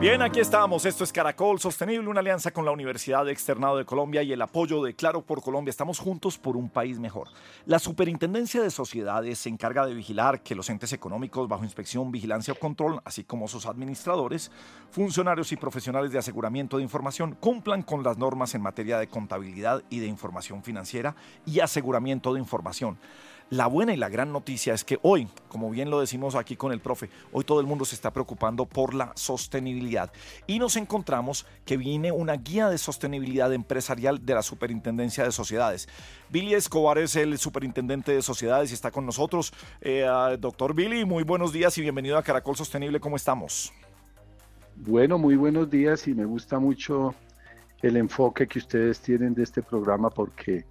Bien, 0.00 0.22
aquí 0.22 0.38
estamos. 0.38 0.84
Esto 0.84 1.02
es 1.02 1.12
Caracol 1.12 1.58
Sostenible, 1.58 2.08
una 2.08 2.20
alianza 2.20 2.52
con 2.52 2.64
la 2.64 2.70
Universidad 2.70 3.28
Externado 3.28 3.78
de 3.78 3.84
Colombia 3.84 4.22
y 4.22 4.32
el 4.32 4.40
apoyo 4.40 4.80
de 4.80 4.94
Claro 4.94 5.22
por 5.22 5.42
Colombia. 5.42 5.70
Estamos 5.70 5.98
juntos 5.98 6.38
por 6.38 6.56
un 6.56 6.70
país 6.70 7.00
mejor. 7.00 7.26
La 7.66 7.80
Superintendencia 7.80 8.62
de 8.62 8.70
Sociedades 8.70 9.40
se 9.40 9.48
encarga 9.48 9.84
de 9.86 9.94
vigilar 9.94 10.44
que 10.44 10.54
los 10.54 10.70
entes 10.70 10.92
económicos 10.92 11.48
bajo 11.48 11.64
inspección, 11.64 12.12
vigilancia 12.12 12.54
o 12.54 12.60
control, 12.60 13.00
así 13.04 13.24
como 13.24 13.48
sus 13.48 13.66
administradores, 13.66 14.52
funcionarios 14.92 15.50
y 15.50 15.56
profesionales 15.56 16.12
de 16.12 16.18
aseguramiento 16.20 16.76
de 16.76 16.84
información, 16.84 17.34
cumplan 17.34 17.82
con 17.82 18.04
las 18.04 18.18
normas 18.18 18.54
en 18.54 18.62
materia 18.62 19.00
de 19.00 19.08
contabilidad 19.08 19.82
y 19.90 19.98
de 19.98 20.06
información 20.06 20.62
financiera 20.62 21.16
y 21.44 21.58
aseguramiento 21.58 22.32
de 22.32 22.38
información. 22.38 22.98
La 23.50 23.66
buena 23.66 23.94
y 23.94 23.96
la 23.96 24.10
gran 24.10 24.30
noticia 24.30 24.74
es 24.74 24.84
que 24.84 24.98
hoy, 25.00 25.26
como 25.48 25.70
bien 25.70 25.88
lo 25.88 26.00
decimos 26.00 26.34
aquí 26.34 26.54
con 26.54 26.70
el 26.70 26.80
profe, 26.80 27.08
hoy 27.32 27.44
todo 27.44 27.60
el 27.60 27.66
mundo 27.66 27.86
se 27.86 27.94
está 27.94 28.12
preocupando 28.12 28.66
por 28.66 28.92
la 28.92 29.12
sostenibilidad 29.14 30.12
y 30.46 30.58
nos 30.58 30.76
encontramos 30.76 31.46
que 31.64 31.78
viene 31.78 32.12
una 32.12 32.34
guía 32.34 32.68
de 32.68 32.76
sostenibilidad 32.76 33.50
empresarial 33.54 34.26
de 34.26 34.34
la 34.34 34.42
Superintendencia 34.42 35.24
de 35.24 35.32
Sociedades. 35.32 35.88
Billy 36.28 36.52
Escobar 36.52 36.98
es 36.98 37.16
el 37.16 37.38
superintendente 37.38 38.12
de 38.12 38.20
sociedades 38.20 38.70
y 38.70 38.74
está 38.74 38.90
con 38.90 39.06
nosotros. 39.06 39.54
Eh, 39.80 40.06
doctor 40.38 40.74
Billy, 40.74 41.06
muy 41.06 41.22
buenos 41.22 41.50
días 41.50 41.78
y 41.78 41.80
bienvenido 41.80 42.18
a 42.18 42.22
Caracol 42.22 42.54
Sostenible. 42.54 43.00
¿Cómo 43.00 43.16
estamos? 43.16 43.72
Bueno, 44.76 45.16
muy 45.16 45.36
buenos 45.36 45.70
días 45.70 46.06
y 46.06 46.12
me 46.12 46.26
gusta 46.26 46.58
mucho 46.58 47.14
el 47.80 47.96
enfoque 47.96 48.46
que 48.46 48.58
ustedes 48.58 49.00
tienen 49.00 49.32
de 49.32 49.44
este 49.44 49.62
programa 49.62 50.10
porque 50.10 50.66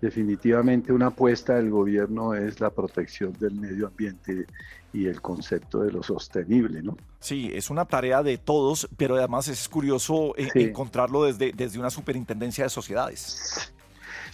Definitivamente 0.00 0.92
una 0.92 1.06
apuesta 1.06 1.56
del 1.56 1.70
gobierno 1.70 2.34
es 2.34 2.60
la 2.60 2.70
protección 2.70 3.32
del 3.32 3.54
medio 3.54 3.88
ambiente 3.88 4.46
y 4.92 5.06
el 5.06 5.20
concepto 5.20 5.82
de 5.82 5.92
lo 5.92 6.02
sostenible, 6.02 6.82
¿no? 6.82 6.96
Sí, 7.20 7.50
es 7.52 7.68
una 7.68 7.84
tarea 7.84 8.22
de 8.22 8.38
todos, 8.38 8.88
pero 8.96 9.16
además 9.16 9.48
es 9.48 9.68
curioso 9.68 10.36
eh, 10.36 10.48
encontrarlo 10.54 11.24
desde, 11.24 11.52
desde 11.52 11.78
una 11.78 11.90
superintendencia 11.90 12.64
de 12.64 12.70
sociedades. 12.70 13.72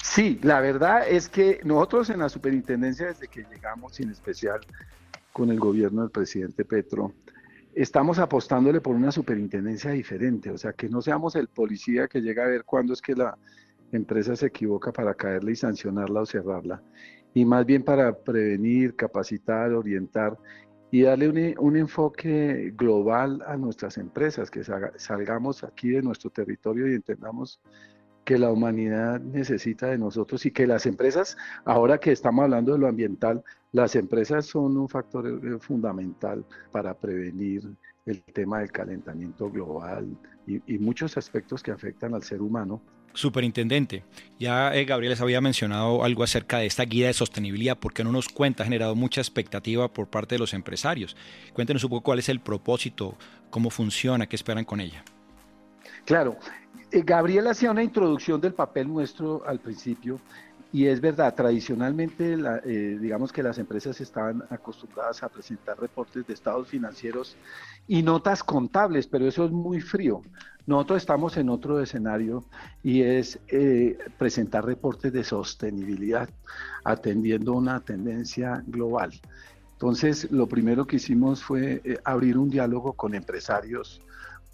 Sí, 0.03 0.39
la 0.43 0.61
verdad 0.61 1.09
es 1.09 1.29
que 1.29 1.61
nosotros 1.65 2.11
en 2.11 2.19
la 2.21 2.29
superintendencia, 2.29 3.07
desde 3.07 3.27
que 3.27 3.45
llegamos, 3.51 3.99
en 4.01 4.11
especial 4.11 4.61
con 5.33 5.51
el 5.51 5.59
gobierno 5.59 6.03
del 6.03 6.11
presidente 6.11 6.65
Petro, 6.65 7.15
estamos 7.75 8.19
apostándole 8.19 8.81
por 8.81 8.95
una 8.95 9.11
superintendencia 9.11 9.91
diferente, 9.91 10.51
o 10.51 10.59
sea, 10.59 10.75
que 10.75 10.89
no 10.89 11.03
seamos 11.03 11.35
el 11.37 11.49
policía 11.49 12.07
que 12.07 12.21
llega 12.21 12.45
a 12.45 12.49
ver 12.49 12.65
cuándo 12.65 12.93
es 12.93 13.03
que 13.03 13.15
la 13.15 13.37
empresa 13.97 14.37
se 14.37 14.47
equivoca 14.47 14.93
para 14.93 15.15
caerle 15.15 15.53
y 15.53 15.57
sancionarla 15.57 16.23
o 16.23 16.27
cerrarla, 16.27 16.83
y 17.35 17.45
más 17.45 17.67
bien 17.67 17.83
para 17.83 18.17
prevenir, 18.17 18.95
capacitar, 18.95 19.73
orientar 19.73 20.39
y 20.91 21.03
darle 21.03 21.57
un, 21.59 21.77
enfoque 21.77 22.73
global 22.77 23.43
a 23.47 23.57
nuestras 23.57 23.99
empresas, 23.99 24.51
que 24.51 24.63
salgamos 24.97 25.65
aquí 25.65 25.91
de 25.91 26.03
nuestro 26.03 26.31
territorio 26.31 26.89
y 26.89 26.95
entendamos 26.95 27.61
que 28.25 28.39
la 28.39 28.53
humanidad 28.53 29.21
necesita 29.21 29.89
de 29.89 29.99
nosotros 29.99 30.47
y 30.47 30.53
que 30.53 30.67
las 30.67 30.87
empresas, 30.87 31.37
ahora 31.65 31.99
que 31.99 32.13
estamos 32.13 32.45
hablando 32.45 32.73
de 32.73 32.79
lo 32.79 32.87
ambiental, 32.87 33.43
las 33.73 33.97
empresas 33.97 34.47
son 34.47 34.77
un 34.77 34.89
factor 34.89 35.27
eh, 35.27 35.59
fundamental 35.59 36.45
para 36.71 36.95
prevenir 36.95 37.69
el 38.07 38.23
tema 38.23 38.61
del 38.61 38.71
calentamiento 38.71 39.51
global 39.51 40.17
y 40.47 40.79
muchos 40.79 41.17
aspectos 41.17 41.63
que 41.63 41.71
afectan 41.71 42.15
al 42.15 42.23
ser 42.23 42.43
humano 42.43 42.83
Superintendente, 43.15 44.05
ya 44.39 44.75
eh, 44.75 44.85
Gabriel 44.85 45.13
les 45.13 45.21
había 45.21 45.41
mencionado 45.41 46.05
algo 46.05 46.25
acerca 46.25 46.59
de 46.59 46.67
esta 46.67 46.85
guía 46.85 47.07
de 47.07 47.13
sostenibilidad, 47.13 47.79
porque 47.79 48.05
no 48.05 48.13
nos 48.13 48.29
cuenta, 48.29 48.63
ha 48.63 48.67
generado 48.67 48.95
mucha 48.95 49.21
expectativa 49.21 49.89
por 49.93 50.09
parte 50.09 50.35
de 50.35 50.41
los 50.41 50.53
empresarios. 50.53 51.17
Cuéntenos 51.53 51.85
un 51.85 51.91
poco 51.91 52.03
cuál 52.03 52.19
es 52.19 52.29
el 52.29 52.41
propósito, 52.41 53.17
cómo 53.51 53.71
funciona, 53.71 54.27
qué 54.27 54.37
esperan 54.37 54.65
con 54.65 54.81
ella. 54.81 55.05
Claro, 56.05 56.37
eh, 56.91 57.03
Gabriel 57.05 57.47
hacía 57.47 57.71
una 57.71 57.83
introducción 57.83 58.41
del 58.41 58.53
papel 58.53 58.89
nuestro 58.89 59.47
al 59.47 59.61
principio 59.61 60.21
y 60.75 60.89
es 60.89 61.01
verdad, 61.01 61.33
tradicionalmente, 61.37 62.37
eh, 62.65 62.99
digamos 63.01 63.33
que 63.33 63.45
las 63.45 63.59
empresas 63.59 64.01
estaban 64.01 64.43
acostumbradas 64.51 65.23
a 65.23 65.29
presentar 65.29 65.79
reportes 65.79 66.27
de 66.27 66.35
estados 66.35 66.67
financieros 66.67 67.37
y 67.87 68.03
notas 68.03 68.43
contables, 68.43 69.07
pero 69.07 69.29
eso 69.29 69.45
es 69.45 69.53
muy 69.53 69.81
frío. 69.81 70.21
Nosotros 70.67 71.03
estamos 71.03 71.37
en 71.37 71.51
otro 71.51 71.81
escenario 71.81 72.45
y 72.83 73.03
es 73.03 73.39
eh, 73.49 73.99
presentar 74.19 74.65
reportes 74.65 75.13
de 75.13 75.23
sostenibilidad, 75.23 76.29
atendiendo 76.85 77.53
una 77.53 77.81
tendencia 77.81 78.63
global. 78.67 79.13
Entonces, 79.73 80.31
lo 80.31 80.47
primero 80.47 80.87
que 80.87 80.97
hicimos 80.97 81.45
fue 81.45 81.83
eh, 81.85 81.99
abrir 82.05 82.39
un 82.39 82.49
diálogo 82.49 82.95
con 82.95 83.15
empresarios, 83.15 84.01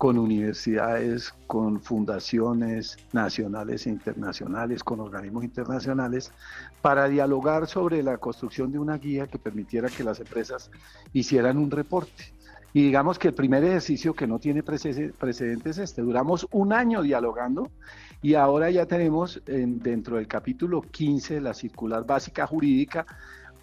con 0.01 0.19
universidades, 0.19 1.33
con 1.47 1.81
fundaciones 1.81 2.97
nacionales 3.13 3.87
e 3.87 3.91
internacionales, 3.91 4.83
con 4.83 4.99
organismos 4.99 5.45
internacionales, 5.45 6.33
para 6.81 7.07
dialogar 7.07 7.69
sobre 7.69 8.03
la 8.03 8.17
construcción 8.17 8.73
de 8.73 8.79
una 8.79 8.97
guía 8.97 9.27
que 9.27 9.39
permitiera 9.39 9.91
que 9.91 10.03
las 10.03 10.19
empresas 10.19 10.71
hicieran 11.13 11.59
un 11.59 11.71
reporte. 11.71 12.33
Y 12.73 12.85
digamos 12.85 13.19
que 13.19 13.29
el 13.29 13.35
primer 13.35 13.65
ejercicio 13.65 14.15
que 14.15 14.27
no 14.27 14.39
tiene 14.39 14.63
precedentes 14.63 15.67
es 15.67 15.79
este. 15.79 16.03
Duramos 16.03 16.47
un 16.53 16.73
año 16.73 17.03
dialogando 17.03 17.71
y 18.23 18.35
ahora 18.35 18.71
ya 18.71 18.87
tenemos 18.87 19.43
dentro 19.45 20.17
del 20.17 20.29
capítulo 20.29 20.83
15 20.83 21.35
de 21.35 21.41
la 21.41 21.55
circular 21.55 22.05
básica 22.05 22.47
jurídica 22.47 23.07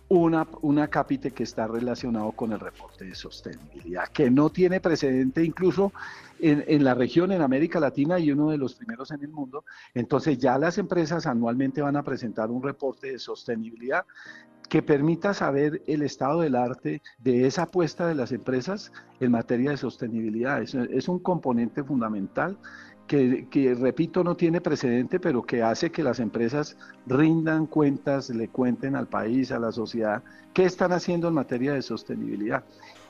una, 0.10 0.47
una 0.62 0.88
capite 0.88 1.32
que 1.32 1.43
está 1.43 1.68
relacionado 1.68 2.32
con 2.32 2.53
el 2.53 2.60
reporte 2.60 3.05
de 3.05 3.16
sostenibilidad, 3.16 4.08
que 4.08 4.30
no 4.32 4.49
tiene 4.49 4.80
precedente 4.80 5.43
incluso 5.43 5.91
en, 6.39 6.63
en, 6.67 6.83
la 6.83 6.93
región, 6.93 7.31
en 7.31 7.41
América 7.41 7.79
Latina 7.79 8.19
y 8.19 8.31
uno 8.31 8.49
de 8.49 8.57
los 8.57 8.75
primeros 8.75 9.11
en 9.11 9.21
el 9.21 9.29
mundo. 9.29 9.65
Entonces 9.93 10.38
ya 10.38 10.57
las 10.57 10.77
empresas 10.77 11.25
anualmente 11.25 11.81
van 11.81 11.95
a 11.95 12.03
presentar 12.03 12.51
un 12.51 12.63
reporte 12.63 13.11
de 13.11 13.19
sostenibilidad 13.19 14.05
que 14.69 14.81
permita 14.81 15.33
saber 15.33 15.81
el 15.88 16.01
estado 16.01 16.41
del 16.41 16.55
arte 16.55 17.01
de 17.19 17.47
esa 17.47 17.63
apuesta 17.63 18.07
de 18.07 18.15
las 18.15 18.31
empresas 18.31 18.91
en 19.19 19.31
materia 19.31 19.71
de 19.71 19.77
sostenibilidad. 19.77 20.61
Es, 20.61 20.75
es 20.75 21.07
un 21.07 21.19
componente 21.19 21.83
fundamental 21.83 22.57
que, 23.07 23.75
repito, 23.79 24.23
no 24.23 24.35
tiene 24.35 24.61
precedente, 24.61 25.19
pero 25.19 25.43
que 25.43 25.63
hace 25.63 25.91
que 25.91 26.03
las 26.03 26.19
empresas 26.19 26.77
rindan 27.05 27.65
cuentas, 27.65 28.29
le 28.29 28.49
cuenten 28.49 28.95
al 28.95 29.07
país, 29.07 29.51
a 29.51 29.59
la 29.59 29.71
sociedad, 29.71 30.23
qué 30.53 30.65
están 30.65 30.91
haciendo 30.91 31.29
en 31.29 31.33
materia 31.33 31.73
de 31.73 31.81
sostenibilidad. 31.81 32.63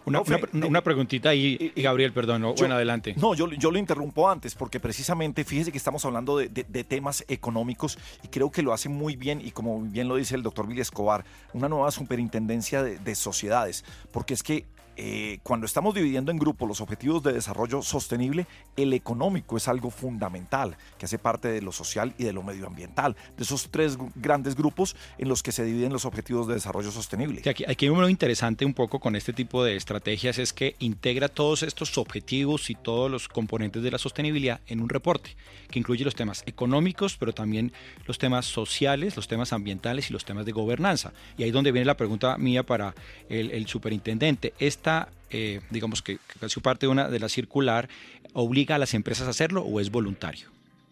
Una, 0.08 0.22
una, 0.66 0.82
preguntita 0.82 1.30
ahí, 1.30 1.74
Gabriel, 1.76 2.14
perdón, 2.14 2.54
bueno, 2.58 2.76
adelante. 2.76 3.14
No, 3.18 3.34
yo, 3.34 3.52
yo 3.52 3.72
lo 3.72 3.78
interrumpo 3.78 4.30
antes, 4.30 4.56
porque 4.56 4.80
precisamente, 4.80 5.44
fíjese 5.44 5.70
que 5.70 5.78
estamos 5.78 6.06
hablando 6.06 6.38
de, 6.38 6.48
temas 6.86 7.26
económicos 7.28 8.00
y 8.24 8.30
creo 8.30 8.50
que 8.50 8.62
lo 8.62 8.72
hace 8.72 8.88
muy 8.88 9.18
bien, 9.18 9.42
y 9.44 9.52
como 9.52 9.82
bien 9.82 10.08
lo 10.08 10.16
dice 10.16 10.36
el 10.36 10.44
doctor 10.44 10.66
Billy 10.66 10.80
Escobar, 10.80 11.26
una 11.52 11.68
nueva 11.68 11.92
superintendencia 11.92 12.84
de 12.84 13.16
sociedades, 13.16 13.84
porque 14.14 14.34
es 14.34 14.44
que 14.44 14.66
eh, 15.00 15.38
cuando 15.44 15.68
estamos 15.68 15.94
dividiendo 15.94 16.32
en 16.32 16.40
grupos 16.40 16.68
los 16.68 16.82
objetivos 16.82 17.22
de 17.22 17.32
desarrollo 17.32 17.84
sostenible, 17.84 18.48
el 18.76 18.94
económico 18.94 19.56
es 19.56 19.68
algo 19.68 19.92
fundamental, 19.92 20.76
que 20.98 21.06
hace 21.06 21.20
parte 21.20 21.50
de 21.50 21.62
lo 21.62 21.72
social 21.72 22.16
y 22.18 22.24
de 22.24 22.34
lo 22.34 22.42
medioambiental, 22.42 23.16
de 23.38 23.44
esos 23.44 23.70
tres 23.70 23.96
grandes 24.16 24.56
grupos 24.56 24.96
en 25.20 25.30
los 25.30 25.44
que 25.44 25.52
se 25.52 25.64
dividen 25.64 25.94
los 25.94 26.06
objetivos 26.06 26.48
de 26.48 26.56
desarrollo 26.56 26.90
sostenible. 26.90 27.42
aquí, 27.48 27.64
hay 27.86 27.90
uno 27.90 28.10
interesante 28.10 28.66
un 28.66 28.74
poco 28.74 29.00
con 29.00 29.16
este 29.16 29.34
tipo 29.34 29.64
de 29.64 29.76
estrategias, 29.76 30.40
es 30.40 30.52
que 30.52 30.76
integra 30.80 31.28
todos 31.28 31.62
estos 31.62 31.96
objetivos 32.00 32.72
y 32.72 32.76
todos 32.76 33.12
los 33.12 33.28
componentes 33.28 33.84
de 33.84 33.92
la 33.92 34.00
sostenibilidad 34.00 34.62
en 34.66 34.82
un 34.82 34.90
reporte, 34.90 35.36
que 35.70 35.78
incluye 35.78 36.06
los 36.06 36.16
temas 36.16 36.42
económicos, 36.48 37.18
pero 37.18 37.34
también 37.34 37.72
los 38.08 38.18
temas 38.18 38.48
sociales, 38.48 39.16
los 39.16 39.28
temas 39.28 39.54
ambientales 39.54 40.10
y 40.10 40.14
los 40.14 40.26
temas 40.26 40.48
de 40.48 40.54
gobernanza. 40.54 41.14
Y 41.38 41.44
ahí 41.44 41.50
es 41.50 41.54
donde 41.54 41.72
viene 41.72 41.86
la 41.86 41.98
pregunta 41.98 42.36
mía 42.40 42.64
para 42.64 42.96
el, 43.30 43.52
el 43.52 43.68
superintendente. 43.68 44.56
Esta, 44.58 44.87
eh, 45.30 45.62
digamos 45.70 46.02
que, 46.02 46.18
que 46.18 46.62
parte 46.62 46.86
de 46.86 46.92
una 46.92 47.10
de 47.10 47.20
la 47.20 47.30
circular, 47.30 47.90
¿obliga 48.34 48.76
a 48.76 48.78
las 48.78 48.94
empresas 48.94 49.28
a 49.28 49.32
hacerlo 49.32 49.64
o 49.64 49.80
es 49.80 49.92
voluntario? 49.92 50.48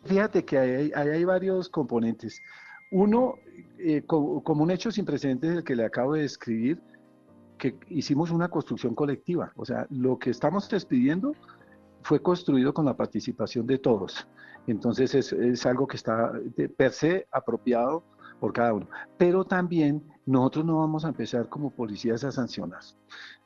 Fíjate 0.06 0.46
que 0.46 0.58
hay, 0.58 0.92
hay, 0.94 1.24
varios 1.24 1.70
componentes. 1.70 2.42
Uno, 2.92 3.36
eh, 3.80 4.04
como, 4.06 4.44
como, 4.44 4.64
un 4.64 4.72
hecho 4.72 4.92
sin 4.92 5.06
precedentes 5.06 5.58
el 5.58 5.64
que 5.64 5.76
le 5.76 5.86
acabo 5.86 6.14
de 6.14 6.22
describir, 6.22 6.80
que 7.58 7.76
hicimos 7.90 8.32
una 8.32 8.50
construcción 8.50 8.94
colectiva. 8.94 9.52
O 9.56 9.66
sea, 9.66 9.88
lo 9.90 10.20
que 10.20 10.30
estamos 10.30 10.70
despidiendo 10.70 11.34
fue 12.04 12.22
construido 12.22 12.74
con 12.74 12.86
la 12.86 12.96
participación 12.96 13.66
de 13.66 13.80
todos. 13.80 14.28
Entonces 14.68 15.16
es, 15.16 15.34
es 15.34 15.66
algo 15.66 15.88
que 15.88 15.98
está 15.98 16.32
de 16.56 16.70
per 16.70 16.92
se 16.92 17.28
apropiado 17.32 18.04
por 18.40 18.54
cada 18.54 18.74
uno. 18.74 18.88
Pero 19.18 19.46
también 19.46 20.04
nosotros 20.26 20.66
no 20.66 20.80
vamos 20.80 21.06
a 21.06 21.10
empezar 21.10 21.50
como 21.50 21.72
policías 21.72 22.24
a 22.24 22.32
sancionar. 22.32 22.82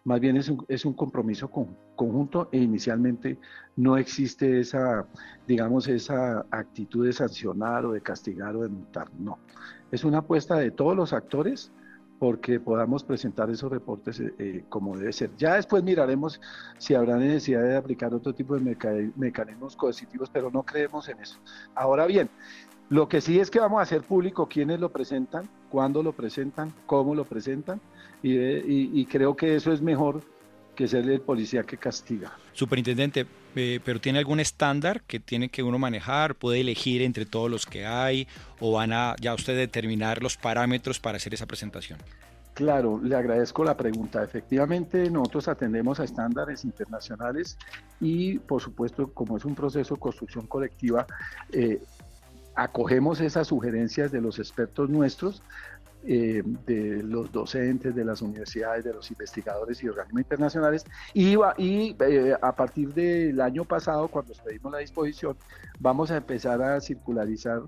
Más 0.09 0.19
bien 0.19 0.37
es 0.37 0.49
un, 0.49 0.65
es 0.67 0.85
un 0.85 0.93
compromiso 0.93 1.51
con, 1.51 1.77
conjunto 1.95 2.49
e 2.51 2.57
inicialmente 2.57 3.37
no 3.75 3.95
existe 3.95 4.59
esa, 4.59 5.05
digamos, 5.47 5.87
esa 5.87 6.47
actitud 6.49 7.05
de 7.05 7.13
sancionar 7.13 7.85
o 7.85 7.91
de 7.91 8.01
castigar 8.01 8.55
o 8.55 8.63
de 8.63 8.69
multar. 8.69 9.07
No. 9.19 9.37
Es 9.91 10.03
una 10.03 10.17
apuesta 10.17 10.55
de 10.55 10.71
todos 10.71 10.97
los 10.97 11.13
actores 11.13 11.71
porque 12.17 12.59
podamos 12.59 13.03
presentar 13.03 13.51
esos 13.51 13.71
reportes 13.71 14.19
eh, 14.19 14.33
eh, 14.39 14.63
como 14.67 14.97
debe 14.97 15.13
ser. 15.13 15.29
Ya 15.37 15.53
después 15.53 15.83
miraremos 15.83 16.41
si 16.79 16.95
habrá 16.95 17.15
necesidad 17.17 17.61
de 17.61 17.77
aplicar 17.77 18.11
otro 18.11 18.33
tipo 18.33 18.57
de 18.57 19.11
mecanismos 19.15 19.75
coercitivos, 19.75 20.31
pero 20.31 20.49
no 20.49 20.63
creemos 20.63 21.07
en 21.07 21.19
eso. 21.19 21.37
Ahora 21.75 22.07
bien, 22.07 22.31
lo 22.89 23.07
que 23.07 23.21
sí 23.21 23.39
es 23.39 23.51
que 23.51 23.59
vamos 23.59 23.77
a 23.77 23.83
hacer 23.83 24.01
público 24.01 24.47
quiénes 24.47 24.79
lo 24.79 24.89
presentan, 24.89 25.47
cuándo 25.69 26.03
lo 26.03 26.13
presentan, 26.13 26.73
cómo 26.85 27.15
lo 27.15 27.25
presentan, 27.25 27.79
y, 28.21 29.05
creo 29.05 29.35
que 29.35 29.55
eso 29.55 29.71
es 29.71 29.81
mejor 29.81 30.21
que 30.75 30.87
ser 30.87 31.09
el 31.09 31.21
policía 31.21 31.63
que 31.63 31.77
castiga. 31.77 32.37
Superintendente, 32.53 33.25
eh, 33.55 33.79
pero 33.83 33.99
¿tiene 33.99 34.19
algún 34.19 34.39
estándar 34.39 35.01
que 35.03 35.19
tiene 35.19 35.49
que 35.49 35.63
uno 35.63 35.79
manejar? 35.79 36.35
¿Puede 36.35 36.61
elegir 36.61 37.01
entre 37.01 37.25
todos 37.25 37.49
los 37.49 37.65
que 37.65 37.85
hay? 37.85 38.27
¿O 38.59 38.73
van 38.73 38.93
a 38.93 39.15
ya 39.19 39.33
usted 39.33 39.57
determinar 39.57 40.21
los 40.21 40.37
parámetros 40.37 40.99
para 40.99 41.17
hacer 41.17 41.33
esa 41.33 41.45
presentación? 41.45 41.99
Claro, 42.59 42.99
le 43.01 43.15
agradezco 43.15 43.63
la 43.63 43.77
pregunta. 43.77 44.21
Efectivamente, 44.21 45.09
nosotros 45.09 45.47
atendemos 45.47 45.99
a 46.01 46.03
estándares 46.03 46.65
internacionales 46.65 47.57
y, 48.01 48.37
por 48.39 48.61
supuesto, 48.61 49.13
como 49.13 49.37
es 49.37 49.45
un 49.45 49.55
proceso 49.55 49.93
de 49.95 49.99
construcción 50.01 50.45
colectiva, 50.45 51.07
eh, 51.53 51.81
acogemos 52.59 53.21
esas 53.21 53.47
sugerencias 53.47 54.11
de 54.11 54.19
los 54.19 54.37
expertos 54.37 54.89
nuestros, 54.89 55.41
eh, 56.05 56.43
de 56.65 57.01
los 57.03 57.31
docentes, 57.31 57.95
de 57.95 58.03
las 58.03 58.21
universidades, 58.21 58.83
de 58.83 58.93
los 58.93 59.09
investigadores 59.11 59.81
y 59.81 59.87
organismos 59.87 60.21
internacionales. 60.23 60.85
Y, 61.13 61.35
y 61.57 61.95
eh, 61.99 62.35
a 62.41 62.55
partir 62.55 62.93
del 62.93 63.39
año 63.39 63.63
pasado, 63.63 64.09
cuando 64.09 64.33
pedimos 64.43 64.73
la 64.73 64.79
disposición, 64.79 65.37
vamos 65.79 66.11
a 66.11 66.17
empezar 66.17 66.61
a 66.61 66.81
circularizar 66.81 67.61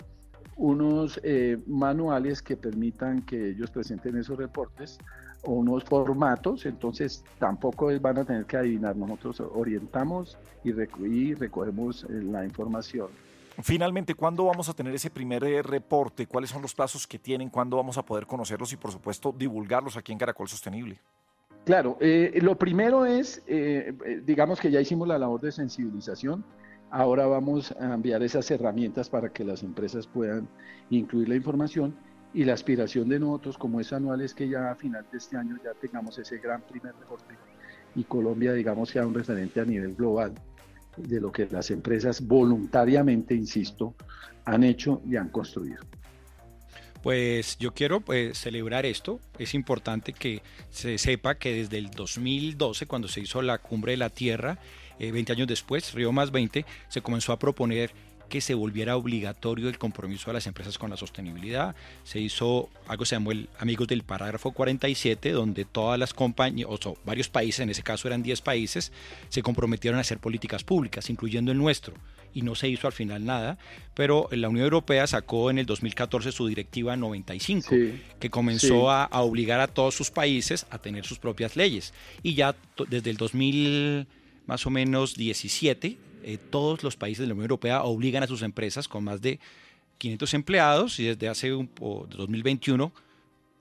unos 0.57 1.19
eh, 1.23 1.57
manuales 1.67 2.41
que 2.41 2.57
permitan 2.57 3.21
que 3.21 3.49
ellos 3.51 3.71
presenten 3.71 4.17
esos 4.17 4.37
reportes 4.37 4.97
o 5.43 5.53
unos 5.53 5.85
formatos, 5.85 6.65
entonces 6.65 7.23
tampoco 7.39 7.89
van 7.99 8.19
a 8.19 8.25
tener 8.25 8.45
que 8.45 8.57
adivinar, 8.57 8.95
nosotros 8.95 9.39
orientamos 9.55 10.37
y, 10.63 10.69
y 10.69 11.33
recogemos 11.33 12.05
la 12.09 12.45
información 12.45 13.07
Finalmente, 13.61 14.15
¿cuándo 14.15 14.45
vamos 14.45 14.69
a 14.69 14.73
tener 14.73 14.93
ese 14.95 15.09
primer 15.09 15.43
eh, 15.43 15.61
reporte? 15.61 16.25
¿Cuáles 16.25 16.49
son 16.49 16.61
los 16.61 16.73
plazos 16.73 17.05
que 17.05 17.19
tienen? 17.19 17.49
¿Cuándo 17.49 17.77
vamos 17.77 17.97
a 17.97 18.05
poder 18.05 18.25
conocerlos 18.25 18.71
y, 18.73 18.77
por 18.77 18.91
supuesto, 18.91 19.33
divulgarlos 19.37 19.97
aquí 19.97 20.11
en 20.11 20.17
Caracol 20.17 20.47
Sostenible? 20.47 20.99
Claro, 21.65 21.97
eh, 21.99 22.39
lo 22.41 22.57
primero 22.57 23.05
es, 23.05 23.43
eh, 23.45 24.21
digamos 24.25 24.59
que 24.59 24.71
ya 24.71 24.81
hicimos 24.81 25.07
la 25.07 25.19
labor 25.19 25.41
de 25.41 25.51
sensibilización, 25.51 26.43
ahora 26.89 27.27
vamos 27.27 27.71
a 27.73 27.93
enviar 27.93 28.23
esas 28.23 28.49
herramientas 28.49 29.09
para 29.09 29.29
que 29.29 29.43
las 29.43 29.61
empresas 29.61 30.07
puedan 30.07 30.47
incluir 30.89 31.29
la 31.29 31.35
información 31.35 31.95
y 32.33 32.43
la 32.45 32.53
aspiración 32.53 33.09
de 33.09 33.19
nosotros 33.19 33.57
como 33.57 33.79
es 33.79 33.91
anual 33.93 34.21
es 34.21 34.33
que 34.33 34.47
ya 34.47 34.71
a 34.71 34.75
final 34.75 35.05
de 35.11 35.17
este 35.17 35.37
año 35.37 35.57
ya 35.63 35.73
tengamos 35.73 36.17
ese 36.17 36.37
gran 36.37 36.61
primer 36.61 36.95
reporte 36.95 37.35
y 37.95 38.03
Colombia 38.05 38.53
digamos 38.53 38.89
sea 38.89 39.05
un 39.05 39.13
referente 39.13 39.59
a 39.59 39.65
nivel 39.65 39.95
global 39.95 40.33
de 41.01 41.19
lo 41.19 41.31
que 41.31 41.47
las 41.49 41.71
empresas 41.71 42.25
voluntariamente, 42.25 43.33
insisto, 43.33 43.95
han 44.45 44.63
hecho 44.63 45.01
y 45.09 45.15
han 45.15 45.29
construido. 45.29 45.79
Pues 47.03 47.57
yo 47.57 47.73
quiero 47.73 48.01
pues, 48.01 48.37
celebrar 48.37 48.85
esto. 48.85 49.19
Es 49.39 49.53
importante 49.53 50.13
que 50.13 50.43
se 50.69 50.97
sepa 50.97 51.35
que 51.35 51.53
desde 51.53 51.77
el 51.77 51.89
2012, 51.89 52.85
cuando 52.85 53.07
se 53.07 53.21
hizo 53.21 53.41
la 53.41 53.57
cumbre 53.57 53.93
de 53.93 53.97
la 53.97 54.09
Tierra, 54.09 54.59
20 54.99 55.31
eh, 55.31 55.35
años 55.35 55.47
después, 55.47 55.93
Río 55.93 56.11
más 56.11 56.31
20, 56.31 56.65
se 56.89 57.01
comenzó 57.01 57.33
a 57.33 57.39
proponer 57.39 57.91
que 58.31 58.39
se 58.39 58.53
volviera 58.53 58.95
obligatorio 58.95 59.67
el 59.67 59.77
compromiso 59.77 60.27
de 60.27 60.35
las 60.35 60.47
empresas 60.47 60.77
con 60.77 60.89
la 60.89 60.95
sostenibilidad. 60.95 61.75
Se 62.05 62.21
hizo 62.21 62.69
algo 62.87 63.03
que 63.03 63.09
se 63.09 63.15
llamó 63.15 63.33
el 63.33 63.49
Amigos 63.59 63.89
del 63.89 64.03
Parágrafo 64.03 64.53
47, 64.53 65.31
donde 65.31 65.65
todas 65.65 65.99
las 65.99 66.13
compañías, 66.13 66.69
o 66.69 66.97
varios 67.03 67.27
países, 67.27 67.59
en 67.59 67.69
ese 67.69 67.83
caso 67.83 68.07
eran 68.07 68.23
10 68.23 68.41
países, 68.41 68.93
se 69.27 69.43
comprometieron 69.43 69.97
a 69.97 70.01
hacer 70.01 70.19
políticas 70.19 70.63
públicas, 70.63 71.09
incluyendo 71.09 71.51
el 71.51 71.57
nuestro 71.57 71.93
y 72.33 72.43
no 72.43 72.55
se 72.55 72.69
hizo 72.69 72.87
al 72.87 72.93
final 72.93 73.25
nada, 73.25 73.57
pero 73.93 74.29
la 74.31 74.47
Unión 74.47 74.63
Europea 74.63 75.05
sacó 75.05 75.51
en 75.51 75.57
el 75.57 75.65
2014 75.65 76.31
su 76.31 76.47
directiva 76.47 76.95
95, 76.95 77.75
que 78.17 78.29
comenzó 78.29 78.89
a, 78.89 79.03
a, 79.03 79.21
obligar 79.23 79.59
a 79.59 79.67
todos 79.67 79.93
sus 79.93 80.09
países 80.09 80.65
a 80.69 80.77
tener 80.77 81.05
sus 81.05 81.19
propias 81.19 81.57
leyes. 81.57 81.93
Y 82.23 82.35
ya 82.35 82.55
desde 82.87 83.09
el 83.09 83.17
2000 83.17 84.07
más 84.47 84.65
o 84.65 84.69
menos 84.69 85.15
17 85.15 86.10
eh, 86.23 86.37
todos 86.37 86.83
los 86.83 86.95
países 86.95 87.21
de 87.21 87.27
la 87.27 87.33
Unión 87.33 87.45
Europea 87.45 87.83
obligan 87.83 88.23
a 88.23 88.27
sus 88.27 88.41
empresas 88.41 88.87
con 88.87 89.03
más 89.03 89.21
de 89.21 89.39
500 89.97 90.33
empleados 90.33 90.99
y 90.99 91.05
desde 91.05 91.29
hace 91.29 91.53
un, 91.53 91.69
2021 91.77 92.91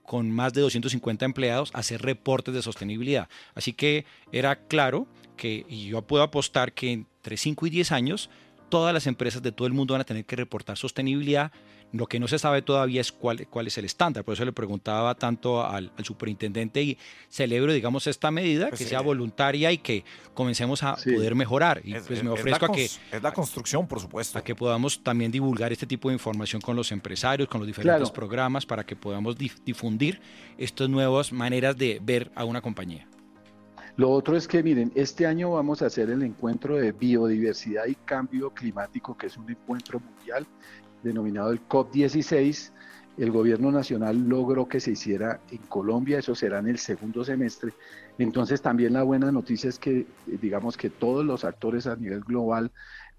con 0.03 0.31
más 0.31 0.53
de 0.53 0.61
250 0.61 1.23
empleados 1.23 1.71
a 1.73 1.79
hacer 1.79 2.01
reportes 2.01 2.53
de 2.53 2.61
sostenibilidad. 2.61 3.29
Así 3.53 3.73
que 3.73 4.05
era 4.31 4.55
claro 4.55 5.07
que, 5.37 5.65
y 5.69 5.87
yo 5.87 6.01
puedo 6.01 6.23
apostar 6.23 6.73
que 6.73 6.91
entre 6.91 7.37
5 7.37 7.67
y 7.67 7.69
10 7.69 7.91
años, 7.91 8.29
todas 8.69 8.93
las 8.93 9.07
empresas 9.07 9.41
de 9.41 9.51
todo 9.51 9.67
el 9.67 9.73
mundo 9.73 9.93
van 9.93 10.01
a 10.01 10.05
tener 10.05 10.25
que 10.25 10.35
reportar 10.35 10.77
sostenibilidad 10.77 11.51
lo 11.93 12.07
que 12.07 12.19
no 12.19 12.27
se 12.27 12.39
sabe 12.39 12.61
todavía 12.61 13.01
es 13.01 13.11
cuál, 13.11 13.47
cuál 13.47 13.67
es 13.67 13.77
el 13.77 13.85
estándar, 13.85 14.23
por 14.23 14.33
eso 14.33 14.45
le 14.45 14.53
preguntaba 14.53 15.15
tanto 15.15 15.65
al, 15.65 15.91
superintendente 16.03 16.81
y 16.81 16.97
celebro, 17.29 17.73
digamos, 17.73 18.07
esta 18.07 18.31
medida, 18.31 18.69
pues 18.69 18.79
que 18.79 18.85
sea 18.85 19.01
voluntaria 19.01 19.71
y 19.71 19.77
que 19.77 20.03
comencemos 20.33 20.83
a 20.83 20.95
poder 20.95 21.35
mejorar. 21.35 21.81
Y 21.83 21.93
pues 21.93 22.23
me 22.23 22.29
ofrezco 22.29 22.65
a 22.65 22.71
que... 22.71 22.85
Es 22.85 22.99
la 23.21 23.33
construcción, 23.33 23.87
por 23.87 23.99
supuesto. 23.99 24.37
A 24.37 24.43
que 24.43 24.55
podamos 24.55 25.03
también 25.03 25.31
divulgar 25.31 25.71
este 25.71 25.85
tipo 25.85 26.09
de 26.09 26.13
información 26.13 26.61
con 26.61 26.75
los 26.75 26.91
empresarios, 26.91 27.47
con 27.47 27.59
los 27.59 27.67
diferentes 27.67 28.09
programas, 28.11 28.65
para 28.65 28.85
que 28.85 28.95
podamos 28.95 29.35
difundir 29.37 30.19
estas 30.57 30.89
nuevas 30.89 31.31
maneras 31.31 31.77
de 31.77 31.99
ver 32.01 32.31
a 32.35 32.45
una 32.45 32.61
compañía. 32.61 33.07
Lo 33.97 34.09
otro 34.09 34.37
es 34.37 34.47
que, 34.47 34.63
miren, 34.63 34.91
este 34.95 35.27
año 35.27 35.51
vamos 35.51 35.81
a 35.81 35.87
hacer 35.87 36.09
el 36.09 36.23
encuentro 36.23 36.77
de 36.77 36.91
biodiversidad 36.93 37.85
y 37.87 37.95
cambio 37.95 38.49
climático, 38.51 39.17
que 39.17 39.27
es 39.27 39.37
un 39.37 39.49
encuentro 39.49 39.99
mundial 39.99 40.47
denominado 41.03 41.51
el 41.51 41.67
COP16, 41.67 42.71
el 43.17 43.31
gobierno 43.31 43.71
nacional 43.71 44.17
logró 44.27 44.67
que 44.67 44.79
se 44.79 44.91
hiciera 44.91 45.39
en 45.51 45.59
Colombia, 45.59 46.19
eso 46.19 46.33
será 46.33 46.59
en 46.59 46.67
el 46.67 46.77
segundo 46.77 47.23
semestre. 47.23 47.73
Entonces 48.17 48.61
también 48.61 48.93
la 48.93 49.03
buena 49.03 49.31
noticia 49.31 49.69
es 49.69 49.77
que 49.77 50.05
digamos 50.25 50.77
que 50.77 50.89
todos 50.89 51.25
los 51.25 51.43
actores 51.43 51.87
a 51.87 51.95
nivel 51.95 52.21
global, 52.21 52.71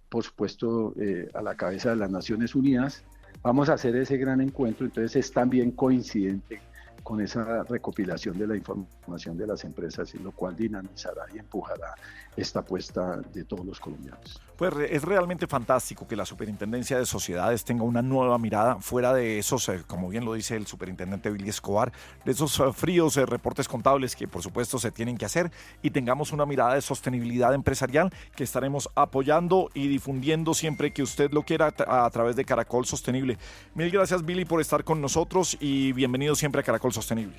por 0.09 0.25
supuesto 0.25 0.95
eh, 0.99 1.31
a 1.35 1.43
la 1.43 1.55
cabeza 1.55 1.91
de 1.91 1.97
las 1.97 2.11
Naciones 2.11 2.55
Unidas, 2.55 3.05
vamos 3.43 3.69
a 3.69 3.75
hacer 3.75 3.97
ese 3.97 4.17
gran 4.17 4.41
encuentro, 4.41 4.87
entonces 4.87 5.17
es 5.17 5.33
también 5.33 5.73
coincidente 5.73 6.61
con 7.03 7.21
esa 7.21 7.65
recopilación 7.65 8.39
de 8.39 8.47
la 8.47 8.57
información 8.57 9.37
de 9.37 9.47
las 9.47 9.65
empresas 9.65 10.15
lo 10.15 10.31
cual 10.33 10.55
dinamizará 10.57 11.27
y 11.35 11.39
empujará 11.39 11.95
esta 12.37 12.61
apuesta 12.61 13.21
de 13.33 13.45
todos 13.45 13.65
los 13.65 13.79
colombianos. 13.79 14.41
Pues 14.57 14.73
es 14.91 15.03
realmente 15.03 15.47
fantástico 15.47 16.07
que 16.07 16.15
la 16.15 16.25
Superintendencia 16.25 16.99
de 16.99 17.05
Sociedades 17.05 17.65
tenga 17.65 17.83
una 17.83 18.01
nueva 18.01 18.39
mirada 18.39 18.77
fuera 18.81 19.13
de 19.13 19.39
esos, 19.39 19.69
eh, 19.69 19.83
como 19.87 20.09
bien 20.09 20.25
lo 20.25 20.35
dice 20.35 20.57
el 20.57 20.67
superintendente 20.67 21.31
Billy 21.31 21.49
Escobar, 21.49 21.93
de 22.25 22.33
esos 22.33 22.59
eh, 22.61 22.73
fríos 22.73 23.17
eh, 23.17 23.27
reportes 23.27 23.67
contables 23.67 24.15
que 24.15 24.29
por 24.29 24.43
supuesto 24.43 24.79
se 24.79 24.91
tienen 24.91 25.19
que 25.19 25.25
hacer 25.25 25.51
y 25.83 25.91
tengamos 25.91 26.33
una 26.33 26.47
mirada 26.47 26.75
de 26.75 26.81
sostenibilidad 26.81 27.55
empresarial 27.55 28.13
que 28.37 28.45
estaremos 28.45 28.89
apoyando 28.95 29.69
y 29.75 29.89
difundiendo 29.89 30.55
siempre 30.55 30.93
que 30.93 31.03
usted 31.03 31.33
lo 31.33 31.43
quiera 31.43 31.75
a, 31.87 32.05
a 32.05 32.11
través 32.11 32.37
de 32.37 32.45
Caracol 32.45 32.87
Sostenible. 32.87 33.39
Mil 33.75 33.91
gracias 33.91 34.25
Billy 34.25 34.45
por 34.45 34.61
estar 34.61 34.85
con 34.85 35.01
nosotros 35.01 35.57
y 35.61 35.93
bienvenido 35.93 36.35
siempre 36.35 36.61
a 36.61 36.65
Caracol 36.65 36.93
Sostenible. 36.93 37.37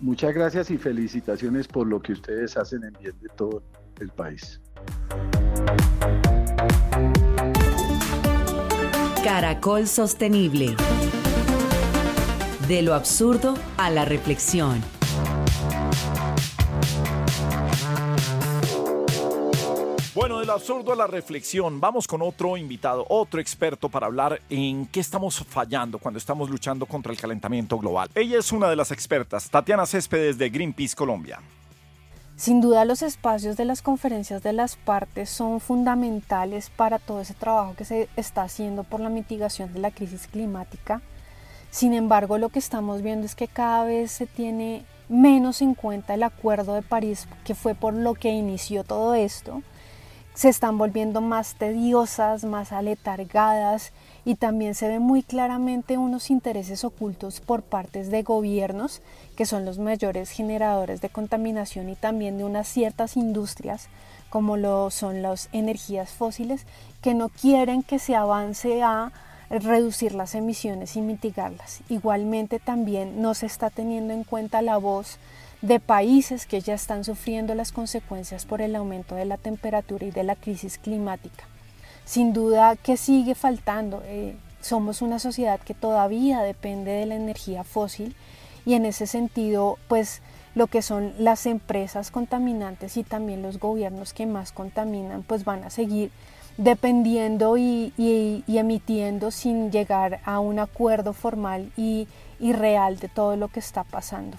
Muchas 0.00 0.32
gracias 0.32 0.70
y 0.70 0.78
felicitaciones 0.78 1.68
por 1.68 1.86
lo 1.86 2.00
que 2.00 2.12
ustedes 2.12 2.56
hacen 2.56 2.82
en 2.84 2.94
bien 2.98 3.14
de 3.20 3.28
todo 3.36 3.62
el 4.00 4.10
país. 4.10 4.60
Caracol 9.22 9.86
Sostenible. 9.86 10.74
De 12.66 12.82
lo 12.82 12.94
absurdo 12.94 13.54
a 13.76 13.90
la 13.90 14.04
reflexión. 14.04 14.82
Bueno, 20.14 20.40
del 20.40 20.50
absurdo 20.50 20.92
a 20.92 20.96
la 20.96 21.06
reflexión, 21.06 21.80
vamos 21.80 22.06
con 22.06 22.22
otro 22.22 22.56
invitado, 22.56 23.06
otro 23.08 23.40
experto 23.40 23.88
para 23.88 24.06
hablar 24.06 24.40
en 24.50 24.86
qué 24.86 25.00
estamos 25.00 25.44
fallando 25.48 25.98
cuando 25.98 26.18
estamos 26.18 26.50
luchando 26.50 26.86
contra 26.86 27.12
el 27.12 27.18
calentamiento 27.18 27.78
global. 27.78 28.10
Ella 28.14 28.38
es 28.38 28.52
una 28.52 28.68
de 28.68 28.76
las 28.76 28.90
expertas, 28.90 29.48
Tatiana 29.48 29.86
Céspedes 29.86 30.36
de 30.38 30.50
Greenpeace 30.50 30.96
Colombia. 30.96 31.40
Sin 32.40 32.62
duda 32.62 32.86
los 32.86 33.02
espacios 33.02 33.58
de 33.58 33.66
las 33.66 33.82
conferencias 33.82 34.42
de 34.42 34.54
las 34.54 34.76
partes 34.76 35.28
son 35.28 35.60
fundamentales 35.60 36.70
para 36.70 36.98
todo 36.98 37.20
ese 37.20 37.34
trabajo 37.34 37.74
que 37.76 37.84
se 37.84 38.08
está 38.16 38.40
haciendo 38.40 38.82
por 38.82 39.00
la 39.00 39.10
mitigación 39.10 39.74
de 39.74 39.80
la 39.80 39.90
crisis 39.90 40.26
climática. 40.26 41.02
Sin 41.70 41.92
embargo, 41.92 42.38
lo 42.38 42.48
que 42.48 42.58
estamos 42.58 43.02
viendo 43.02 43.26
es 43.26 43.34
que 43.34 43.46
cada 43.46 43.84
vez 43.84 44.10
se 44.10 44.24
tiene 44.24 44.86
menos 45.10 45.60
en 45.60 45.74
cuenta 45.74 46.14
el 46.14 46.22
Acuerdo 46.22 46.72
de 46.72 46.80
París, 46.80 47.28
que 47.44 47.54
fue 47.54 47.74
por 47.74 47.92
lo 47.92 48.14
que 48.14 48.30
inició 48.30 48.84
todo 48.84 49.12
esto 49.12 49.62
se 50.34 50.48
están 50.48 50.78
volviendo 50.78 51.20
más 51.20 51.54
tediosas, 51.54 52.44
más 52.44 52.72
aletargadas 52.72 53.92
y 54.24 54.36
también 54.36 54.74
se 54.74 54.88
ve 54.88 54.98
muy 54.98 55.22
claramente 55.22 55.98
unos 55.98 56.30
intereses 56.30 56.84
ocultos 56.84 57.40
por 57.40 57.62
partes 57.62 58.10
de 58.10 58.22
gobiernos 58.22 59.02
que 59.36 59.46
son 59.46 59.64
los 59.64 59.78
mayores 59.78 60.30
generadores 60.30 61.00
de 61.00 61.08
contaminación 61.08 61.88
y 61.88 61.96
también 61.96 62.38
de 62.38 62.44
unas 62.44 62.68
ciertas 62.68 63.16
industrias 63.16 63.88
como 64.28 64.56
lo 64.56 64.90
son 64.90 65.22
las 65.22 65.48
energías 65.52 66.10
fósiles 66.10 66.64
que 67.02 67.14
no 67.14 67.28
quieren 67.28 67.82
que 67.82 67.98
se 67.98 68.14
avance 68.14 68.82
a 68.82 69.12
reducir 69.50 70.14
las 70.14 70.36
emisiones 70.36 70.94
y 70.96 71.02
mitigarlas. 71.02 71.80
Igualmente 71.88 72.60
también 72.60 73.20
no 73.20 73.34
se 73.34 73.46
está 73.46 73.68
teniendo 73.68 74.14
en 74.14 74.22
cuenta 74.22 74.62
la 74.62 74.76
voz 74.76 75.18
de 75.62 75.78
países 75.78 76.46
que 76.46 76.60
ya 76.60 76.74
están 76.74 77.04
sufriendo 77.04 77.54
las 77.54 77.72
consecuencias 77.72 78.46
por 78.46 78.62
el 78.62 78.74
aumento 78.74 79.14
de 79.14 79.26
la 79.26 79.36
temperatura 79.36 80.06
y 80.06 80.10
de 80.10 80.24
la 80.24 80.36
crisis 80.36 80.78
climática. 80.78 81.44
Sin 82.04 82.32
duda 82.32 82.76
que 82.76 82.96
sigue 82.96 83.34
faltando. 83.34 84.02
Eh, 84.06 84.36
somos 84.60 85.02
una 85.02 85.18
sociedad 85.18 85.60
que 85.60 85.74
todavía 85.74 86.40
depende 86.40 86.90
de 86.90 87.06
la 87.06 87.14
energía 87.14 87.64
fósil 87.64 88.14
y 88.66 88.74
en 88.74 88.84
ese 88.84 89.06
sentido, 89.06 89.78
pues 89.88 90.22
lo 90.54 90.66
que 90.66 90.82
son 90.82 91.14
las 91.18 91.46
empresas 91.46 92.10
contaminantes 92.10 92.96
y 92.96 93.04
también 93.04 93.42
los 93.42 93.58
gobiernos 93.58 94.12
que 94.12 94.26
más 94.26 94.52
contaminan, 94.52 95.22
pues 95.22 95.44
van 95.44 95.64
a 95.64 95.70
seguir 95.70 96.10
dependiendo 96.56 97.56
y, 97.56 97.94
emitiendo 98.48 99.30
sin 99.30 99.70
llegar 99.70 100.20
a 100.24 100.40
un 100.40 100.58
acuerdo 100.58 101.12
formal 101.12 101.70
y 101.76 102.06
real 102.40 102.98
de 102.98 103.08
todo 103.08 103.36
lo 103.36 103.48
que 103.48 103.60
está 103.60 103.84
pasando. 103.84 104.36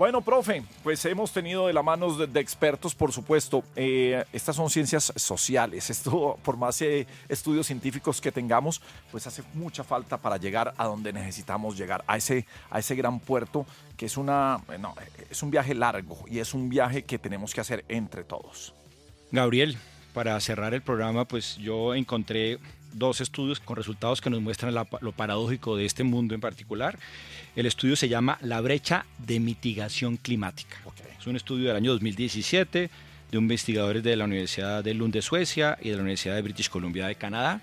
Bueno, 0.00 0.22
profe, 0.22 0.62
pues 0.82 1.04
hemos 1.04 1.30
tenido 1.30 1.66
de 1.66 1.74
la 1.74 1.82
mano 1.82 2.16
de, 2.16 2.40
expertos, 2.40 2.94
por 2.94 3.12
supuesto. 3.12 3.62
Eh, 3.76 4.24
estas 4.32 4.56
son 4.56 4.70
ciencias 4.70 5.12
sociales. 5.14 5.90
Esto, 5.90 6.38
por 6.42 6.56
más 6.56 6.80
eh, 6.80 7.06
estudios 7.28 7.66
científicos 7.66 8.18
que 8.18 8.32
tengamos, 8.32 8.80
pues 9.10 9.26
hace 9.26 9.42
mucha 9.52 9.84
falta 9.84 10.16
para 10.16 10.38
llegar 10.38 10.72
a 10.78 10.86
donde 10.86 11.12
necesitamos 11.12 11.76
llegar, 11.76 12.02
a 12.06 12.16
ese, 12.16 12.46
a 12.70 12.78
ese 12.78 12.94
gran 12.94 13.20
puerto 13.20 13.66
que 13.98 14.06
es, 14.06 14.16
una, 14.16 14.62
no, 14.78 14.94
es 15.28 15.42
un 15.42 15.50
viaje 15.50 15.74
largo 15.74 16.24
y 16.26 16.38
es 16.38 16.54
un 16.54 16.70
viaje 16.70 17.02
que 17.02 17.18
tenemos 17.18 17.52
que 17.52 17.60
hacer 17.60 17.84
entre 17.90 18.24
todos. 18.24 18.72
Gabriel, 19.30 19.76
para 20.14 20.40
cerrar 20.40 20.72
el 20.72 20.80
programa, 20.80 21.26
pues 21.26 21.58
yo 21.58 21.94
encontré 21.94 22.58
dos 22.92 23.20
estudios 23.20 23.60
con 23.60 23.76
resultados 23.76 24.20
que 24.20 24.30
nos 24.30 24.40
muestran 24.40 24.74
lo 24.74 25.12
paradójico 25.12 25.76
de 25.76 25.84
este 25.84 26.04
mundo 26.04 26.34
en 26.34 26.40
particular. 26.40 26.98
El 27.56 27.66
estudio 27.66 27.96
se 27.96 28.08
llama 28.08 28.38
La 28.42 28.60
brecha 28.60 29.06
de 29.18 29.40
mitigación 29.40 30.16
climática. 30.16 30.76
Es 31.18 31.26
un 31.26 31.36
estudio 31.36 31.68
del 31.68 31.76
año 31.76 31.92
2017 31.92 32.90
de 33.30 33.38
investigadores 33.38 34.02
de 34.02 34.16
la 34.16 34.24
Universidad 34.24 34.82
de 34.82 34.94
Lund 34.94 35.12
de 35.12 35.22
Suecia 35.22 35.78
y 35.80 35.90
de 35.90 35.96
la 35.96 36.02
Universidad 36.02 36.34
de 36.34 36.42
British 36.42 36.68
Columbia 36.68 37.06
de 37.06 37.14
Canadá 37.14 37.60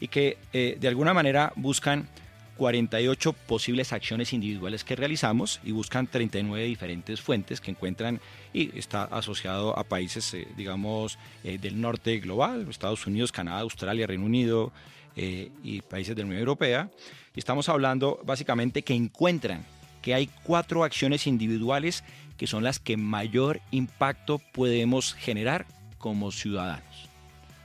y 0.00 0.08
que 0.08 0.38
eh, 0.52 0.76
de 0.80 0.88
alguna 0.88 1.14
manera 1.14 1.52
buscan 1.56 2.08
48 2.56 3.32
posibles 3.32 3.92
acciones 3.92 4.32
individuales 4.32 4.84
que 4.84 4.96
realizamos 4.96 5.60
y 5.64 5.72
buscan 5.72 6.06
39 6.06 6.64
diferentes 6.64 7.20
fuentes 7.20 7.60
que 7.60 7.70
encuentran 7.70 8.20
y 8.52 8.76
está 8.78 9.04
asociado 9.04 9.78
a 9.78 9.84
países, 9.84 10.32
eh, 10.34 10.46
digamos, 10.56 11.18
eh, 11.44 11.58
del 11.58 11.80
norte 11.80 12.18
global, 12.18 12.66
Estados 12.68 13.06
Unidos, 13.06 13.32
Canadá, 13.32 13.60
Australia, 13.60 14.06
Reino 14.06 14.24
Unido 14.24 14.72
eh, 15.16 15.50
y 15.62 15.80
países 15.82 16.14
de 16.14 16.22
la 16.22 16.26
Unión 16.26 16.40
Europea. 16.40 16.90
Y 17.34 17.38
estamos 17.38 17.68
hablando 17.68 18.20
básicamente 18.24 18.82
que 18.82 18.94
encuentran 18.94 19.64
que 20.02 20.14
hay 20.14 20.28
cuatro 20.42 20.84
acciones 20.84 21.26
individuales 21.26 22.04
que 22.36 22.46
son 22.46 22.64
las 22.64 22.80
que 22.80 22.96
mayor 22.96 23.60
impacto 23.70 24.38
podemos 24.52 25.14
generar 25.14 25.66
como 25.98 26.32
ciudadanos. 26.32 27.08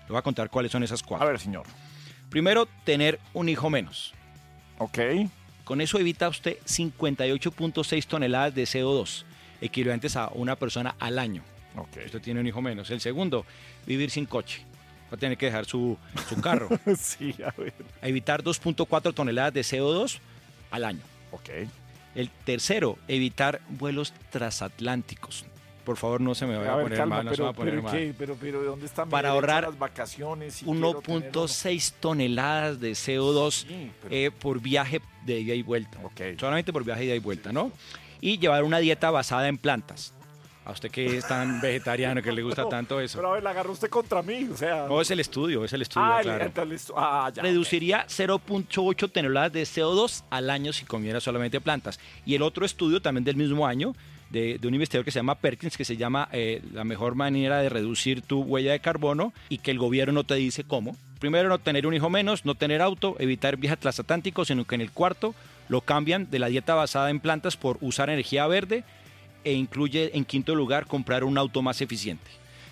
Le 0.07 0.09
voy 0.09 0.19
a 0.19 0.21
contar 0.21 0.49
cuáles 0.49 0.71
son 0.71 0.83
esas 0.83 1.03
cuatro. 1.03 1.27
A 1.27 1.31
ver, 1.31 1.39
señor. 1.39 1.65
Primero, 2.29 2.67
tener 2.83 3.19
un 3.33 3.49
hijo 3.49 3.69
menos. 3.69 4.13
Ok. 4.77 4.99
Con 5.63 5.81
eso 5.81 5.99
evita 5.99 6.29
usted 6.29 6.57
58.6 6.65 8.05
toneladas 8.05 8.55
de 8.55 8.63
CO2, 8.63 9.25
equivalentes 9.59 10.15
a 10.15 10.29
una 10.29 10.55
persona 10.55 10.95
al 10.99 11.19
año. 11.19 11.43
Okay. 11.75 12.05
Usted 12.05 12.21
tiene 12.21 12.39
un 12.39 12.47
hijo 12.47 12.61
menos. 12.61 12.89
El 12.89 13.01
segundo, 13.01 13.45
vivir 13.85 14.09
sin 14.09 14.25
coche. 14.25 14.61
Va 15.11 15.15
a 15.15 15.17
tener 15.17 15.37
que 15.37 15.47
dejar 15.47 15.65
su, 15.65 15.97
su 16.27 16.39
carro. 16.41 16.69
sí, 16.97 17.35
a 17.45 17.51
ver. 17.59 17.73
evitar 18.01 18.43
2.4 18.43 19.13
toneladas 19.13 19.53
de 19.53 19.61
CO2 19.61 20.19
al 20.71 20.85
año. 20.85 21.01
Ok. 21.31 21.49
El 22.15 22.29
tercero, 22.29 22.97
evitar 23.07 23.61
vuelos 23.69 24.13
transatlánticos 24.31 25.45
por 25.87 25.95
favor 25.95 26.19
no 26.19 26.35
se 26.35 26.45
me 26.45 26.57
vaya 26.57 26.73
a, 26.73 26.81
poner 26.81 27.05
mal, 27.05 27.23
no 27.23 27.31
se 27.33 27.37
me 27.37 27.43
va 27.45 27.51
a 27.51 27.53
poner 27.53 27.81
mal. 27.81 28.15
Pero, 28.17 28.35
pero, 28.35 28.61
¿dónde 28.61 28.85
están 28.85 29.07
Para 29.07 29.29
ahorrar 29.29 29.63
las 29.63 29.79
vacaciones? 29.79 30.65
1.6 30.65 31.93
toneladas 32.01 32.81
de 32.81 32.91
CO2 32.91 33.65
eh, 34.09 34.29
por 34.37 34.59
viaje 34.59 35.01
de 35.25 35.39
ida 35.39 35.53
y 35.53 35.61
vuelta. 35.61 35.97
Solamente 36.37 36.73
por 36.73 36.83
viaje 36.83 36.99
de 36.99 37.05
ida 37.05 37.15
y 37.15 37.19
vuelta, 37.19 37.53
¿no? 37.53 37.71
Y 38.19 38.37
llevar 38.37 38.65
una 38.65 38.79
dieta 38.79 39.11
basada 39.11 39.47
en 39.47 39.57
plantas. 39.57 40.13
A 40.65 40.71
usted 40.71 40.91
que 40.91 41.19
es 41.19 41.25
tan 41.25 41.61
vegetariano, 41.61 42.21
que 42.21 42.33
le 42.33 42.43
gusta 42.43 42.67
tanto 42.67 42.99
eso. 42.99 43.19
Pero 43.19 43.29
a 43.29 43.33
ver, 43.35 43.43
la 43.43 43.51
agarró 43.51 43.71
usted 43.71 43.89
contra 43.89 44.21
mí, 44.21 44.49
o 44.51 44.57
sea... 44.57 44.87
No, 44.89 44.99
es 44.99 45.09
el 45.09 45.21
estudio, 45.21 45.63
es 45.63 45.71
el 45.71 45.83
estudio, 45.83 46.05
ah, 46.05 46.19
claro. 46.21 46.51
Ah, 46.97 47.31
ya, 47.33 47.43
Reduciría 47.43 48.05
0.8 48.07 49.09
toneladas 49.09 49.53
de 49.53 49.63
CO2 49.63 50.25
al 50.29 50.49
año 50.49 50.73
si 50.73 50.83
comiera 50.83 51.21
solamente 51.21 51.61
plantas. 51.61 51.97
Y 52.25 52.35
el 52.35 52.41
otro 52.41 52.65
estudio, 52.65 53.01
también 53.01 53.23
del 53.23 53.37
mismo 53.37 53.65
año, 53.65 53.95
de, 54.29 54.59
un 54.63 54.73
investigador 54.73 55.05
que 55.05 55.11
se 55.11 55.19
llama 55.19 55.35
Perkins, 55.35 55.77
que 55.77 55.85
se 55.85 55.97
llama 55.97 56.29
eh, 56.31 56.61
La 56.73 56.83
mejor 56.83 57.15
manera 57.15 57.59
de 57.59 57.69
reducir 57.69 58.21
tu 58.21 58.41
huella 58.41 58.71
de 58.71 58.79
carbono 58.79 59.33
y 59.49 59.59
que 59.59 59.71
el 59.71 59.79
gobierno 59.79 60.13
no 60.13 60.23
te 60.23 60.35
dice 60.35 60.63
cómo. 60.63 60.95
Primero, 61.19 61.49
no 61.49 61.59
tener 61.59 61.87
un 61.87 61.93
hijo 61.93 62.09
menos, 62.09 62.45
no 62.45 62.55
tener 62.55 62.81
auto, 62.81 63.15
evitar 63.19 63.57
viajes 63.57 63.79
transatlánticos, 63.79 64.49
sino 64.49 64.65
que 64.65 64.75
en 64.75 64.81
el 64.81 64.91
cuarto 64.91 65.33
lo 65.69 65.81
cambian 65.81 66.29
de 66.29 66.39
la 66.39 66.47
dieta 66.47 66.75
basada 66.75 67.09
en 67.09 67.19
plantas 67.19 67.57
por 67.57 67.77
usar 67.81 68.09
energía 68.09 68.45
verde 68.47 68.83
e 69.43 69.53
incluye 69.53 70.15
en 70.15 70.25
quinto 70.25 70.55
lugar 70.55 70.85
comprar 70.85 71.23
un 71.23 71.37
auto 71.37 71.61
más 71.61 71.81
eficiente. 71.81 72.29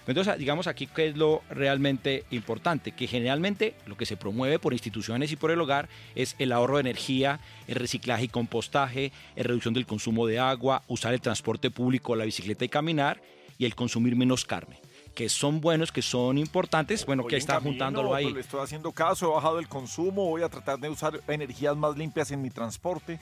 Entonces, 0.07 0.37
digamos 0.37 0.67
aquí 0.67 0.87
qué 0.87 1.07
es 1.07 1.17
lo 1.17 1.41
realmente 1.49 2.25
importante, 2.31 2.91
que 2.91 3.07
generalmente 3.07 3.75
lo 3.85 3.97
que 3.97 4.05
se 4.05 4.17
promueve 4.17 4.59
por 4.59 4.73
instituciones 4.73 5.31
y 5.31 5.35
por 5.35 5.51
el 5.51 5.59
hogar 5.59 5.89
es 6.13 6.35
el 6.39 6.51
ahorro 6.51 6.75
de 6.75 6.81
energía, 6.81 7.39
el 7.67 7.75
reciclaje 7.75 8.25
y 8.25 8.27
compostaje, 8.27 9.11
la 9.35 9.43
reducción 9.43 9.73
del 9.73 9.85
consumo 9.85 10.27
de 10.27 10.39
agua, 10.39 10.83
usar 10.87 11.13
el 11.13 11.21
transporte 11.21 11.71
público, 11.71 12.15
la 12.15 12.25
bicicleta 12.25 12.65
y 12.65 12.69
caminar, 12.69 13.21
y 13.57 13.65
el 13.65 13.73
consumir 13.73 14.15
menos 14.15 14.45
carne 14.45 14.79
que 15.15 15.29
son 15.29 15.61
buenos, 15.61 15.91
que 15.93 16.01
son 16.01 16.37
importantes, 16.37 17.05
bueno, 17.05 17.25
que 17.25 17.37
está 17.37 17.59
juntándolo 17.61 18.13
ahí. 18.13 18.31
Le 18.31 18.41
estoy 18.41 18.61
haciendo 18.61 18.91
caso, 18.91 19.31
he 19.31 19.33
bajado 19.33 19.59
el 19.59 19.69
consumo, 19.69 20.25
voy 20.25 20.43
a 20.43 20.49
tratar 20.49 20.77
de 20.77 20.89
usar 20.89 21.21
energías 21.27 21.75
más 21.75 21.97
limpias 21.97 22.29
en 22.31 22.41
mi 22.41 22.49
transporte. 22.49 23.19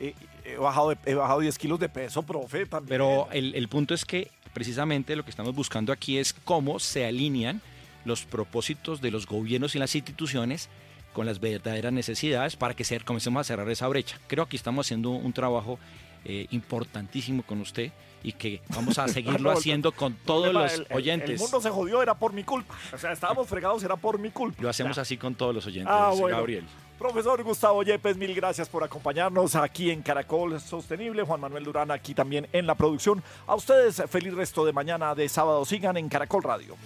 Eh, 0.00 0.14
he, 0.44 0.56
bajado 0.56 0.94
he 1.04 1.14
bajado 1.14 1.40
10 1.40 1.58
kilos 1.58 1.78
de 1.80 1.88
peso, 1.88 2.22
profe. 2.22 2.66
También. 2.66 2.88
Pero 2.88 3.28
el, 3.32 3.54
el 3.54 3.68
punto 3.68 3.94
es 3.94 4.04
que 4.04 4.30
precisamente 4.52 5.16
lo 5.16 5.24
que 5.24 5.30
estamos 5.30 5.54
buscando 5.54 5.92
aquí 5.92 6.18
es 6.18 6.32
cómo 6.32 6.78
se 6.78 7.04
alinean 7.04 7.60
los 8.04 8.24
propósitos 8.24 9.00
de 9.00 9.10
los 9.10 9.26
gobiernos 9.26 9.74
y 9.74 9.78
las 9.78 9.94
instituciones 9.94 10.68
con 11.12 11.26
las 11.26 11.40
verdaderas 11.40 11.92
necesidades 11.92 12.56
para 12.56 12.74
que 12.74 12.84
se, 12.84 13.00
comencemos 13.00 13.40
a 13.40 13.44
cerrar 13.44 13.68
esa 13.70 13.88
brecha. 13.88 14.18
Creo 14.26 14.44
que 14.44 14.50
aquí 14.50 14.56
estamos 14.56 14.86
haciendo 14.86 15.10
un 15.10 15.32
trabajo 15.32 15.78
eh, 16.24 16.46
importantísimo 16.50 17.42
con 17.42 17.60
usted 17.60 17.90
y 18.22 18.32
que 18.32 18.60
vamos 18.68 18.98
a 18.98 19.08
seguirlo 19.08 19.50
haciendo 19.50 19.92
con 19.92 20.12
todos 20.12 20.52
los 20.52 20.82
oyentes. 20.90 21.30
El, 21.30 21.38
mundo 21.38 21.60
se 21.60 21.70
jodió, 21.70 22.02
era 22.02 22.14
por 22.14 22.32
mi 22.32 22.44
culpa. 22.44 22.74
O 22.92 22.98
sea, 22.98 23.12
estábamos 23.12 23.48
fregados, 23.48 23.82
era 23.82 23.96
por 23.96 24.18
mi 24.18 24.30
culpa. 24.30 24.62
Lo 24.62 24.68
hacemos 24.68 24.98
así 24.98 25.16
con 25.16 25.34
todos 25.34 25.54
los 25.54 25.66
oyentes, 25.66 25.90
ah, 25.90 26.12
bueno. 26.14 26.36
Gabriel. 26.36 26.64
Profesor 26.98 27.42
Gustavo 27.42 27.82
Yepes, 27.82 28.16
mil 28.16 28.34
gracias 28.34 28.68
por 28.68 28.82
acompañarnos 28.82 29.54
aquí 29.54 29.90
en 29.90 30.02
Caracol 30.02 30.60
Sostenible. 30.60 31.22
Juan 31.22 31.40
Manuel 31.40 31.64
Durán 31.64 31.90
aquí 31.90 32.14
también 32.14 32.48
en 32.52 32.66
la 32.66 32.74
producción. 32.74 33.22
A 33.46 33.54
ustedes, 33.54 34.02
feliz 34.08 34.34
resto 34.34 34.64
de 34.64 34.72
mañana 34.72 35.14
de 35.14 35.28
sábado. 35.28 35.64
Sigan 35.64 35.96
en 35.96 36.08
Caracol 36.08 36.42
Radio. 36.42 36.76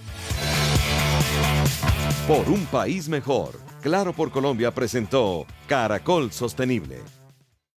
Por 2.27 2.49
un 2.49 2.67
país 2.67 3.09
mejor, 3.09 3.71
Claro 3.81 4.13
por 4.13 4.31
Colombia 4.31 4.73
presentó 4.73 5.47
Caracol 5.67 6.33
Sostenible 6.33 7.20